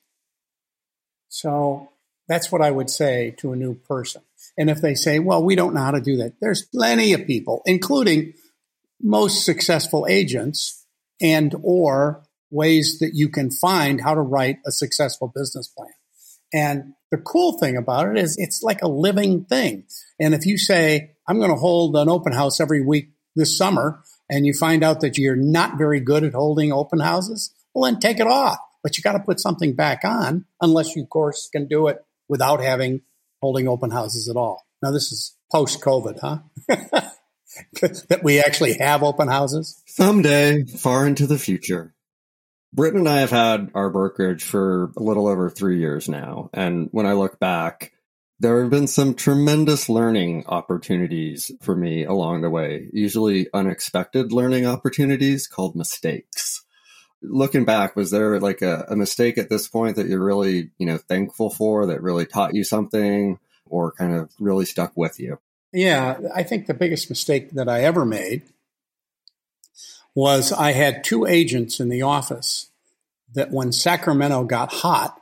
So 1.29 1.89
that's 2.29 2.53
what 2.53 2.63
I 2.63 2.71
would 2.71 2.89
say 2.89 3.35
to 3.39 3.53
a 3.53 3.57
new 3.57 3.75
person. 3.75 4.23
And 4.59 4.71
if 4.71 4.81
they 4.81 4.95
say, 4.95 5.19
well, 5.19 5.45
we 5.45 5.55
don't 5.55 5.75
know 5.75 5.83
how 5.83 5.91
to 5.91 6.01
do 6.01 6.17
that, 6.19 6.35
there's 6.41 6.63
plenty 6.63 7.13
of 7.13 7.27
people, 7.27 7.63
including 7.67 8.33
most 9.01 9.45
successful 9.45 10.07
agents 10.09 10.85
and 11.21 11.55
or 11.63 12.23
ways 12.51 12.99
that 13.01 13.11
you 13.15 13.29
can 13.29 13.51
find 13.51 14.01
how 14.01 14.15
to 14.15 14.21
write 14.21 14.59
a 14.67 14.73
successful 14.73 15.33
business 15.35 15.69
plan. 15.69 15.91
And 16.53 16.95
the 17.11 17.19
cool 17.19 17.59
thing 17.59 17.77
about 17.77 18.09
it 18.09 18.19
is 18.19 18.37
it's 18.39 18.63
like 18.63 18.83
a 18.83 18.89
living 18.89 19.45
thing. 19.45 19.85
And 20.19 20.33
if 20.33 20.47
you 20.47 20.57
say, 20.59 21.13
I'm 21.29 21.39
going 21.39 21.51
to 21.51 21.57
hold 21.57 21.97
an 21.97 22.09
open 22.09 22.33
house 22.33 22.61
every 22.61 22.85
week 22.85 23.11
this 23.35 23.57
summer, 23.57 24.03
and 24.31 24.47
you 24.47 24.55
find 24.55 24.83
out 24.83 25.01
that 25.01 25.19
you're 25.19 25.37
not 25.37 25.79
very 25.79 26.01
good 26.01 26.25
at 26.25 26.35
holding 26.35 26.73
open 26.73 27.01
houses, 27.01 27.53
well, 27.75 27.91
then 27.91 28.01
take 28.01 28.19
it 28.19 28.27
off. 28.27 28.59
But 28.83 28.97
you 28.97 29.03
got 29.03 29.13
to 29.13 29.21
put 29.21 29.41
something 29.41 29.75
back 29.75 30.01
on, 30.05 30.47
unless 30.61 30.97
you, 30.97 31.03
of 31.03 31.11
course, 31.11 31.49
can 31.53 31.67
do 31.67 31.89
it 31.89 31.99
without 32.29 32.61
having 32.61 33.03
holding 33.41 33.69
open 33.69 33.91
houses 33.91 34.29
at 34.29 34.37
all. 34.37 34.67
Now, 34.83 34.91
this 34.91 35.13
is 35.13 35.37
post 35.51 35.81
COVID, 35.81 36.21
huh? 36.21 36.39
that 37.81 38.21
we 38.23 38.41
actually 38.41 38.75
have 38.75 39.03
open 39.03 39.29
houses? 39.29 39.83
Someday, 39.87 40.65
far 40.65 41.07
into 41.07 41.27
the 41.27 41.39
future. 41.39 41.95
Britton 42.73 43.01
and 43.01 43.09
I 43.09 43.21
have 43.21 43.31
had 43.31 43.71
our 43.75 43.91
brokerage 43.91 44.45
for 44.45 44.93
a 44.97 45.03
little 45.03 45.27
over 45.27 45.49
three 45.49 45.79
years 45.79 46.09
now. 46.09 46.51
And 46.53 46.89
when 46.93 47.07
I 47.07 47.15
look 47.15 47.39
back, 47.39 47.93
there 48.39 48.61
have 48.61 48.71
been 48.71 48.87
some 48.87 49.15
tremendous 49.15 49.89
learning 49.89 50.45
opportunities 50.47 51.51
for 51.63 51.75
me 51.75 52.05
along 52.05 52.43
the 52.43 52.51
way, 52.51 52.89
usually 52.93 53.49
unexpected 53.55 54.31
learning 54.31 54.67
opportunities 54.67 55.47
called 55.47 55.75
mistakes. 55.75 56.66
Looking 57.23 57.65
back, 57.65 57.97
was 57.97 58.11
there 58.11 58.39
like 58.41 58.63
a, 58.63 58.87
a 58.89 58.97
mistake 58.97 59.39
at 59.39 59.49
this 59.49 59.69
point 59.69 59.97
that 59.97 60.07
you're 60.07 60.23
really, 60.23 60.71
you 60.79 60.87
know, 60.87 60.99
thankful 60.99 61.51
for 61.51 61.87
that 61.87 62.03
really 62.03 62.27
taught 62.27 62.55
you 62.55 62.63
something 62.63 63.39
or 63.65 63.93
kind 63.93 64.15
of 64.15 64.31
really 64.39 64.65
stuck 64.65 64.93
with 64.97 65.19
you? 65.19 65.39
Yeah, 65.73 66.19
I 66.35 66.43
think 66.43 66.67
the 66.67 66.75
biggest 66.75 67.11
mistake 67.11 67.51
that 67.53 67.69
I 67.69 67.85
ever 67.85 68.05
made 68.05 68.43
was 70.15 70.53
I 70.53 70.73
had 70.73 71.05
two 71.05 71.27
agents 71.27 71.81
in 71.81 71.89
the 71.89 72.03
office 72.03 72.71
that 73.35 73.51
when 73.51 73.73
Sacramento 73.73 74.45
got 74.45 74.73
hot, 74.73 75.21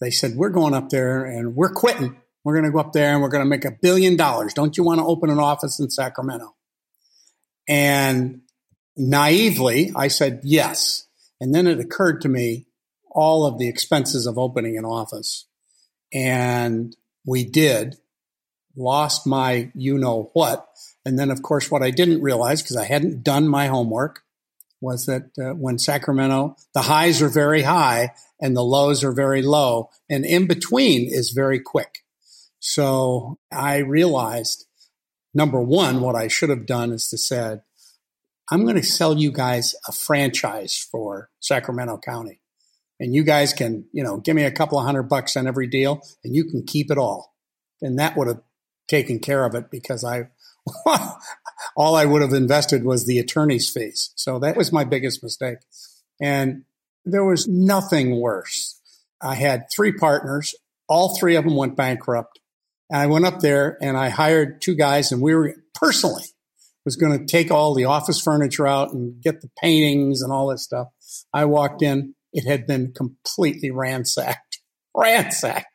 they 0.00 0.10
said, 0.10 0.36
We're 0.36 0.50
going 0.50 0.74
up 0.74 0.90
there 0.90 1.24
and 1.24 1.56
we're 1.56 1.72
quitting. 1.72 2.16
We're 2.44 2.54
going 2.54 2.64
to 2.64 2.70
go 2.70 2.78
up 2.78 2.92
there 2.92 3.12
and 3.12 3.22
we're 3.22 3.28
going 3.28 3.44
to 3.44 3.48
make 3.48 3.64
a 3.64 3.70
billion 3.70 4.16
dollars. 4.16 4.54
Don't 4.54 4.76
you 4.76 4.84
want 4.84 5.00
to 5.00 5.06
open 5.06 5.30
an 5.30 5.38
office 5.38 5.78
in 5.78 5.90
Sacramento? 5.90 6.54
And 7.68 8.42
naively, 8.96 9.92
I 9.94 10.08
said 10.08 10.40
yes. 10.42 11.06
And 11.42 11.52
then 11.52 11.66
it 11.66 11.80
occurred 11.80 12.20
to 12.20 12.28
me 12.28 12.66
all 13.10 13.44
of 13.44 13.58
the 13.58 13.68
expenses 13.68 14.26
of 14.28 14.38
opening 14.38 14.78
an 14.78 14.84
office. 14.84 15.48
And 16.14 16.94
we 17.26 17.44
did, 17.44 17.96
lost 18.76 19.26
my 19.26 19.72
you 19.74 19.98
know 19.98 20.30
what, 20.34 20.64
and 21.04 21.18
then, 21.18 21.32
of 21.32 21.42
course, 21.42 21.68
what 21.68 21.82
I 21.82 21.90
didn't 21.90 22.22
realize 22.22 22.62
because 22.62 22.76
I 22.76 22.84
hadn't 22.84 23.24
done 23.24 23.48
my 23.48 23.66
homework 23.66 24.20
was 24.80 25.06
that 25.06 25.30
uh, 25.36 25.54
when 25.54 25.80
Sacramento, 25.80 26.54
the 26.74 26.82
highs 26.82 27.20
are 27.20 27.28
very 27.28 27.62
high 27.62 28.12
and 28.40 28.56
the 28.56 28.62
lows 28.62 29.02
are 29.02 29.12
very 29.12 29.42
low, 29.42 29.90
and 30.08 30.24
in 30.24 30.46
between 30.46 31.12
is 31.12 31.30
very 31.30 31.58
quick. 31.58 32.04
So 32.60 33.40
I 33.50 33.78
realized 33.78 34.66
number 35.34 35.60
one, 35.60 36.02
what 36.02 36.14
I 36.14 36.28
should 36.28 36.50
have 36.50 36.66
done 36.66 36.92
is 36.92 37.08
to 37.08 37.18
said, 37.18 37.62
I'm 38.52 38.64
going 38.64 38.76
to 38.76 38.82
sell 38.82 39.16
you 39.16 39.32
guys 39.32 39.74
a 39.88 39.92
franchise 39.92 40.86
for 40.90 41.30
Sacramento 41.40 41.96
County. 42.04 42.42
And 43.00 43.14
you 43.14 43.24
guys 43.24 43.54
can, 43.54 43.86
you 43.92 44.04
know, 44.04 44.18
give 44.18 44.36
me 44.36 44.42
a 44.44 44.50
couple 44.50 44.78
of 44.78 44.84
hundred 44.84 45.04
bucks 45.04 45.38
on 45.38 45.46
every 45.46 45.66
deal 45.66 46.02
and 46.22 46.36
you 46.36 46.44
can 46.44 46.62
keep 46.62 46.90
it 46.90 46.98
all. 46.98 47.34
And 47.80 47.98
that 47.98 48.14
would 48.14 48.28
have 48.28 48.42
taken 48.88 49.20
care 49.20 49.46
of 49.46 49.54
it 49.54 49.70
because 49.70 50.04
I 50.04 50.28
all 51.76 51.94
I 51.94 52.04
would 52.04 52.20
have 52.20 52.34
invested 52.34 52.84
was 52.84 53.06
the 53.06 53.18
attorney's 53.18 53.70
fees. 53.70 54.10
So 54.16 54.38
that 54.40 54.58
was 54.58 54.70
my 54.70 54.84
biggest 54.84 55.22
mistake. 55.22 55.58
And 56.20 56.64
there 57.06 57.24
was 57.24 57.48
nothing 57.48 58.20
worse. 58.20 58.78
I 59.18 59.34
had 59.34 59.70
three 59.74 59.92
partners. 59.92 60.54
All 60.88 61.16
three 61.16 61.36
of 61.36 61.44
them 61.44 61.56
went 61.56 61.74
bankrupt. 61.74 62.38
And 62.90 63.00
I 63.00 63.06
went 63.06 63.24
up 63.24 63.40
there 63.40 63.78
and 63.80 63.96
I 63.96 64.10
hired 64.10 64.60
two 64.60 64.74
guys 64.74 65.10
and 65.10 65.22
we 65.22 65.34
were 65.34 65.56
personally 65.74 66.24
was 66.84 66.96
going 66.96 67.18
to 67.18 67.24
take 67.24 67.50
all 67.50 67.74
the 67.74 67.84
office 67.84 68.20
furniture 68.20 68.66
out 68.66 68.92
and 68.92 69.20
get 69.22 69.40
the 69.40 69.50
paintings 69.60 70.22
and 70.22 70.32
all 70.32 70.48
this 70.48 70.64
stuff. 70.64 70.88
I 71.32 71.44
walked 71.44 71.82
in. 71.82 72.14
It 72.32 72.46
had 72.48 72.66
been 72.66 72.92
completely 72.92 73.70
ransacked, 73.70 74.60
ransacked. 74.96 75.66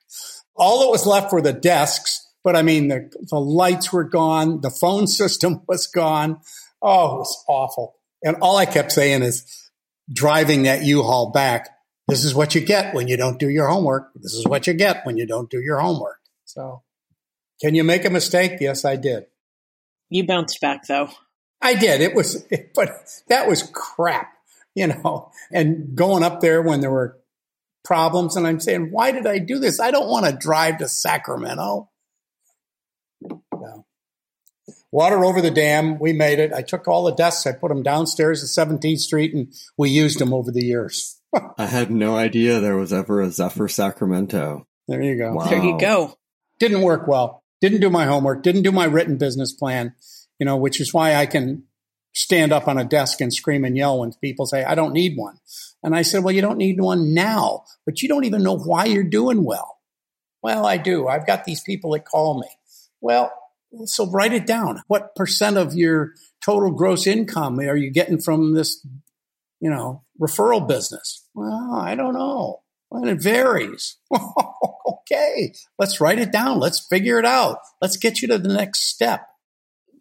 All 0.55 0.81
that 0.81 0.89
was 0.89 1.05
left 1.05 1.31
were 1.31 1.41
the 1.41 1.53
desks 1.53 2.27
but 2.47 2.55
I 2.55 2.61
mean, 2.61 2.87
the, 2.87 3.11
the 3.29 3.41
lights 3.41 3.91
were 3.91 4.05
gone. 4.05 4.61
The 4.61 4.69
phone 4.69 5.05
system 5.07 5.63
was 5.67 5.85
gone. 5.85 6.39
Oh, 6.81 7.15
it 7.15 7.17
was 7.17 7.43
awful. 7.49 7.95
And 8.23 8.37
all 8.41 8.55
I 8.55 8.65
kept 8.65 8.93
saying 8.93 9.21
is 9.21 9.69
driving 10.09 10.63
that 10.63 10.81
U-Haul 10.83 11.31
back. 11.31 11.67
This 12.07 12.23
is 12.23 12.33
what 12.33 12.55
you 12.55 12.61
get 12.61 12.95
when 12.95 13.09
you 13.09 13.17
don't 13.17 13.37
do 13.37 13.49
your 13.49 13.67
homework. 13.67 14.13
This 14.15 14.31
is 14.31 14.47
what 14.47 14.65
you 14.65 14.73
get 14.73 15.05
when 15.05 15.17
you 15.17 15.27
don't 15.27 15.49
do 15.49 15.59
your 15.59 15.79
homework. 15.79 16.19
So 16.45 16.83
can 17.59 17.75
you 17.75 17.83
make 17.83 18.05
a 18.05 18.09
mistake? 18.09 18.61
Yes, 18.61 18.85
I 18.85 18.95
did. 18.95 19.25
You 20.09 20.25
bounced 20.25 20.59
back 20.61 20.87
though. 20.87 21.09
I 21.61 21.73
did. 21.73 22.01
It 22.01 22.13
was, 22.13 22.45
but 22.75 22.89
that 23.29 23.47
was 23.47 23.69
crap, 23.73 24.31
you 24.75 24.87
know, 24.87 25.31
and 25.51 25.95
going 25.95 26.23
up 26.23 26.39
there 26.39 26.61
when 26.61 26.81
there 26.81 26.91
were 26.91 27.17
problems. 27.83 28.35
And 28.35 28.45
I'm 28.45 28.59
saying, 28.59 28.89
why 28.91 29.11
did 29.11 29.25
I 29.25 29.39
do 29.39 29.59
this? 29.59 29.79
I 29.79 29.91
don't 29.91 30.09
want 30.09 30.25
to 30.25 30.33
drive 30.33 30.79
to 30.79 30.87
Sacramento. 30.87 31.89
No. 33.21 33.85
Water 34.91 35.25
over 35.25 35.41
the 35.41 35.51
dam. 35.51 35.99
We 35.99 36.13
made 36.13 36.39
it. 36.39 36.53
I 36.53 36.61
took 36.61 36.87
all 36.87 37.05
the 37.05 37.15
desks. 37.15 37.45
I 37.45 37.53
put 37.53 37.69
them 37.69 37.83
downstairs 37.83 38.43
at 38.43 38.67
17th 38.67 38.99
Street, 38.99 39.33
and 39.33 39.53
we 39.77 39.89
used 39.89 40.19
them 40.19 40.33
over 40.33 40.51
the 40.51 40.63
years. 40.63 41.19
I 41.57 41.65
had 41.65 41.91
no 41.91 42.15
idea 42.15 42.59
there 42.59 42.77
was 42.77 42.93
ever 42.93 43.21
a 43.21 43.29
Zephyr 43.29 43.67
Sacramento. 43.67 44.65
There 44.87 45.01
you 45.01 45.17
go. 45.17 45.33
Wow. 45.33 45.49
There 45.49 45.63
you 45.63 45.77
go. 45.79 46.17
Didn't 46.59 46.81
work 46.81 47.07
well. 47.07 47.43
Didn't 47.61 47.81
do 47.81 47.89
my 47.89 48.05
homework. 48.05 48.43
Didn't 48.43 48.63
do 48.63 48.71
my 48.71 48.85
written 48.85 49.17
business 49.17 49.53
plan. 49.53 49.95
You 50.39 50.45
know, 50.45 50.57
which 50.57 50.79
is 50.79 50.93
why 50.93 51.15
I 51.15 51.25
can 51.25 51.63
stand 52.13 52.51
up 52.51 52.67
on 52.67 52.77
a 52.77 52.83
desk 52.83 53.21
and 53.21 53.33
scream 53.33 53.63
and 53.63 53.77
yell 53.77 53.99
when 53.99 54.11
people 54.13 54.45
say, 54.45 54.63
I 54.63 54.75
don't 54.75 54.93
need 54.93 55.17
one. 55.17 55.37
And 55.83 55.95
I 55.95 56.01
said, 56.01 56.23
Well, 56.23 56.33
you 56.33 56.41
don't 56.41 56.57
need 56.57 56.79
one 56.79 57.13
now, 57.13 57.65
but 57.85 58.01
you 58.01 58.09
don't 58.09 58.25
even 58.25 58.43
know 58.43 58.57
why 58.57 58.85
you're 58.85 59.03
doing 59.03 59.43
well. 59.43 59.79
Well, 60.41 60.65
I 60.65 60.77
do. 60.77 61.07
I've 61.07 61.27
got 61.27 61.45
these 61.45 61.61
people 61.61 61.91
that 61.91 62.05
call 62.05 62.39
me. 62.39 62.47
Well, 63.01 63.31
so 63.85 64.09
write 64.09 64.33
it 64.33 64.47
down. 64.47 64.81
What 64.87 65.15
percent 65.15 65.57
of 65.57 65.73
your 65.73 66.13
total 66.43 66.71
gross 66.71 67.05
income 67.05 67.59
are 67.59 67.75
you 67.75 67.91
getting 67.91 68.19
from 68.19 68.53
this, 68.53 68.85
you 69.59 69.69
know, 69.69 70.03
referral 70.19 70.67
business? 70.67 71.27
Well, 71.33 71.75
I 71.75 71.95
don't 71.95 72.13
know. 72.13 72.61
Well, 72.89 73.07
it 73.07 73.21
varies. 73.21 73.97
okay, 74.87 75.53
let's 75.77 75.99
write 75.99 76.19
it 76.19 76.31
down. 76.31 76.59
Let's 76.59 76.85
figure 76.87 77.19
it 77.19 77.25
out. 77.25 77.59
Let's 77.81 77.97
get 77.97 78.21
you 78.21 78.27
to 78.29 78.37
the 78.37 78.53
next 78.53 78.89
step. 78.89 79.27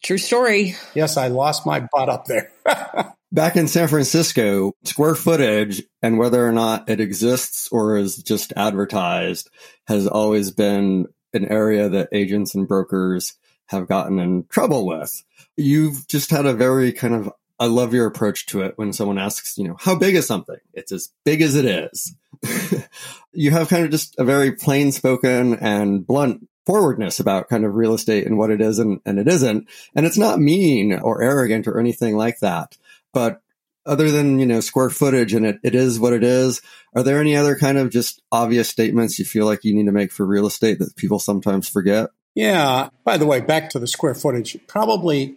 True 0.02 0.18
story. 0.18 0.76
Yes, 0.94 1.16
I 1.16 1.28
lost 1.28 1.66
my 1.66 1.80
butt 1.80 2.08
up 2.08 2.26
there. 2.26 2.52
Back 3.32 3.56
in 3.56 3.66
San 3.66 3.88
Francisco, 3.88 4.72
square 4.84 5.14
footage 5.14 5.82
and 6.00 6.16
whether 6.16 6.46
or 6.46 6.52
not 6.52 6.88
it 6.88 7.00
exists 7.00 7.68
or 7.72 7.96
is 7.96 8.22
just 8.22 8.52
advertised 8.56 9.50
has 9.88 10.06
always 10.06 10.52
been 10.52 11.06
an 11.32 11.46
area 11.46 11.88
that 11.88 12.08
agents 12.12 12.54
and 12.54 12.68
brokers 12.68 13.34
have 13.66 13.88
gotten 13.88 14.18
in 14.20 14.46
trouble 14.48 14.86
with. 14.86 15.24
You've 15.56 16.06
just 16.06 16.30
had 16.30 16.46
a 16.46 16.54
very 16.54 16.92
kind 16.92 17.14
of 17.14 17.32
I 17.58 17.66
love 17.66 17.94
your 17.94 18.06
approach 18.06 18.46
to 18.46 18.62
it 18.62 18.74
when 18.76 18.92
someone 18.92 19.18
asks, 19.18 19.56
you 19.56 19.66
know, 19.66 19.76
how 19.78 19.94
big 19.94 20.14
is 20.14 20.26
something? 20.26 20.58
It's 20.74 20.92
as 20.92 21.12
big 21.24 21.40
as 21.40 21.54
it 21.54 21.64
is. 21.64 22.14
you 23.32 23.50
have 23.50 23.68
kind 23.68 23.84
of 23.84 23.90
just 23.90 24.14
a 24.18 24.24
very 24.24 24.52
plain 24.52 24.92
spoken 24.92 25.54
and 25.54 26.06
blunt 26.06 26.48
forwardness 26.66 27.20
about 27.20 27.48
kind 27.48 27.64
of 27.64 27.74
real 27.74 27.94
estate 27.94 28.26
and 28.26 28.36
what 28.36 28.50
it 28.50 28.60
is 28.60 28.78
and, 28.78 29.00
and 29.06 29.18
it 29.18 29.28
isn't. 29.28 29.68
And 29.94 30.04
it's 30.04 30.18
not 30.18 30.40
mean 30.40 30.92
or 30.92 31.22
arrogant 31.22 31.66
or 31.66 31.78
anything 31.78 32.16
like 32.16 32.40
that. 32.40 32.76
But 33.14 33.40
other 33.86 34.10
than, 34.10 34.40
you 34.40 34.46
know, 34.46 34.60
square 34.60 34.90
footage 34.90 35.32
and 35.32 35.46
it, 35.46 35.60
it 35.62 35.74
is 35.74 35.98
what 35.98 36.12
it 36.12 36.24
is, 36.24 36.60
are 36.94 37.04
there 37.04 37.20
any 37.20 37.36
other 37.36 37.56
kind 37.56 37.78
of 37.78 37.90
just 37.90 38.20
obvious 38.32 38.68
statements 38.68 39.18
you 39.18 39.24
feel 39.24 39.46
like 39.46 39.64
you 39.64 39.74
need 39.74 39.86
to 39.86 39.92
make 39.92 40.12
for 40.12 40.26
real 40.26 40.46
estate 40.46 40.80
that 40.80 40.96
people 40.96 41.20
sometimes 41.20 41.68
forget? 41.68 42.10
Yeah. 42.34 42.90
By 43.04 43.16
the 43.16 43.26
way, 43.26 43.40
back 43.40 43.70
to 43.70 43.78
the 43.78 43.86
square 43.86 44.14
footage, 44.14 44.58
probably 44.66 45.36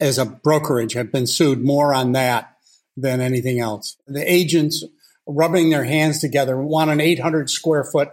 as 0.00 0.18
a 0.18 0.24
brokerage 0.24 0.94
have 0.94 1.12
been 1.12 1.26
sued 1.26 1.62
more 1.62 1.94
on 1.94 2.12
that 2.12 2.56
than 2.96 3.20
anything 3.20 3.60
else. 3.60 3.96
The 4.06 4.30
agents 4.30 4.84
rubbing 5.26 5.70
their 5.70 5.84
hands 5.84 6.20
together 6.20 6.56
want 6.56 6.90
an 6.90 7.00
800 7.00 7.50
square 7.50 7.84
foot 7.84 8.08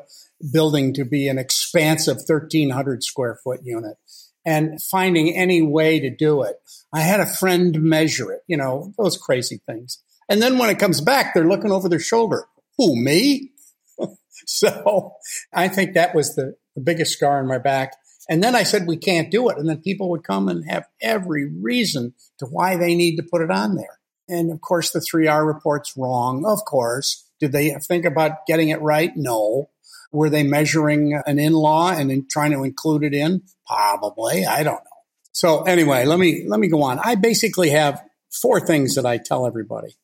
building 0.51 0.93
to 0.93 1.05
be 1.05 1.27
an 1.27 1.37
expansive 1.37 2.17
1300 2.17 3.03
square 3.03 3.39
foot 3.43 3.59
unit 3.63 3.97
and 4.45 4.81
finding 4.81 5.35
any 5.35 5.61
way 5.61 5.99
to 5.99 6.09
do 6.09 6.43
it. 6.43 6.55
I 6.93 7.01
had 7.01 7.19
a 7.19 7.25
friend 7.25 7.79
measure 7.81 8.31
it, 8.31 8.41
you 8.47 8.57
know, 8.57 8.93
those 8.97 9.17
crazy 9.17 9.61
things. 9.65 10.01
And 10.29 10.41
then 10.41 10.57
when 10.57 10.69
it 10.69 10.79
comes 10.79 11.01
back, 11.01 11.33
they're 11.33 11.47
looking 11.47 11.71
over 11.71 11.89
their 11.89 11.99
shoulder. 11.99 12.47
Who, 12.77 12.95
me? 12.95 13.51
so 14.47 15.13
I 15.53 15.67
think 15.67 15.93
that 15.93 16.15
was 16.15 16.35
the, 16.35 16.55
the 16.75 16.81
biggest 16.81 17.13
scar 17.13 17.39
on 17.39 17.47
my 17.47 17.57
back. 17.57 17.93
And 18.29 18.43
then 18.43 18.55
I 18.55 18.63
said, 18.63 18.87
we 18.87 18.97
can't 18.97 19.31
do 19.31 19.49
it. 19.49 19.57
And 19.57 19.67
then 19.67 19.81
people 19.81 20.09
would 20.11 20.23
come 20.23 20.47
and 20.47 20.69
have 20.69 20.87
every 21.01 21.45
reason 21.49 22.13
to 22.39 22.45
why 22.45 22.77
they 22.77 22.95
need 22.95 23.17
to 23.17 23.23
put 23.23 23.41
it 23.41 23.51
on 23.51 23.75
there. 23.75 23.99
And 24.29 24.51
of 24.51 24.61
course, 24.61 24.91
the 24.91 24.99
3R 24.99 25.45
report's 25.45 25.97
wrong. 25.97 26.45
Of 26.45 26.63
course. 26.65 27.27
Did 27.39 27.51
they 27.51 27.71
think 27.87 28.05
about 28.05 28.45
getting 28.45 28.69
it 28.69 28.81
right? 28.81 29.11
No. 29.15 29.69
Were 30.11 30.29
they 30.29 30.43
measuring 30.43 31.19
an 31.25 31.39
in 31.39 31.53
law 31.53 31.91
and 31.91 32.09
then 32.09 32.27
trying 32.29 32.51
to 32.51 32.63
include 32.63 33.03
it 33.03 33.13
in? 33.13 33.41
Probably. 33.65 34.45
I 34.45 34.63
don't 34.63 34.75
know. 34.75 34.91
So 35.33 35.63
anyway, 35.63 36.05
let 36.05 36.19
me, 36.19 36.45
let 36.47 36.59
me 36.59 36.67
go 36.67 36.83
on. 36.83 36.99
I 36.99 37.15
basically 37.15 37.69
have 37.71 38.01
four 38.31 38.59
things 38.59 38.95
that 38.95 39.05
I 39.05 39.17
tell 39.17 39.47
everybody 39.47 39.95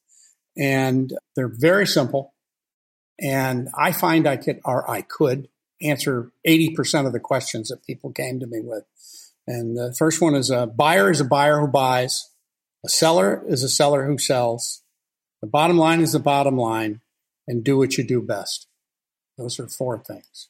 and 0.57 1.13
they're 1.35 1.51
very 1.53 1.85
simple. 1.85 2.33
And 3.19 3.69
I 3.77 3.91
find 3.91 4.27
I 4.27 4.37
could, 4.37 4.59
or 4.65 4.89
I 4.89 5.01
could 5.01 5.47
answer 5.81 6.31
80% 6.47 7.05
of 7.05 7.13
the 7.13 7.19
questions 7.19 7.69
that 7.69 7.85
people 7.85 8.11
came 8.11 8.39
to 8.39 8.47
me 8.47 8.59
with. 8.61 8.83
And 9.47 9.77
the 9.77 9.95
first 9.97 10.21
one 10.21 10.35
is 10.35 10.49
a 10.49 10.67
buyer 10.67 11.09
is 11.09 11.21
a 11.21 11.25
buyer 11.25 11.59
who 11.59 11.67
buys. 11.67 12.29
A 12.85 12.89
seller 12.89 13.43
is 13.47 13.63
a 13.63 13.69
seller 13.69 14.05
who 14.05 14.17
sells. 14.17 14.83
The 15.41 15.47
bottom 15.47 15.77
line 15.77 16.01
is 16.01 16.11
the 16.13 16.19
bottom 16.19 16.57
line 16.57 17.01
and 17.47 17.63
do 17.63 17.77
what 17.77 17.97
you 17.97 18.03
do 18.03 18.21
best. 18.21 18.67
Those 19.37 19.59
are 19.59 19.67
four 19.67 19.99
things. 19.99 20.49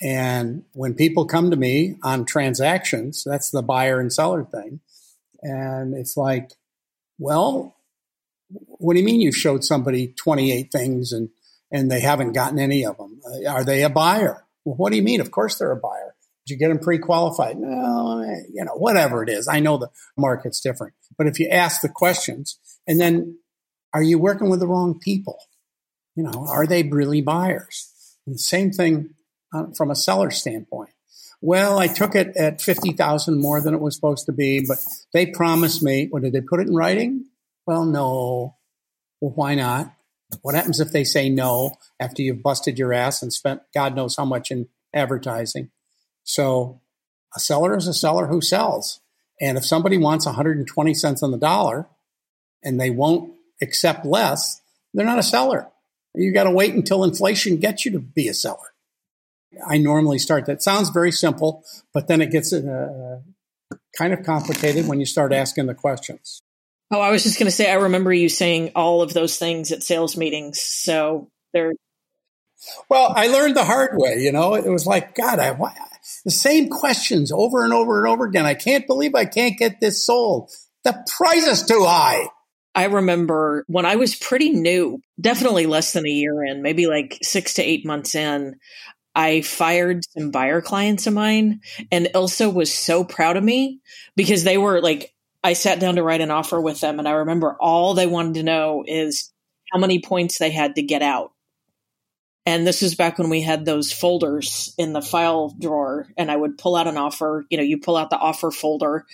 And 0.00 0.64
when 0.72 0.94
people 0.94 1.24
come 1.24 1.50
to 1.50 1.56
me 1.56 1.96
on 2.02 2.24
transactions, 2.24 3.24
that's 3.24 3.50
the 3.50 3.62
buyer 3.62 3.98
and 3.98 4.12
seller 4.12 4.44
thing. 4.44 4.80
And 5.42 5.94
it's 5.94 6.16
like, 6.16 6.52
well, 7.18 7.76
what 8.50 8.94
do 8.94 9.00
you 9.00 9.06
mean 9.06 9.20
you 9.20 9.32
showed 9.32 9.64
somebody 9.64 10.08
28 10.08 10.70
things 10.70 11.12
and, 11.12 11.30
and 11.72 11.90
they 11.90 12.00
haven't 12.00 12.32
gotten 12.32 12.58
any 12.58 12.84
of 12.84 12.96
them? 12.96 13.20
Are 13.48 13.64
they 13.64 13.82
a 13.82 13.90
buyer? 13.90 14.44
Well, 14.68 14.76
what 14.76 14.90
do 14.90 14.96
you 14.96 15.02
mean? 15.02 15.22
Of 15.22 15.30
course 15.30 15.56
they're 15.56 15.72
a 15.72 15.76
buyer. 15.76 16.14
Did 16.46 16.54
you 16.54 16.58
get 16.58 16.68
them 16.68 16.78
pre-qualified? 16.78 17.56
No, 17.58 18.22
you 18.52 18.64
know, 18.64 18.74
whatever 18.74 19.22
it 19.22 19.30
is. 19.30 19.48
I 19.48 19.60
know 19.60 19.78
the 19.78 19.88
market's 20.16 20.60
different. 20.60 20.92
But 21.16 21.26
if 21.26 21.40
you 21.40 21.48
ask 21.48 21.80
the 21.80 21.88
questions 21.88 22.58
and 22.86 23.00
then 23.00 23.38
are 23.94 24.02
you 24.02 24.18
working 24.18 24.50
with 24.50 24.60
the 24.60 24.66
wrong 24.66 24.98
people? 24.98 25.38
You 26.16 26.24
know, 26.24 26.46
are 26.46 26.66
they 26.66 26.82
really 26.82 27.22
buyers? 27.22 27.90
And 28.26 28.34
the 28.34 28.40
same 28.40 28.70
thing 28.70 29.14
uh, 29.54 29.68
from 29.74 29.90
a 29.90 29.96
seller 29.96 30.30
standpoint. 30.30 30.90
Well, 31.40 31.78
I 31.78 31.86
took 31.86 32.14
it 32.14 32.36
at 32.36 32.60
50,000 32.60 33.40
more 33.40 33.62
than 33.62 33.72
it 33.72 33.80
was 33.80 33.94
supposed 33.94 34.26
to 34.26 34.32
be, 34.32 34.66
but 34.68 34.78
they 35.14 35.26
promised 35.26 35.82
me, 35.82 36.08
what 36.10 36.22
did 36.22 36.34
they 36.34 36.42
put 36.42 36.60
it 36.60 36.66
in 36.66 36.74
writing? 36.74 37.24
Well, 37.66 37.86
no. 37.86 38.56
Well, 39.22 39.32
why 39.34 39.54
not? 39.54 39.94
What 40.42 40.54
happens 40.54 40.80
if 40.80 40.92
they 40.92 41.04
say 41.04 41.28
no 41.28 41.76
after 41.98 42.22
you've 42.22 42.42
busted 42.42 42.78
your 42.78 42.92
ass 42.92 43.22
and 43.22 43.32
spent 43.32 43.62
God 43.74 43.94
knows 43.94 44.16
how 44.16 44.24
much 44.24 44.50
in 44.50 44.68
advertising? 44.94 45.70
So 46.24 46.80
a 47.34 47.40
seller 47.40 47.76
is 47.76 47.86
a 47.86 47.94
seller 47.94 48.26
who 48.26 48.40
sells. 48.40 49.00
And 49.40 49.56
if 49.56 49.64
somebody 49.64 49.98
wants 49.98 50.26
120 50.26 50.94
cents 50.94 51.22
on 51.22 51.30
the 51.30 51.38
dollar 51.38 51.88
and 52.62 52.80
they 52.80 52.90
won't 52.90 53.32
accept 53.62 54.04
less, 54.04 54.60
they're 54.92 55.06
not 55.06 55.18
a 55.18 55.22
seller. 55.22 55.68
You 56.14 56.32
got 56.32 56.44
to 56.44 56.50
wait 56.50 56.74
until 56.74 57.04
inflation 57.04 57.58
gets 57.58 57.84
you 57.84 57.92
to 57.92 58.00
be 58.00 58.28
a 58.28 58.34
seller. 58.34 58.74
I 59.66 59.78
normally 59.78 60.18
start 60.18 60.46
that. 60.46 60.62
Sounds 60.62 60.90
very 60.90 61.12
simple, 61.12 61.64
but 61.94 62.08
then 62.08 62.20
it 62.20 62.30
gets 62.30 62.52
uh, 62.52 63.20
kind 63.96 64.12
of 64.12 64.24
complicated 64.24 64.86
when 64.86 65.00
you 65.00 65.06
start 65.06 65.32
asking 65.32 65.66
the 65.66 65.74
questions. 65.74 66.42
Oh, 66.90 67.00
I 67.00 67.10
was 67.10 67.22
just 67.22 67.38
going 67.38 67.46
to 67.46 67.52
say, 67.52 67.70
I 67.70 67.74
remember 67.74 68.12
you 68.12 68.28
saying 68.28 68.72
all 68.74 69.02
of 69.02 69.12
those 69.12 69.38
things 69.38 69.72
at 69.72 69.82
sales 69.82 70.16
meetings. 70.16 70.60
So 70.60 71.30
they're. 71.52 71.72
Well, 72.88 73.12
I 73.14 73.28
learned 73.28 73.56
the 73.56 73.64
hard 73.64 73.92
way. 73.94 74.16
You 74.18 74.32
know, 74.32 74.54
it 74.54 74.68
was 74.68 74.86
like, 74.86 75.14
God, 75.14 75.38
I, 75.38 75.52
why, 75.52 75.74
the 76.24 76.30
same 76.30 76.68
questions 76.68 77.30
over 77.30 77.64
and 77.64 77.72
over 77.72 77.98
and 77.98 78.12
over 78.12 78.24
again. 78.24 78.46
I 78.46 78.54
can't 78.54 78.86
believe 78.86 79.14
I 79.14 79.26
can't 79.26 79.58
get 79.58 79.80
this 79.80 80.04
sold. 80.04 80.50
The 80.84 81.04
price 81.16 81.46
is 81.46 81.64
too 81.64 81.84
high. 81.84 82.28
I 82.74 82.84
remember 82.84 83.64
when 83.66 83.86
I 83.86 83.96
was 83.96 84.14
pretty 84.14 84.50
new, 84.50 85.00
definitely 85.20 85.66
less 85.66 85.92
than 85.92 86.06
a 86.06 86.10
year 86.10 86.44
in, 86.44 86.62
maybe 86.62 86.86
like 86.86 87.18
six 87.22 87.54
to 87.54 87.62
eight 87.62 87.84
months 87.84 88.14
in, 88.14 88.56
I 89.14 89.40
fired 89.40 90.04
some 90.16 90.30
buyer 90.30 90.60
clients 90.60 91.08
of 91.08 91.14
mine 91.14 91.60
and 91.90 92.06
Ilsa 92.14 92.54
was 92.54 92.72
so 92.72 93.02
proud 93.02 93.36
of 93.36 93.42
me 93.42 93.80
because 94.14 94.44
they 94.44 94.58
were 94.58 94.80
like 94.80 95.12
I 95.42 95.52
sat 95.52 95.80
down 95.80 95.96
to 95.96 96.02
write 96.02 96.20
an 96.20 96.30
offer 96.30 96.60
with 96.60 96.80
them, 96.80 96.98
and 96.98 97.08
I 97.08 97.12
remember 97.12 97.56
all 97.60 97.94
they 97.94 98.06
wanted 98.06 98.34
to 98.34 98.42
know 98.42 98.84
is 98.86 99.32
how 99.72 99.78
many 99.78 100.00
points 100.00 100.38
they 100.38 100.50
had 100.50 100.74
to 100.76 100.82
get 100.82 101.02
out. 101.02 101.32
And 102.46 102.66
this 102.66 102.80
was 102.80 102.94
back 102.94 103.18
when 103.18 103.28
we 103.28 103.42
had 103.42 103.64
those 103.64 103.92
folders 103.92 104.74
in 104.78 104.94
the 104.94 105.02
file 105.02 105.54
drawer, 105.60 106.08
and 106.16 106.30
I 106.30 106.36
would 106.36 106.56
pull 106.56 106.76
out 106.76 106.86
an 106.86 106.96
offer. 106.96 107.44
You 107.50 107.58
know, 107.58 107.62
you 107.62 107.78
pull 107.78 107.96
out 107.96 108.10
the 108.10 108.16
offer 108.16 108.50
folder 108.50 109.04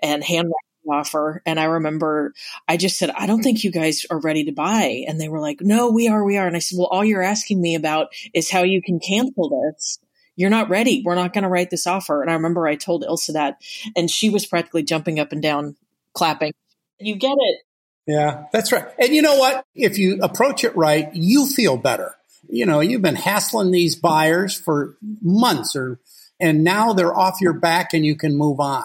and 0.00 0.22
hand 0.22 0.48
the 0.48 0.92
offer. 0.92 1.42
And 1.44 1.58
I 1.58 1.64
remember 1.64 2.32
I 2.68 2.76
just 2.76 2.98
said, 2.98 3.10
I 3.10 3.26
don't 3.26 3.42
think 3.42 3.64
you 3.64 3.72
guys 3.72 4.06
are 4.08 4.20
ready 4.20 4.44
to 4.44 4.52
buy. 4.52 5.04
And 5.08 5.20
they 5.20 5.28
were 5.28 5.40
like, 5.40 5.60
No, 5.60 5.90
we 5.90 6.06
are, 6.06 6.24
we 6.24 6.36
are. 6.36 6.46
And 6.46 6.56
I 6.56 6.60
said, 6.60 6.78
Well, 6.78 6.86
all 6.86 7.04
you're 7.04 7.22
asking 7.22 7.60
me 7.60 7.74
about 7.74 8.08
is 8.32 8.50
how 8.50 8.62
you 8.62 8.80
can 8.80 9.00
cancel 9.00 9.48
this 9.72 9.98
you're 10.36 10.50
not 10.50 10.68
ready. 10.68 11.02
We're 11.04 11.14
not 11.14 11.32
going 11.32 11.42
to 11.42 11.48
write 11.48 11.70
this 11.70 11.86
offer. 11.86 12.22
And 12.22 12.30
I 12.30 12.34
remember 12.34 12.66
I 12.66 12.76
told 12.76 13.04
Ilsa 13.04 13.32
that, 13.32 13.60
and 13.96 14.10
she 14.10 14.30
was 14.30 14.46
practically 14.46 14.82
jumping 14.82 15.18
up 15.18 15.32
and 15.32 15.42
down, 15.42 15.76
clapping. 16.12 16.52
You 16.98 17.16
get 17.16 17.36
it. 17.38 17.62
Yeah, 18.06 18.44
that's 18.52 18.70
right. 18.70 18.86
And 18.98 19.14
you 19.14 19.22
know 19.22 19.36
what? 19.36 19.64
If 19.74 19.98
you 19.98 20.20
approach 20.22 20.62
it 20.62 20.76
right, 20.76 21.12
you 21.12 21.46
feel 21.46 21.76
better. 21.76 22.14
You 22.48 22.64
know, 22.64 22.80
you've 22.80 23.02
been 23.02 23.16
hassling 23.16 23.72
these 23.72 23.96
buyers 23.96 24.54
for 24.54 24.96
months 25.20 25.74
or, 25.74 25.98
and 26.38 26.62
now 26.62 26.92
they're 26.92 27.16
off 27.16 27.40
your 27.40 27.54
back 27.54 27.92
and 27.92 28.06
you 28.06 28.14
can 28.14 28.36
move 28.36 28.60
on. 28.60 28.84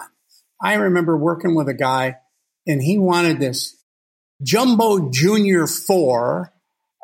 I 0.60 0.74
remember 0.74 1.16
working 1.16 1.54
with 1.54 1.68
a 1.68 1.74
guy 1.74 2.16
and 2.66 2.82
he 2.82 2.98
wanted 2.98 3.38
this 3.38 3.76
jumbo 4.42 5.10
junior 5.10 5.68
four 5.68 6.51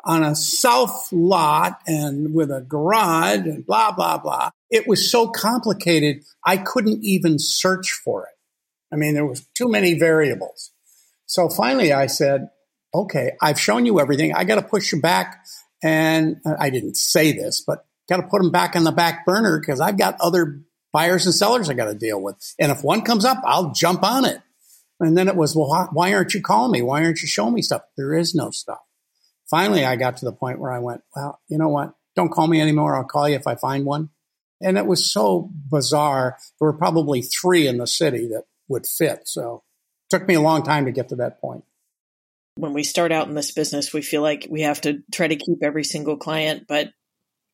on 0.09 0.23
a 0.23 0.35
south 0.35 1.07
lot 1.11 1.79
and 1.85 2.33
with 2.33 2.49
a 2.49 2.61
garage 2.61 3.45
and 3.45 3.63
blah, 3.63 3.91
blah, 3.91 4.17
blah. 4.17 4.49
It 4.71 4.87
was 4.87 5.11
so 5.11 5.27
complicated, 5.27 6.23
I 6.43 6.57
couldn't 6.57 7.03
even 7.03 7.37
search 7.37 7.91
for 7.91 8.23
it. 8.23 8.33
I 8.91 8.95
mean, 8.95 9.13
there 9.13 9.27
was 9.27 9.47
too 9.53 9.69
many 9.69 9.99
variables. 9.99 10.71
So 11.27 11.47
finally 11.47 11.93
I 11.93 12.07
said, 12.07 12.49
okay, 12.91 13.33
I've 13.39 13.59
shown 13.59 13.85
you 13.85 13.99
everything. 13.99 14.33
I 14.33 14.45
got 14.45 14.55
to 14.55 14.63
push 14.63 14.91
you 14.91 14.99
back. 14.99 15.45
And 15.83 16.37
uh, 16.43 16.55
I 16.59 16.71
didn't 16.71 16.97
say 16.97 17.31
this, 17.31 17.61
but 17.61 17.85
got 18.09 18.17
to 18.17 18.23
put 18.23 18.41
them 18.41 18.51
back 18.51 18.75
on 18.75 18.85
the 18.85 18.91
back 18.91 19.27
burner 19.27 19.59
because 19.59 19.79
I've 19.79 19.99
got 19.99 20.19
other 20.19 20.59
buyers 20.91 21.27
and 21.27 21.35
sellers 21.35 21.69
I 21.69 21.75
got 21.75 21.85
to 21.85 21.93
deal 21.93 22.19
with. 22.19 22.35
And 22.57 22.71
if 22.71 22.83
one 22.83 23.03
comes 23.03 23.25
up, 23.25 23.37
I'll 23.45 23.73
jump 23.73 24.01
on 24.01 24.25
it. 24.25 24.41
And 24.99 25.15
then 25.15 25.27
it 25.27 25.35
was, 25.35 25.55
well, 25.55 25.87
why 25.93 26.13
aren't 26.15 26.33
you 26.33 26.41
calling 26.41 26.71
me? 26.71 26.81
Why 26.81 27.03
aren't 27.03 27.21
you 27.21 27.27
showing 27.27 27.53
me 27.53 27.61
stuff? 27.61 27.83
There 27.95 28.15
is 28.15 28.33
no 28.33 28.49
stuff 28.49 28.79
Finally, 29.49 29.83
I 29.83 29.95
got 29.95 30.17
to 30.17 30.25
the 30.25 30.31
point 30.31 30.59
where 30.59 30.71
I 30.71 30.79
went, 30.79 31.01
well, 31.15 31.39
you 31.47 31.57
know 31.57 31.69
what? 31.69 31.93
Don't 32.15 32.31
call 32.31 32.47
me 32.47 32.61
anymore. 32.61 32.95
I'll 32.95 33.03
call 33.03 33.27
you 33.27 33.35
if 33.35 33.47
I 33.47 33.55
find 33.55 33.85
one. 33.85 34.09
And 34.61 34.77
it 34.77 34.85
was 34.85 35.11
so 35.11 35.49
bizarre. 35.71 36.37
There 36.59 36.67
were 36.67 36.77
probably 36.77 37.21
three 37.21 37.67
in 37.67 37.77
the 37.77 37.87
city 37.87 38.27
that 38.27 38.43
would 38.67 38.85
fit. 38.85 39.27
So 39.27 39.63
it 40.05 40.17
took 40.17 40.27
me 40.27 40.35
a 40.35 40.41
long 40.41 40.63
time 40.63 40.85
to 40.85 40.91
get 40.91 41.09
to 41.09 41.15
that 41.17 41.39
point. 41.41 41.63
When 42.55 42.73
we 42.73 42.83
start 42.83 43.11
out 43.11 43.27
in 43.27 43.35
this 43.35 43.51
business, 43.51 43.93
we 43.93 44.01
feel 44.01 44.21
like 44.21 44.47
we 44.49 44.61
have 44.61 44.81
to 44.81 45.01
try 45.11 45.27
to 45.27 45.35
keep 45.35 45.63
every 45.63 45.85
single 45.85 46.17
client, 46.17 46.65
but 46.67 46.91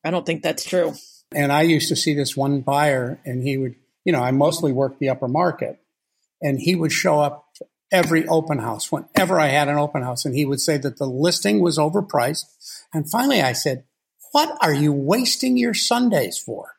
I 0.04 0.10
don't 0.10 0.26
think 0.26 0.42
that's 0.42 0.64
true. 0.64 0.94
And 1.32 1.52
I 1.52 1.62
used 1.62 1.88
to 1.88 1.96
see 1.96 2.14
this 2.14 2.36
one 2.36 2.60
buyer, 2.60 3.20
and 3.24 3.42
he 3.42 3.56
would, 3.56 3.76
you 4.04 4.12
know, 4.12 4.20
I 4.20 4.32
mostly 4.32 4.72
worked 4.72 4.98
the 4.98 5.10
upper 5.10 5.28
market, 5.28 5.78
and 6.42 6.58
he 6.58 6.74
would 6.74 6.92
show 6.92 7.20
up 7.20 7.46
every 7.92 8.26
open 8.26 8.58
house 8.58 8.90
whenever 8.90 9.38
I 9.38 9.48
had 9.48 9.68
an 9.68 9.78
open 9.78 10.02
house, 10.02 10.24
and 10.24 10.34
he 10.34 10.44
would 10.44 10.60
say 10.60 10.76
that 10.78 10.98
the 10.98 11.06
listing 11.06 11.60
was 11.60 11.78
overpriced. 11.78 12.44
And 12.92 13.10
finally, 13.10 13.42
I 13.42 13.52
said, 13.52 13.84
What 14.32 14.56
are 14.60 14.74
you 14.74 14.92
wasting 14.92 15.56
your 15.56 15.74
Sundays 15.74 16.38
for? 16.38 16.72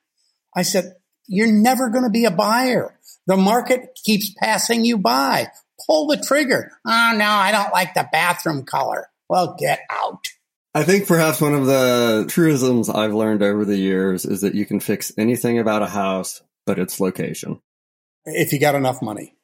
I 0.56 0.64
said, 0.64 0.96
You're 1.28 1.52
never 1.52 1.90
going 1.90 2.04
to 2.04 2.10
be 2.10 2.26
a 2.26 2.32
buyer. 2.32 3.00
The 3.26 3.38
market 3.38 4.00
keeps 4.04 4.34
passing 4.34 4.86
you 4.86 4.98
by. 4.98 5.48
Pull 5.86 6.08
the 6.08 6.18
trigger. 6.18 6.72
Oh, 6.86 7.14
no, 7.16 7.26
I 7.26 7.52
don't 7.52 7.74
like 7.74 7.94
the 7.94 8.08
bathroom 8.12 8.64
color. 8.64 9.10
Well, 9.30 9.56
get 9.60 9.82
out. 9.90 10.28
I 10.74 10.84
think 10.84 11.08
perhaps 11.08 11.42
one 11.42 11.54
of 11.54 11.66
the 11.66 12.26
truisms 12.30 12.90
I've 12.90 13.14
learned 13.14 13.44
over 13.44 13.66
the 13.66 13.78
years 13.78 14.26
is 14.26 14.42
that 14.42 14.56
you 14.56 14.66
can 14.66 14.80
fix 14.80 15.12
anything 15.18 15.60
about 15.60 15.82
a 15.82 15.88
house, 15.88 16.42
but 16.66 16.80
its 16.80 17.00
location. 17.00 17.62
If 18.26 18.54
you 18.54 18.60
got 18.60 18.76
enough 18.76 19.02
money. 19.02 19.37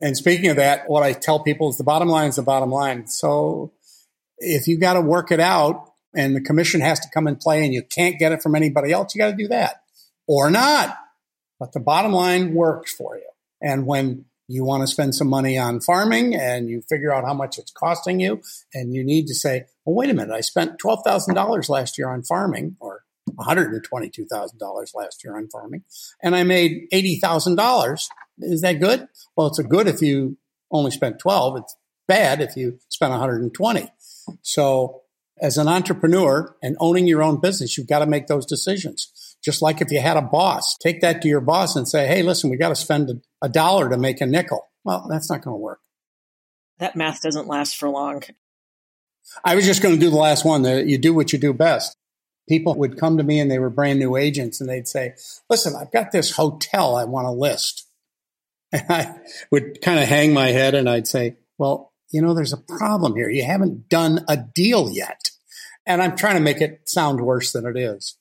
And 0.00 0.16
speaking 0.16 0.50
of 0.50 0.56
that, 0.56 0.88
what 0.88 1.02
I 1.02 1.12
tell 1.12 1.42
people 1.42 1.70
is 1.70 1.78
the 1.78 1.84
bottom 1.84 2.08
line 2.08 2.28
is 2.28 2.36
the 2.36 2.42
bottom 2.42 2.70
line. 2.70 3.06
So 3.06 3.72
if 4.38 4.68
you 4.68 4.78
got 4.78 4.94
to 4.94 5.00
work 5.00 5.32
it 5.32 5.40
out 5.40 5.92
and 6.14 6.36
the 6.36 6.40
commission 6.40 6.80
has 6.80 7.00
to 7.00 7.08
come 7.12 7.26
and 7.26 7.38
play 7.38 7.64
and 7.64 7.72
you 7.72 7.82
can't 7.82 8.18
get 8.18 8.32
it 8.32 8.42
from 8.42 8.54
anybody 8.54 8.92
else, 8.92 9.14
you 9.14 9.20
got 9.20 9.30
to 9.30 9.36
do 9.36 9.48
that 9.48 9.82
or 10.26 10.50
not. 10.50 10.96
But 11.58 11.72
the 11.72 11.80
bottom 11.80 12.12
line 12.12 12.54
works 12.54 12.94
for 12.94 13.16
you. 13.16 13.28
And 13.62 13.86
when 13.86 14.26
you 14.48 14.64
want 14.64 14.82
to 14.82 14.86
spend 14.86 15.14
some 15.14 15.28
money 15.28 15.58
on 15.58 15.80
farming 15.80 16.34
and 16.34 16.68
you 16.68 16.82
figure 16.82 17.12
out 17.12 17.24
how 17.24 17.34
much 17.34 17.58
it's 17.58 17.72
costing 17.72 18.20
you 18.20 18.42
and 18.74 18.94
you 18.94 19.02
need 19.02 19.26
to 19.26 19.34
say, 19.34 19.64
well, 19.84 19.96
wait 19.96 20.10
a 20.10 20.14
minute, 20.14 20.34
I 20.34 20.42
spent 20.42 20.78
$12,000 20.78 21.68
last 21.68 21.98
year 21.98 22.10
on 22.10 22.22
farming 22.22 22.76
or 22.80 23.02
$122,000 23.30 24.94
last 24.94 25.24
year 25.24 25.36
on 25.36 25.48
farming 25.48 25.82
and 26.22 26.36
I 26.36 26.44
made 26.44 26.86
$80,000. 26.92 28.06
Is 28.38 28.60
that 28.62 28.80
good? 28.80 29.08
Well, 29.36 29.46
it's 29.46 29.58
a 29.58 29.64
good 29.64 29.86
if 29.86 30.02
you 30.02 30.36
only 30.70 30.90
spent 30.90 31.18
12. 31.18 31.58
It's 31.58 31.76
bad 32.06 32.40
if 32.40 32.56
you 32.56 32.78
spent 32.88 33.10
120. 33.10 33.88
So 34.42 35.02
as 35.40 35.58
an 35.58 35.68
entrepreneur 35.68 36.56
and 36.62 36.76
owning 36.80 37.06
your 37.06 37.22
own 37.22 37.40
business, 37.40 37.76
you've 37.76 37.88
got 37.88 38.00
to 38.00 38.06
make 38.06 38.26
those 38.26 38.46
decisions. 38.46 39.36
Just 39.44 39.62
like 39.62 39.80
if 39.80 39.90
you 39.90 40.00
had 40.00 40.16
a 40.16 40.22
boss, 40.22 40.76
take 40.78 41.00
that 41.02 41.22
to 41.22 41.28
your 41.28 41.40
boss 41.40 41.76
and 41.76 41.88
say, 41.88 42.06
Hey, 42.06 42.22
listen, 42.22 42.50
we 42.50 42.56
got 42.56 42.70
to 42.70 42.76
spend 42.76 43.10
a, 43.10 43.46
a 43.46 43.48
dollar 43.48 43.88
to 43.90 43.98
make 43.98 44.20
a 44.20 44.26
nickel. 44.26 44.68
Well, 44.84 45.06
that's 45.08 45.30
not 45.30 45.42
going 45.42 45.54
to 45.54 45.58
work. 45.58 45.80
That 46.78 46.96
math 46.96 47.22
doesn't 47.22 47.46
last 47.46 47.76
for 47.76 47.88
long. 47.88 48.22
I 49.44 49.54
was 49.54 49.66
just 49.66 49.82
going 49.82 49.94
to 49.94 50.00
do 50.00 50.10
the 50.10 50.16
last 50.16 50.44
one. 50.44 50.62
that 50.62 50.86
You 50.86 50.98
do 50.98 51.14
what 51.14 51.32
you 51.32 51.38
do 51.38 51.52
best. 51.52 51.96
People 52.48 52.76
would 52.76 52.98
come 52.98 53.16
to 53.16 53.24
me 53.24 53.40
and 53.40 53.50
they 53.50 53.58
were 53.58 53.70
brand 53.70 53.98
new 53.98 54.16
agents 54.16 54.60
and 54.60 54.70
they'd 54.70 54.86
say, 54.86 55.14
listen, 55.50 55.74
I've 55.74 55.90
got 55.90 56.12
this 56.12 56.30
hotel 56.36 56.94
I 56.94 57.04
want 57.04 57.26
to 57.26 57.32
list. 57.32 57.85
And 58.76 58.90
I 58.90 59.18
would 59.50 59.80
kind 59.80 59.98
of 59.98 60.06
hang 60.06 60.34
my 60.34 60.48
head 60.48 60.74
and 60.74 60.88
I'd 60.88 61.06
say, 61.06 61.36
well, 61.56 61.92
you 62.10 62.20
know, 62.20 62.34
there's 62.34 62.52
a 62.52 62.58
problem 62.58 63.14
here. 63.16 63.28
You 63.28 63.44
haven't 63.44 63.88
done 63.88 64.24
a 64.28 64.36
deal 64.36 64.90
yet. 64.90 65.30
And 65.86 66.02
I'm 66.02 66.16
trying 66.16 66.34
to 66.34 66.42
make 66.42 66.60
it 66.60 66.82
sound 66.84 67.20
worse 67.20 67.52
than 67.52 67.66
it 67.66 67.76
is. 67.78 68.16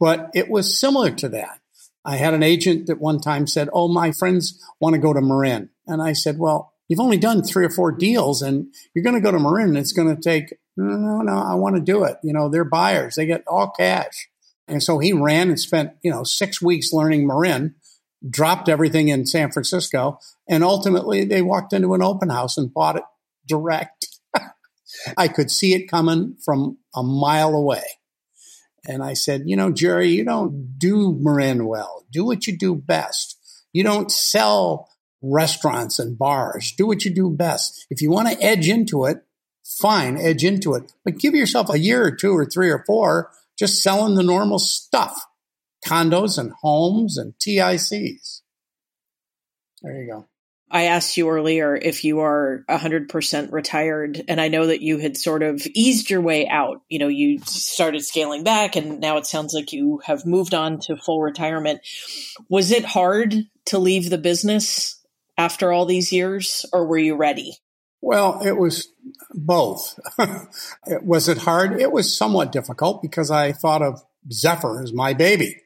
But 0.00 0.30
it 0.34 0.48
was 0.48 0.78
similar 0.78 1.10
to 1.10 1.28
that. 1.30 1.60
I 2.04 2.16
had 2.16 2.32
an 2.32 2.42
agent 2.42 2.86
that 2.86 3.00
one 3.00 3.20
time 3.20 3.46
said, 3.46 3.68
Oh, 3.72 3.88
my 3.88 4.12
friends 4.12 4.64
want 4.80 4.94
to 4.94 5.00
go 5.00 5.12
to 5.12 5.20
Marin. 5.20 5.70
And 5.86 6.00
I 6.00 6.12
said, 6.12 6.38
Well, 6.38 6.72
you've 6.88 7.00
only 7.00 7.18
done 7.18 7.42
three 7.42 7.64
or 7.64 7.70
four 7.70 7.92
deals 7.92 8.40
and 8.40 8.72
you're 8.94 9.04
going 9.04 9.16
to 9.16 9.20
go 9.20 9.32
to 9.32 9.38
Marin. 9.38 9.76
It's 9.76 9.92
going 9.92 10.14
to 10.14 10.20
take, 10.20 10.56
no, 10.76 10.96
no, 10.96 11.20
no, 11.22 11.32
I 11.32 11.54
want 11.56 11.76
to 11.76 11.82
do 11.82 12.04
it. 12.04 12.16
You 12.22 12.32
know, 12.32 12.48
they're 12.48 12.64
buyers. 12.64 13.16
They 13.16 13.26
get 13.26 13.44
all 13.46 13.70
cash. 13.70 14.28
And 14.66 14.82
so 14.82 14.98
he 14.98 15.12
ran 15.12 15.48
and 15.48 15.58
spent, 15.58 15.92
you 16.02 16.10
know, 16.10 16.24
six 16.24 16.62
weeks 16.62 16.92
learning 16.92 17.26
Marin, 17.26 17.74
dropped 18.28 18.68
everything 18.68 19.08
in 19.08 19.26
San 19.26 19.50
Francisco. 19.50 20.18
And 20.48 20.64
ultimately 20.64 21.24
they 21.24 21.42
walked 21.42 21.72
into 21.72 21.94
an 21.94 22.02
open 22.02 22.30
house 22.30 22.56
and 22.56 22.72
bought 22.72 22.96
it 22.96 23.04
direct. 23.46 24.08
I 25.16 25.28
could 25.28 25.50
see 25.50 25.74
it 25.74 25.90
coming 25.90 26.36
from 26.44 26.78
a 26.94 27.02
mile 27.02 27.54
away. 27.54 27.84
And 28.86 29.02
I 29.02 29.14
said, 29.14 29.42
you 29.46 29.56
know, 29.56 29.70
Jerry, 29.70 30.08
you 30.08 30.24
don't 30.24 30.78
do 30.78 31.16
Marin 31.20 31.66
well. 31.66 32.04
Do 32.10 32.24
what 32.24 32.46
you 32.46 32.56
do 32.56 32.74
best. 32.74 33.36
You 33.72 33.84
don't 33.84 34.10
sell 34.10 34.88
restaurants 35.20 35.98
and 35.98 36.18
bars. 36.18 36.72
Do 36.76 36.86
what 36.86 37.04
you 37.04 37.12
do 37.12 37.30
best. 37.30 37.86
If 37.90 38.00
you 38.00 38.10
want 38.10 38.28
to 38.28 38.42
edge 38.42 38.68
into 38.68 39.04
it, 39.04 39.18
fine, 39.64 40.16
edge 40.16 40.44
into 40.44 40.74
it. 40.74 40.90
But 41.04 41.18
give 41.18 41.34
yourself 41.34 41.68
a 41.70 41.78
year 41.78 42.04
or 42.04 42.12
two 42.12 42.32
or 42.32 42.46
three 42.46 42.70
or 42.70 42.84
four 42.86 43.30
just 43.58 43.82
selling 43.82 44.14
the 44.14 44.22
normal 44.22 44.58
stuff 44.58 45.26
condos 45.84 46.38
and 46.38 46.52
homes 46.60 47.18
and 47.18 47.34
TICs. 47.34 48.42
There 49.82 50.02
you 50.02 50.10
go. 50.10 50.28
I 50.70 50.84
asked 50.84 51.16
you 51.16 51.30
earlier 51.30 51.74
if 51.74 52.04
you 52.04 52.20
are 52.20 52.64
100% 52.68 53.52
retired, 53.52 54.22
and 54.28 54.38
I 54.40 54.48
know 54.48 54.66
that 54.66 54.82
you 54.82 54.98
had 54.98 55.16
sort 55.16 55.42
of 55.42 55.66
eased 55.74 56.10
your 56.10 56.20
way 56.20 56.46
out. 56.46 56.82
You 56.90 56.98
know, 56.98 57.08
you 57.08 57.38
started 57.46 58.04
scaling 58.04 58.44
back, 58.44 58.76
and 58.76 59.00
now 59.00 59.16
it 59.16 59.24
sounds 59.24 59.54
like 59.54 59.72
you 59.72 60.00
have 60.04 60.26
moved 60.26 60.52
on 60.52 60.78
to 60.80 60.96
full 60.98 61.22
retirement. 61.22 61.80
Was 62.50 62.70
it 62.70 62.84
hard 62.84 63.34
to 63.66 63.78
leave 63.78 64.10
the 64.10 64.18
business 64.18 65.02
after 65.38 65.72
all 65.72 65.86
these 65.86 66.12
years, 66.12 66.66
or 66.72 66.86
were 66.86 66.98
you 66.98 67.16
ready? 67.16 67.56
Well, 68.02 68.40
it 68.44 68.56
was 68.56 68.92
both. 69.32 69.98
was 71.02 71.28
it 71.28 71.38
hard? 71.38 71.80
It 71.80 71.92
was 71.92 72.14
somewhat 72.14 72.52
difficult 72.52 73.00
because 73.00 73.30
I 73.30 73.52
thought 73.52 73.82
of 73.82 74.02
Zephyr 74.30 74.82
as 74.82 74.92
my 74.92 75.14
baby, 75.14 75.56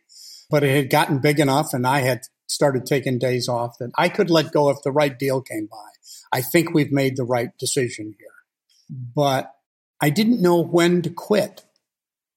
but 0.53 0.63
it 0.63 0.77
had 0.77 0.91
gotten 0.91 1.19
big 1.19 1.41
enough, 1.41 1.73
and 1.73 1.87
I 1.87 2.01
had 2.01 2.21
started 2.47 2.85
taking 2.85 3.19
days 3.19 3.49
off 3.49 3.79
that 3.79 3.91
I 3.97 4.11
could 4.11 4.29
let 4.29 4.53
go 4.53 4.69
if 4.69 4.83
the 4.85 4.93
right 4.93 5.19
deal 5.19 5.41
came 5.41 5.67
by. 5.67 5.89
I 6.31 6.43
think 6.43 6.75
we've 6.75 6.93
made 6.93 7.17
the 7.17 7.25
right 7.25 7.57
decision 7.59 8.15
here. 8.19 8.29
But 8.91 9.51
I 9.99 10.11
didn't 10.11 10.43
know 10.43 10.63
when 10.63 11.01
to 11.03 11.11
quit. 11.11 11.65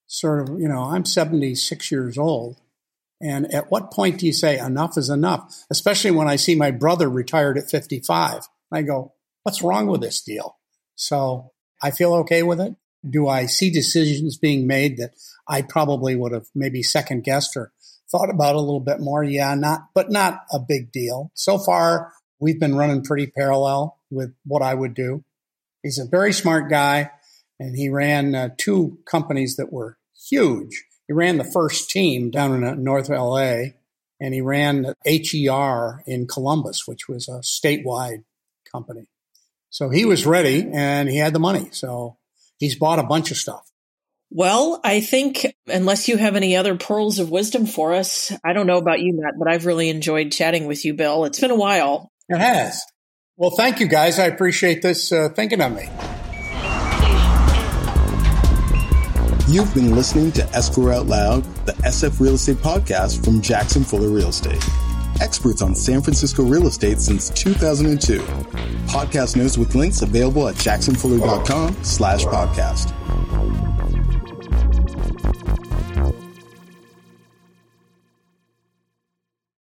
Sort 0.08 0.48
of, 0.48 0.58
you 0.62 0.70
know, 0.70 0.84
I'm 0.84 1.04
76 1.04 1.92
years 1.92 2.18
old. 2.18 2.62
And 3.22 3.54
at 3.54 3.70
what 3.70 3.92
point 3.92 4.20
do 4.20 4.26
you 4.26 4.34
say 4.34 4.58
enough 4.60 4.98
is 4.98 5.10
enough? 5.10 5.66
Especially 5.70 6.12
when 6.12 6.30
I 6.30 6.38
see 6.38 6.56
my 6.56 6.72
brother 6.72 7.10
retired 7.10 7.58
at 7.58 7.70
55. 7.70 8.48
I 8.72 8.82
go, 8.82 9.14
what's 9.44 9.62
wrong 9.62 9.88
with 9.88 10.00
this 10.00 10.22
deal? 10.22 10.58
So 10.96 11.52
I 11.84 11.92
feel 11.92 12.14
okay 12.14 12.44
with 12.44 12.62
it. 12.62 12.76
Do 13.08 13.28
I 13.28 13.46
see 13.46 13.70
decisions 13.70 14.38
being 14.38 14.68
made 14.68 14.98
that 14.98 15.12
I 15.48 15.62
probably 15.62 16.16
would 16.16 16.32
have 16.32 16.48
maybe 16.56 16.82
second 16.82 17.24
guessed 17.24 17.58
or 17.58 17.74
thought 18.16 18.30
about 18.30 18.56
a 18.56 18.60
little 18.60 18.80
bit 18.80 19.00
more. 19.00 19.24
Yeah, 19.24 19.56
not, 19.56 19.90
but 19.94 20.12
not 20.12 20.42
a 20.52 20.60
big 20.60 20.92
deal. 20.92 21.32
So 21.34 21.58
far, 21.58 22.14
we've 22.40 22.60
been 22.60 22.76
running 22.76 23.04
pretty 23.04 23.28
parallel 23.28 23.98
with 24.10 24.34
what 24.46 24.62
I 24.62 24.74
would 24.74 24.94
do. 24.94 25.24
He's 25.84 26.00
a 26.00 26.06
very 26.06 26.34
smart 26.34 26.70
guy, 26.70 27.12
and 27.60 27.76
he 27.76 27.90
ran 27.90 28.34
uh, 28.34 28.50
two 28.58 29.00
companies 29.06 29.56
that 29.58 29.72
were 29.72 29.98
huge. 30.30 30.84
He 31.08 31.14
ran 31.14 31.38
the 31.38 31.44
first 31.44 31.90
team 31.90 32.32
down 32.32 32.54
in 32.56 32.64
uh, 32.64 32.74
North 32.76 33.10
LA, 33.10 33.72
and 34.20 34.34
he 34.34 34.42
ran 34.42 34.94
HER 35.06 36.04
in 36.08 36.28
Columbus, 36.28 36.88
which 36.88 37.08
was 37.08 37.28
a 37.28 37.42
statewide 37.42 38.24
company. 38.72 39.08
So 39.70 39.90
he 39.90 40.06
was 40.06 40.26
ready 40.26 40.70
and 40.74 41.10
he 41.10 41.18
had 41.18 41.34
the 41.34 41.40
money. 41.40 41.68
So 41.72 42.18
he's 42.58 42.80
bought 42.80 42.98
a 42.98 43.04
bunch 43.04 43.30
of 43.32 43.38
stuff. 43.38 43.70
Well, 44.38 44.82
I 44.84 45.00
think 45.00 45.46
unless 45.68 46.10
you 46.10 46.18
have 46.18 46.36
any 46.36 46.58
other 46.58 46.76
pearls 46.76 47.20
of 47.20 47.32
wisdom 47.32 47.66
for 47.66 47.94
us, 47.94 48.34
I 48.44 48.52
don't 48.52 48.68
know 48.68 48.78
about 48.78 49.00
you, 49.00 49.14
Matt, 49.14 49.36
but 49.40 49.48
I've 49.50 49.66
really 49.66 49.88
enjoyed 49.88 50.34
chatting 50.34 50.68
with 50.68 50.84
you, 50.84 50.94
Bill. 50.94 51.24
It's 51.24 51.40
been 51.40 51.52
a 51.52 51.56
while. 51.56 52.12
It 52.28 52.40
has. 52.40 52.84
Well, 53.38 53.52
thank 53.52 53.80
you 53.80 53.88
guys. 53.88 54.20
I 54.20 54.26
appreciate 54.26 54.82
this 54.82 55.14
uh, 55.14 55.30
thinking 55.30 55.62
of 55.62 55.72
me. 55.72 55.84
You've 59.48 59.74
been 59.74 59.96
listening 59.96 60.34
to 60.34 60.44
Escrow 60.50 60.92
Out 60.92 61.06
Loud, 61.06 61.46
the 61.66 61.72
SF 61.84 62.20
Real 62.20 62.34
Estate 62.34 62.58
podcast 62.58 63.24
from 63.24 63.40
Jackson 63.40 63.86
Fuller 63.86 64.10
Real 64.10 64.28
Estate. 64.28 64.62
Experts 65.22 65.62
on 65.62 65.74
San 65.74 66.02
Francisco 66.02 66.44
real 66.44 66.68
estate 66.68 67.00
since 67.00 67.30
2002. 67.30 68.20
Podcast 68.88 69.38
notes 69.38 69.58
with 69.58 69.76
links 69.76 70.02
available 70.02 70.50
at 70.50 70.56
jacksonfuller.com 70.56 71.82
slash 71.86 72.26
podcast. 72.26 72.92